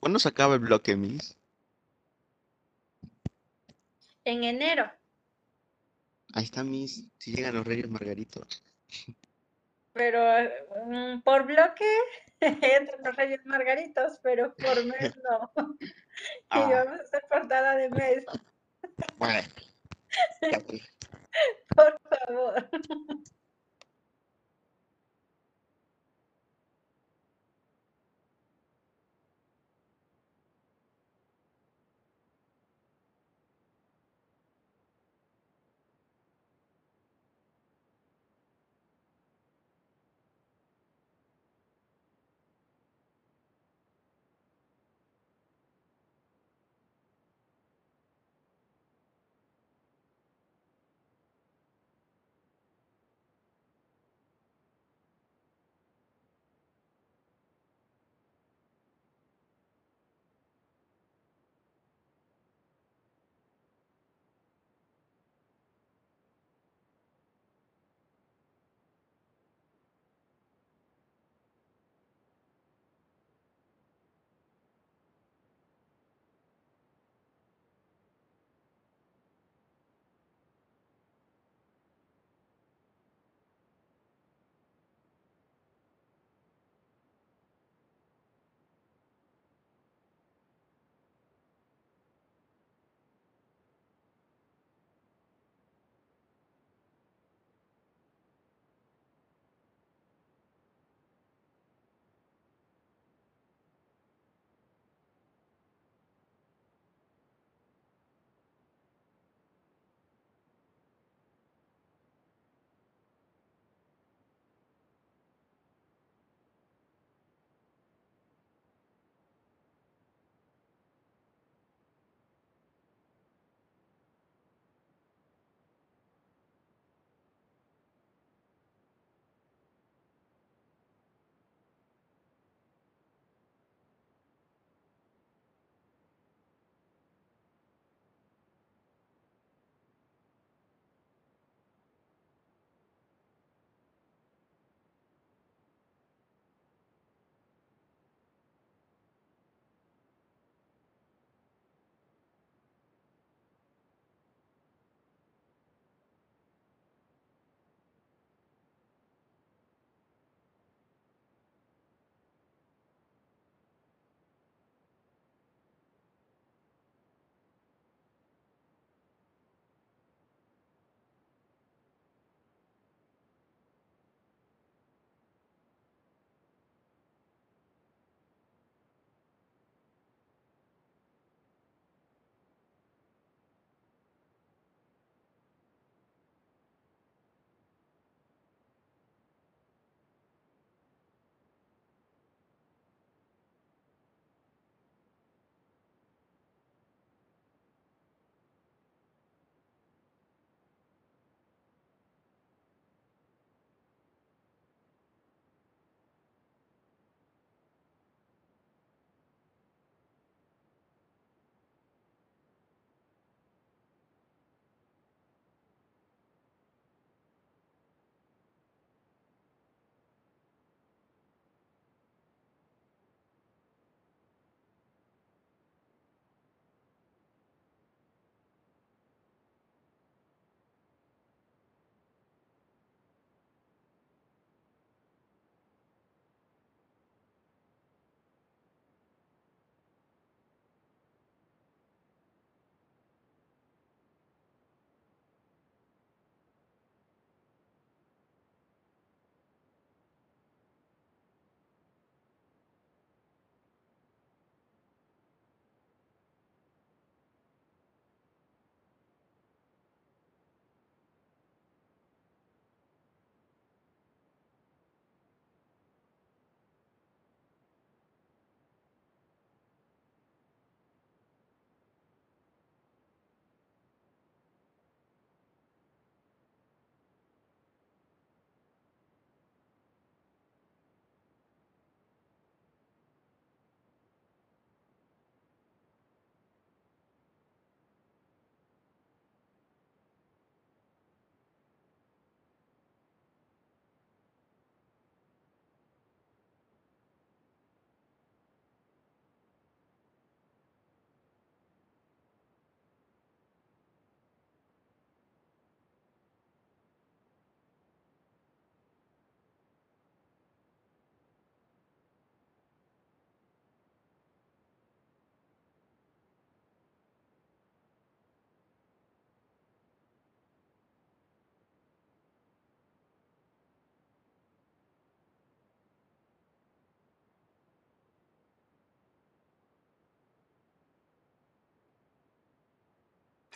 ¿Cuándo 0.00 0.18
se 0.18 0.28
acaba 0.28 0.54
el 0.54 0.60
bloque, 0.60 0.96
Miss? 0.96 1.36
En 4.24 4.44
enero. 4.44 4.90
Ahí 6.32 6.44
está, 6.44 6.62
Miss. 6.64 7.08
Si 7.18 7.32
llegan 7.34 7.54
los 7.54 7.66
Reyes 7.66 7.88
Margaritos. 7.88 8.64
Pero 9.92 10.20
mm, 10.86 11.20
por 11.22 11.44
bloque 11.46 11.84
entran 12.40 13.02
los 13.04 13.16
Reyes 13.16 13.44
Margaritos, 13.44 14.18
pero 14.22 14.54
por 14.54 14.84
mes 14.84 15.14
no. 15.28 15.52
Y 15.80 15.86
Ah. 16.50 16.84
vamos 16.84 17.00
a 17.00 17.02
hacer 17.02 17.24
portada 17.30 17.76
de 17.76 17.88
mes, 17.90 18.24
Bueno. 19.16 19.40
Pues. 20.40 20.50
por 21.76 22.00
favor. 22.08 22.70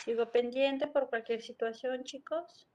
Sigo 0.05 0.31
pendiente 0.31 0.85
por 0.85 1.09
cualquier 1.09 1.41
situación, 1.41 2.03
chicos. 2.03 2.67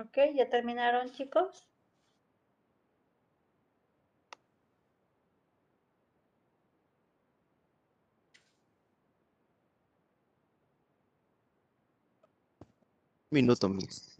Ok, 0.00 0.16
¿ya 0.34 0.48
terminaron, 0.48 1.10
chicos? 1.10 1.66
Minuto, 13.30 13.68
Miss. 13.68 14.18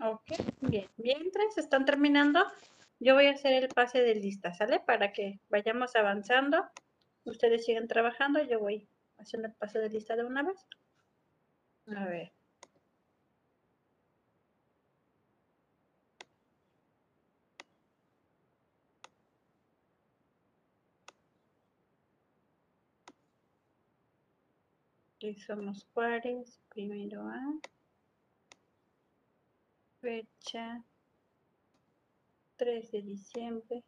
Ok, 0.00 0.32
bien. 0.60 0.88
Mientras 0.96 1.56
están 1.56 1.84
terminando, 1.84 2.44
yo 2.98 3.14
voy 3.14 3.26
a 3.26 3.32
hacer 3.32 3.52
el 3.52 3.68
pase 3.68 4.00
de 4.02 4.14
lista, 4.16 4.52
¿sale? 4.52 4.80
Para 4.80 5.12
que 5.12 5.38
vayamos 5.48 5.94
avanzando. 5.94 6.64
Ustedes 7.24 7.64
siguen 7.64 7.86
trabajando, 7.86 8.42
yo 8.42 8.58
voy 8.58 8.88
haciendo 9.18 9.48
el 9.48 9.54
pase 9.54 9.78
de 9.78 9.88
lista 9.88 10.16
de 10.16 10.24
una 10.24 10.42
vez. 10.42 10.66
A 11.86 12.04
ver. 12.06 12.32
Somos 25.30 25.86
Juárez, 25.94 26.58
primero 26.68 27.22
A. 27.28 27.38
Fecha 30.00 30.82
3 32.56 32.90
de 32.90 33.02
diciembre. 33.02 33.84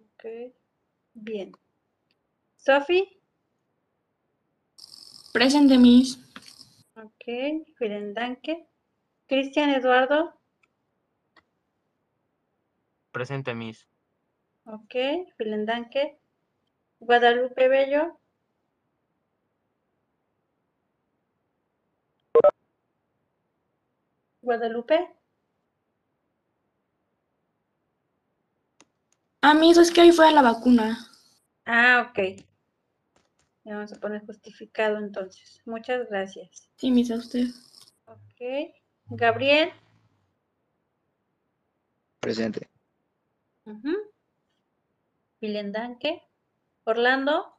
Ok, 0.00 0.52
bien. 1.14 1.52
Sofi, 2.56 3.20
Presente, 5.32 5.78
Miss. 5.78 6.18
ok, 6.96 7.24
vielen 7.78 8.14
danke. 8.14 8.66
Cristian 9.28 9.70
Eduardo, 9.70 10.34
Presente, 13.12 13.54
Miss. 13.54 13.86
ok, 14.64 14.94
vielen 15.38 15.66
danke. 15.66 16.18
Guadalupe 16.98 17.68
Bello, 17.68 18.17
Guadalupe, 24.48 24.96
Ah, 29.42 29.52
Miss, 29.52 29.76
es 29.76 29.90
que 29.90 30.00
hoy 30.00 30.10
fue 30.12 30.26
a 30.26 30.32
la 30.32 30.40
vacuna. 30.40 31.06
ah, 31.66 32.08
ok. 32.08 32.18
Le 33.64 33.74
vamos 33.74 33.92
a 33.92 34.00
poner 34.00 34.24
justificado 34.24 34.96
entonces. 34.96 35.60
Muchas 35.66 36.08
gracias. 36.08 36.70
Sí, 36.76 36.90
Miss, 36.90 37.10
a 37.10 37.16
usted. 37.16 37.48
Ok, 38.06 38.72
Gabriel, 39.10 39.70
Presente. 42.20 42.70
vielen 45.42 45.72
danke. 45.72 46.22
Orlando, 46.84 47.54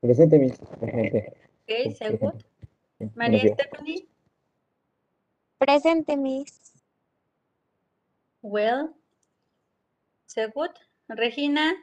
Presente, 0.00 0.38
Miss. 0.38 0.58
Presente. 0.80 1.34
ok, 1.64 1.96
Segut. 1.96 2.51
María. 3.14 3.54
Stephanie, 3.54 4.08
Presente, 5.58 6.16
Miss. 6.16 6.72
well. 8.42 8.94
Segut. 10.26 10.72
Regina, 11.08 11.74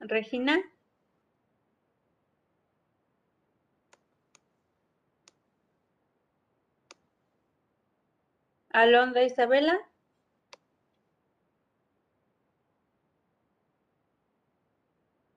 Regina, 0.00 0.62
Alondra 8.72 9.24
Isabela, 9.24 9.78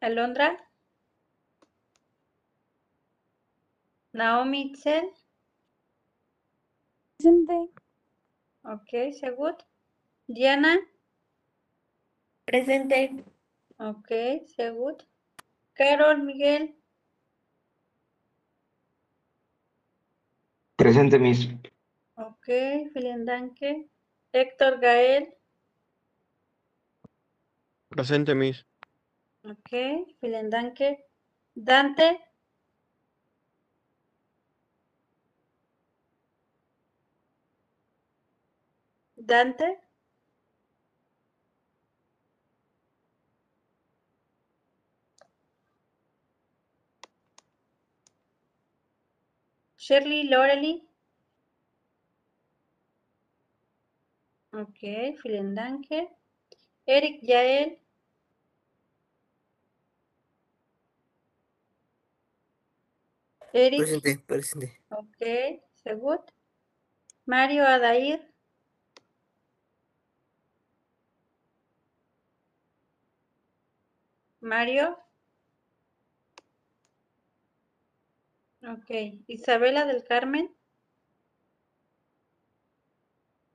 Alondra, 0.01 0.57
Naomi 4.13 4.71
Itzel, 4.71 5.11
Presente. 7.17 7.69
ok, 8.63 9.13
Segut. 9.13 9.63
Diana, 10.27 10.79
Presente. 12.45 13.23
ok, 13.77 14.09
Segut. 14.47 15.07
Carol 15.73 16.23
Miguel, 16.23 16.75
Presente, 20.75 21.19
Miss. 21.19 21.47
ok, 22.15 22.47
vielen 22.93 23.25
danke. 23.25 23.87
Héctor 24.33 24.79
Gael, 24.79 25.37
Presente, 27.89 28.33
Miss. 28.35 28.65
Ok, 29.43 29.69
vielen 30.19 30.49
danke. 30.49 30.97
Dante, 31.55 32.19
Dante, 39.29 39.67
Shirley 49.75 50.29
Lorely, 50.29 50.81
ok, 54.53 54.79
vielen 55.21 55.55
danke. 55.55 56.07
Eric 56.85 57.23
Yael, 57.23 57.77
Eric, 63.53 63.79
Presente, 63.79 64.17
presente. 64.25 64.81
ok, 64.89 65.63
Segut. 65.83 66.21
Mario 67.25 67.65
Adair, 67.65 68.33
Mario. 74.41 74.97
Ok, 78.63 79.23
Isabela 79.27 79.85
del 79.85 80.03
Carmen, 80.03 80.55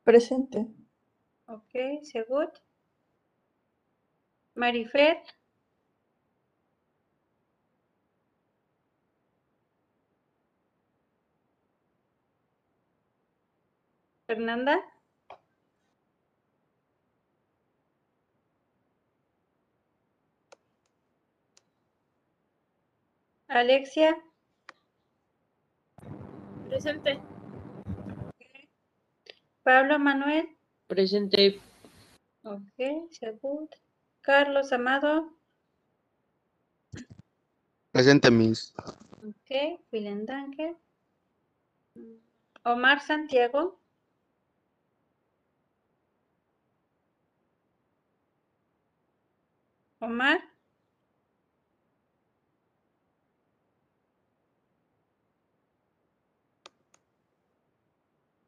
Presente. 0.04 0.66
ok, 1.46 2.02
Segut. 2.02 2.60
Marifer, 4.54 5.22
Fernanda, 14.26 14.82
Alexia, 23.48 24.16
Presente. 26.68 27.20
Pablo 29.62 29.98
Manuel, 29.98 30.48
Presente. 30.88 31.60
ok, 32.42 33.08
Segut. 33.10 33.74
Carlos 34.20 34.72
Amado, 34.72 35.30
Presente, 37.92 38.30
Miss. 38.30 38.74
ok, 39.22 39.80
vielen 39.92 40.26
danke. 40.26 40.76
Omar 42.64 43.00
Santiago, 43.00 43.80
Omar, 50.00 50.40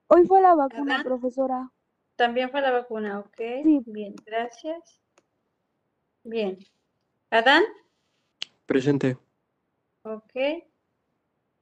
Hoy 0.09 0.27
fue 0.27 0.41
la 0.41 0.55
vacuna, 0.55 0.95
Adán. 0.95 1.05
profesora. 1.05 1.71
también 2.17 2.51
fue 2.51 2.61
la 2.61 2.73
vacuna, 2.73 3.21
ok, 3.21 3.37
Sí. 3.63 3.81
bien, 3.87 4.15
gracias. 4.27 5.01
Bien. 6.25 6.59
Adán, 7.31 7.63
Presente. 8.67 9.17
ok. 10.03 10.33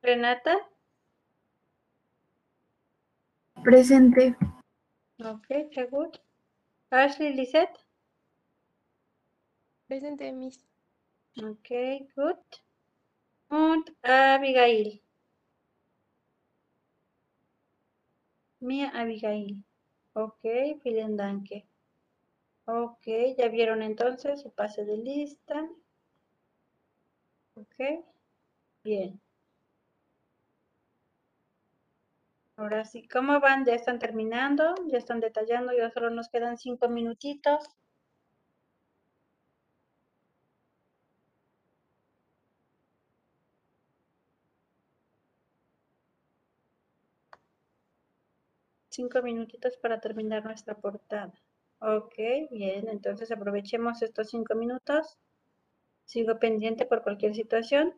Renata, 0.02 0.56
Presente. 3.62 4.36
ok, 5.18 5.46
Segut. 5.74 6.16
Ashley 6.90 7.34
Lisette, 7.34 7.76
Presente, 9.88 10.32
Miss. 10.32 10.58
Okay, 11.40 12.08
gut. 12.16 12.62
Und 13.48 13.92
Abigail. 14.02 15.00
Mia 18.60 18.90
Abigail. 18.90 19.62
Ok, 20.14 20.42
vielen 20.82 21.16
danke. 21.16 21.66
Ok, 22.64 23.06
ya 23.38 23.48
vieron 23.48 23.82
entonces 23.82 24.40
su 24.42 24.50
pase 24.50 24.84
de 24.84 24.96
lista. 24.96 25.68
Ok, 27.54 28.04
bien. 28.82 29.20
Ahora 32.56 32.84
sí, 32.84 33.06
¿cómo 33.06 33.38
van? 33.38 33.64
¿Ya 33.64 33.74
están 33.74 33.98
terminando? 34.00 34.74
¿Ya 34.88 34.98
están 34.98 35.20
detallando? 35.20 35.72
Ya 35.72 35.90
solo 35.90 36.10
nos 36.10 36.28
quedan 36.28 36.58
cinco 36.58 36.88
minutitos. 36.88 37.68
Cinco 48.96 49.18
minutitos 49.22 49.76
para 49.76 50.00
terminar 50.00 50.42
nuestra 50.44 50.74
portada. 50.74 51.32
Ok, 51.80 52.14
bien, 52.50 52.88
entonces 52.88 53.30
aprovechemos 53.30 54.02
estos 54.02 54.30
cinco 54.30 54.54
minutos. 54.56 55.18
Sigo 56.06 56.38
pendiente 56.38 56.86
por 56.86 57.02
cualquier 57.02 57.34
situación. 57.34 57.94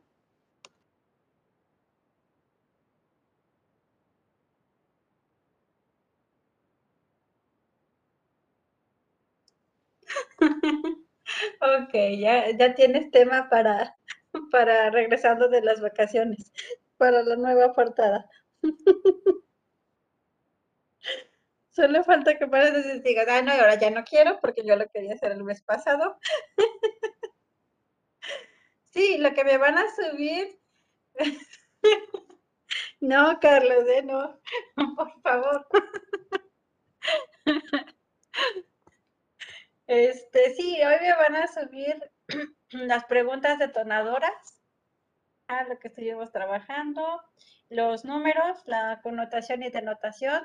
Ok, 11.61 11.95
ya, 12.19 12.51
ya 12.59 12.75
tienes 12.75 13.11
tema 13.11 13.49
para, 13.51 13.97
para 14.53 14.91
regresando 14.91 15.49
de 15.49 15.63
las 15.63 15.81
vacaciones, 15.81 16.53
para 16.99 17.23
la 17.23 17.37
nueva 17.37 17.73
portada. 17.73 18.29
Solo 21.79 22.03
falta 22.03 22.37
que 22.37 22.49
pares 22.49 22.85
y 22.87 23.01
digas, 23.03 23.29
ay, 23.29 23.45
no, 23.45 23.53
ahora 23.53 23.77
ya 23.77 23.89
no 23.89 24.03
quiero 24.03 24.41
porque 24.41 24.65
yo 24.67 24.75
lo 24.75 24.89
quería 24.89 25.15
hacer 25.15 25.31
el 25.31 25.45
mes 25.45 25.63
pasado. 25.63 26.19
Sí, 28.91 29.19
lo 29.19 29.33
que 29.33 29.45
me 29.45 29.59
van 29.59 29.79
a 29.79 29.85
subir. 29.95 30.59
No, 33.01 33.39
Carlos, 33.41 33.85
¿eh? 33.87 34.03
no, 34.03 34.41
por 34.97 35.23
favor. 35.23 35.67
Este, 39.87 40.55
sí, 40.57 40.83
hoy 40.83 40.97
me 41.01 41.15
van 41.15 41.37
a 41.37 41.47
subir 41.47 41.97
las 42.71 43.05
preguntas 43.05 43.59
detonadoras 43.61 44.65
a 45.47 45.63
lo 45.65 45.79
que 45.79 45.89
estuvimos 45.89 46.33
trabajando, 46.33 47.23
los 47.69 48.05
números, 48.05 48.59
la 48.67 49.01
connotación 49.03 49.63
y 49.63 49.71
denotación 49.71 50.45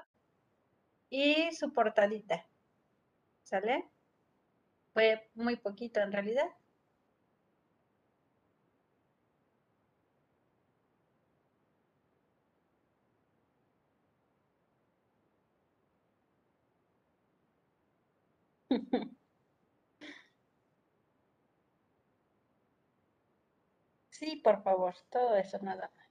y 1.13 1.51
su 1.53 1.71
portadita. 1.71 2.45
¿Sale? 3.43 3.85
Fue 4.93 5.29
muy 5.35 5.57
poquito 5.57 5.99
en 5.99 6.11
realidad. 6.13 6.47
Sí, 24.11 24.37
por 24.37 24.63
favor, 24.63 24.95
todo 25.09 25.35
eso 25.35 25.59
nada 25.61 25.91
más. 25.93 26.02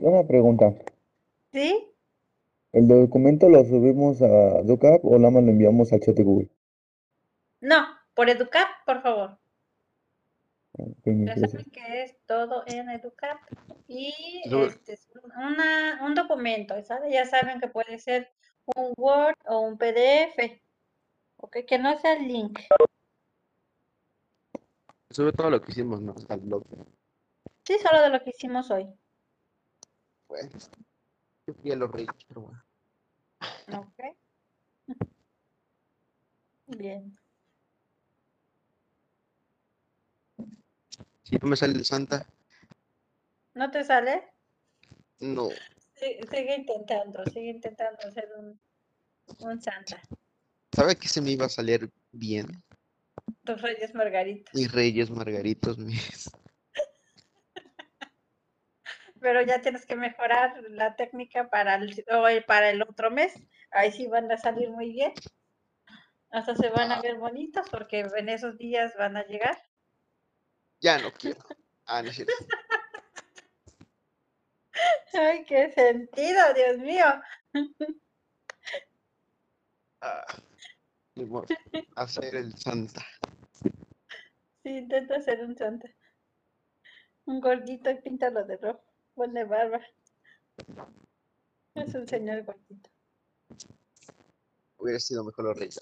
Una 0.00 0.26
pregunta. 0.26 0.74
¿Sí? 1.52 1.88
¿El 2.72 2.86
documento 2.86 3.48
lo 3.48 3.64
subimos 3.64 4.20
a 4.20 4.62
DocApp 4.62 5.04
o 5.04 5.18
nada 5.18 5.30
más 5.30 5.44
lo 5.44 5.50
enviamos 5.50 5.92
al 5.92 6.00
chat 6.00 6.14
de 6.14 6.22
Google? 6.22 6.48
No, 7.60 7.86
por 8.14 8.28
Educap, 8.28 8.68
por 8.84 9.02
favor. 9.02 9.38
Ya 11.04 11.34
saben 11.34 11.64
que 11.72 12.02
es 12.02 12.16
todo 12.26 12.62
en 12.66 12.88
Educap. 12.90 13.38
Y 13.88 14.12
este 14.44 14.92
es 14.92 15.08
una, 15.36 16.00
un 16.04 16.14
documento, 16.14 16.80
¿sabes? 16.84 17.12
Ya 17.12 17.24
saben 17.24 17.58
que 17.58 17.68
puede 17.68 17.98
ser 17.98 18.30
un 18.76 18.92
Word 18.96 19.36
o 19.46 19.60
un 19.60 19.78
PDF. 19.78 20.60
Ok, 21.38 21.58
que 21.66 21.78
no 21.78 21.98
sea 21.98 22.14
el 22.14 22.28
link. 22.28 22.60
Sube 25.10 25.32
todo 25.32 25.50
lo 25.50 25.60
que 25.60 25.72
hicimos, 25.72 26.00
¿no? 26.00 26.14
Al 26.28 26.40
blog. 26.40 26.64
Sí, 27.64 27.76
solo 27.78 28.02
de 28.02 28.10
lo 28.10 28.22
que 28.22 28.30
hicimos 28.30 28.70
hoy. 28.70 28.86
Bueno, 30.28 30.50
yo 31.46 31.54
fui 31.54 31.72
a 31.72 31.76
los 31.76 31.90
reyes, 31.90 32.14
pero 32.28 32.42
bueno. 32.42 32.62
Ok. 33.72 34.16
Bien. 36.66 37.18
Si 41.22 41.36
no 41.36 41.48
me 41.48 41.56
sale 41.56 41.74
el 41.74 41.84
Santa, 41.84 42.26
¿No 43.54 43.70
te 43.70 43.82
sale? 43.84 44.22
no. 45.20 45.48
Sí, 45.94 46.16
sigue 46.30 46.54
intentando, 46.54 47.24
sigue 47.26 47.50
intentando 47.50 47.98
hacer 48.06 48.28
un, 48.38 48.60
un 49.40 49.60
Santa. 49.60 50.00
¿Sabe 50.72 50.94
que 50.94 51.08
se 51.08 51.20
me 51.20 51.32
iba 51.32 51.46
a 51.46 51.48
salir 51.48 51.90
bien? 52.12 52.46
Tus 53.44 53.60
Reyes 53.60 53.94
Margaritas. 53.94 54.54
Mis 54.54 54.70
reyes 54.70 55.10
margaritos, 55.10 55.76
mis. 55.78 56.30
Pero 59.20 59.42
ya 59.42 59.60
tienes 59.60 59.86
que 59.86 59.96
mejorar 59.96 60.62
la 60.70 60.96
técnica 60.96 61.48
para 61.48 61.76
el, 61.76 62.04
o 62.10 62.24
para 62.46 62.70
el 62.70 62.82
otro 62.82 63.10
mes. 63.10 63.34
Ahí 63.70 63.92
sí 63.92 64.06
van 64.06 64.30
a 64.30 64.36
salir 64.36 64.70
muy 64.70 64.92
bien. 64.92 65.12
Hasta 66.30 66.54
se 66.54 66.68
van 66.70 66.92
a 66.92 67.00
ver 67.00 67.16
bonitos 67.16 67.68
porque 67.70 68.00
en 68.00 68.28
esos 68.28 68.58
días 68.58 68.94
van 68.98 69.16
a 69.16 69.24
llegar. 69.24 69.58
Ya 70.80 70.98
no 70.98 71.12
quiero. 71.12 71.40
Ah, 71.86 72.02
no. 72.02 72.10
Ay, 75.14 75.44
qué 75.46 75.72
sentido, 75.72 76.54
Dios 76.54 76.78
mío. 76.78 77.06
Ah, 80.00 80.24
hacer 81.96 82.36
el 82.36 82.56
Santa. 82.56 83.04
Sí, 84.62 84.70
intenta 84.70 85.16
hacer 85.16 85.40
un 85.44 85.56
santa. 85.56 85.88
Un 87.24 87.40
gordito 87.40 87.90
y 87.90 88.00
píntalo 88.00 88.44
de 88.44 88.58
rojo. 88.58 88.87
Ponle 89.18 89.44
barba. 89.44 89.80
Es 91.74 91.92
un 91.92 92.06
señor 92.06 92.44
gordito. 92.44 92.88
Hubiera 94.76 95.00
sido 95.00 95.24
mejor 95.24 95.46
los 95.46 95.58
reyes. 95.58 95.80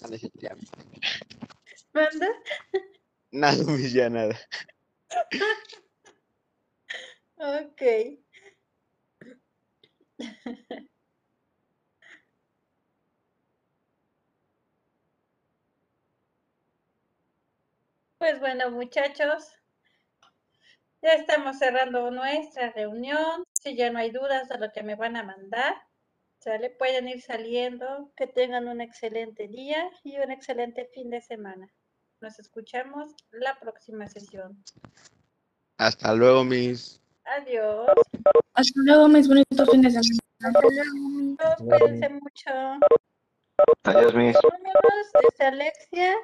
¿Manda? 1.93 2.29
Nada, 3.29 3.63
mis, 3.63 3.93
ya 3.93 4.09
nada. 4.09 4.35
Ok. 7.37 7.83
Pues 18.17 18.39
bueno, 18.39 18.71
muchachos, 18.71 19.53
ya 21.01 21.13
estamos 21.13 21.57
cerrando 21.57 22.11
nuestra 22.11 22.71
reunión. 22.71 23.43
Si 23.53 23.75
ya 23.75 23.89
no 23.91 23.99
hay 23.99 24.11
dudas 24.11 24.49
de 24.49 24.57
lo 24.57 24.71
que 24.71 24.83
me 24.83 24.95
van 24.95 25.15
a 25.15 25.23
mandar, 25.23 25.75
Sale, 26.39 26.69
pueden 26.69 27.07
ir 27.07 27.21
saliendo, 27.21 28.11
que 28.15 28.27
tengan 28.27 28.67
un 28.67 28.79
excelente 28.79 29.47
día 29.47 29.89
y 30.03 30.17
un 30.17 30.31
excelente 30.31 30.85
fin 30.93 31.09
de 31.09 31.19
semana. 31.21 31.67
Nos 32.21 32.39
escuchamos 32.39 33.15
la 33.31 33.57
próxima 33.59 34.07
sesión. 34.07 34.63
Hasta 35.77 36.13
luego, 36.13 36.43
mis. 36.43 37.01
Adiós. 37.25 37.87
Hasta 38.53 38.81
luego, 38.85 39.07
mis 39.07 39.27
bonitos 39.27 39.69
fines 39.69 39.95
de 39.95 40.03
semana. 40.03 40.21
Hasta 40.39 40.61
luego, 40.61 40.81
amigos. 40.81 41.55
Cuídense 41.57 42.09
mucho. 42.09 42.51
Adiós, 43.83 44.15
mis. 44.15 44.35
Vámonos, 44.35 45.07
este, 45.29 45.43
Alexia. 45.43 46.15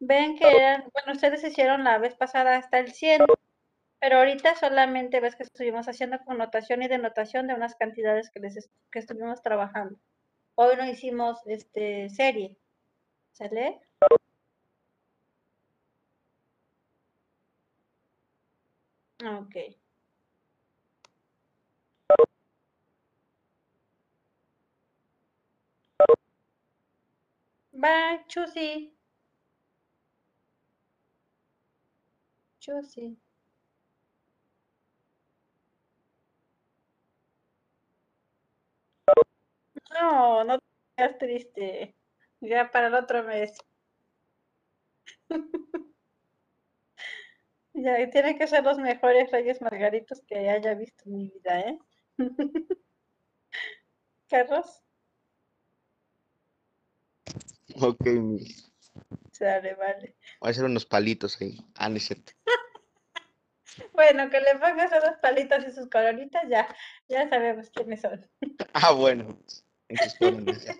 Ven 0.00 0.36
que 0.36 0.48
eran, 0.48 0.84
bueno, 0.92 1.12
ustedes 1.12 1.44
hicieron 1.44 1.84
la 1.84 1.98
vez 1.98 2.14
pasada 2.16 2.56
hasta 2.56 2.80
el 2.80 2.92
100, 2.92 3.22
pero 4.04 4.18
ahorita 4.18 4.54
solamente 4.56 5.18
ves 5.18 5.34
que 5.34 5.44
estuvimos 5.44 5.88
haciendo 5.88 6.18
connotación 6.26 6.82
y 6.82 6.88
denotación 6.88 7.46
de 7.46 7.54
unas 7.54 7.74
cantidades 7.74 8.28
que, 8.30 8.38
les 8.40 8.68
que 8.90 8.98
estuvimos 8.98 9.40
trabajando. 9.40 9.98
Hoy 10.56 10.76
no 10.76 10.86
hicimos 10.86 11.38
este 11.46 12.10
serie. 12.10 12.58
¿Sale? 13.32 13.80
Ok. 19.24 19.56
Bye, 27.72 28.24
Chusi. 28.28 28.94
Chusi. 32.60 33.16
No, 39.94 40.44
no 40.44 40.58
te 40.58 40.64
seas 40.96 41.18
triste. 41.18 41.96
Ya 42.40 42.70
para 42.70 42.88
el 42.88 42.94
otro 42.94 43.22
mes. 43.24 43.52
Ya, 47.76 48.08
tienen 48.08 48.38
que 48.38 48.46
ser 48.46 48.62
los 48.62 48.78
mejores 48.78 49.32
Reyes 49.32 49.60
Margaritos 49.60 50.22
que 50.28 50.48
haya 50.48 50.74
visto 50.74 51.02
en 51.06 51.16
mi 51.16 51.28
vida, 51.28 51.58
¿eh? 51.58 51.78
Carlos, 54.28 54.84
Ok, 57.80 58.04
sale, 59.32 59.74
vale. 59.74 60.16
Voy 60.40 60.48
a 60.48 60.50
hacer 60.50 60.64
unos 60.64 60.86
palitos 60.86 61.40
ahí. 61.40 61.58
Ah, 61.74 61.88
no 61.88 61.96
es 61.96 62.04
cierto. 62.06 62.32
Bueno, 63.92 64.30
que 64.30 64.40
le 64.40 64.52
pongas 64.52 64.92
esos 64.92 65.16
palitos 65.20 65.66
y 65.66 65.72
sus 65.72 65.88
coronitas, 65.88 66.44
ya, 66.48 66.68
ya 67.08 67.28
sabemos 67.28 67.70
quiénes 67.70 68.02
son. 68.02 68.24
Ah, 68.72 68.92
bueno. 68.92 69.36
Bueno, 70.20 70.52
ya. 70.52 70.74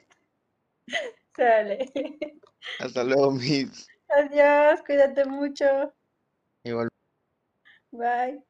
Sale. 1.37 1.91
Hasta 2.81 3.05
luego, 3.05 3.33
mis. 3.33 3.87
Adiós, 4.09 4.83
cuídate 4.87 5.25
mucho. 5.25 5.93
Igual. 6.65 6.89
Bye. 7.93 8.43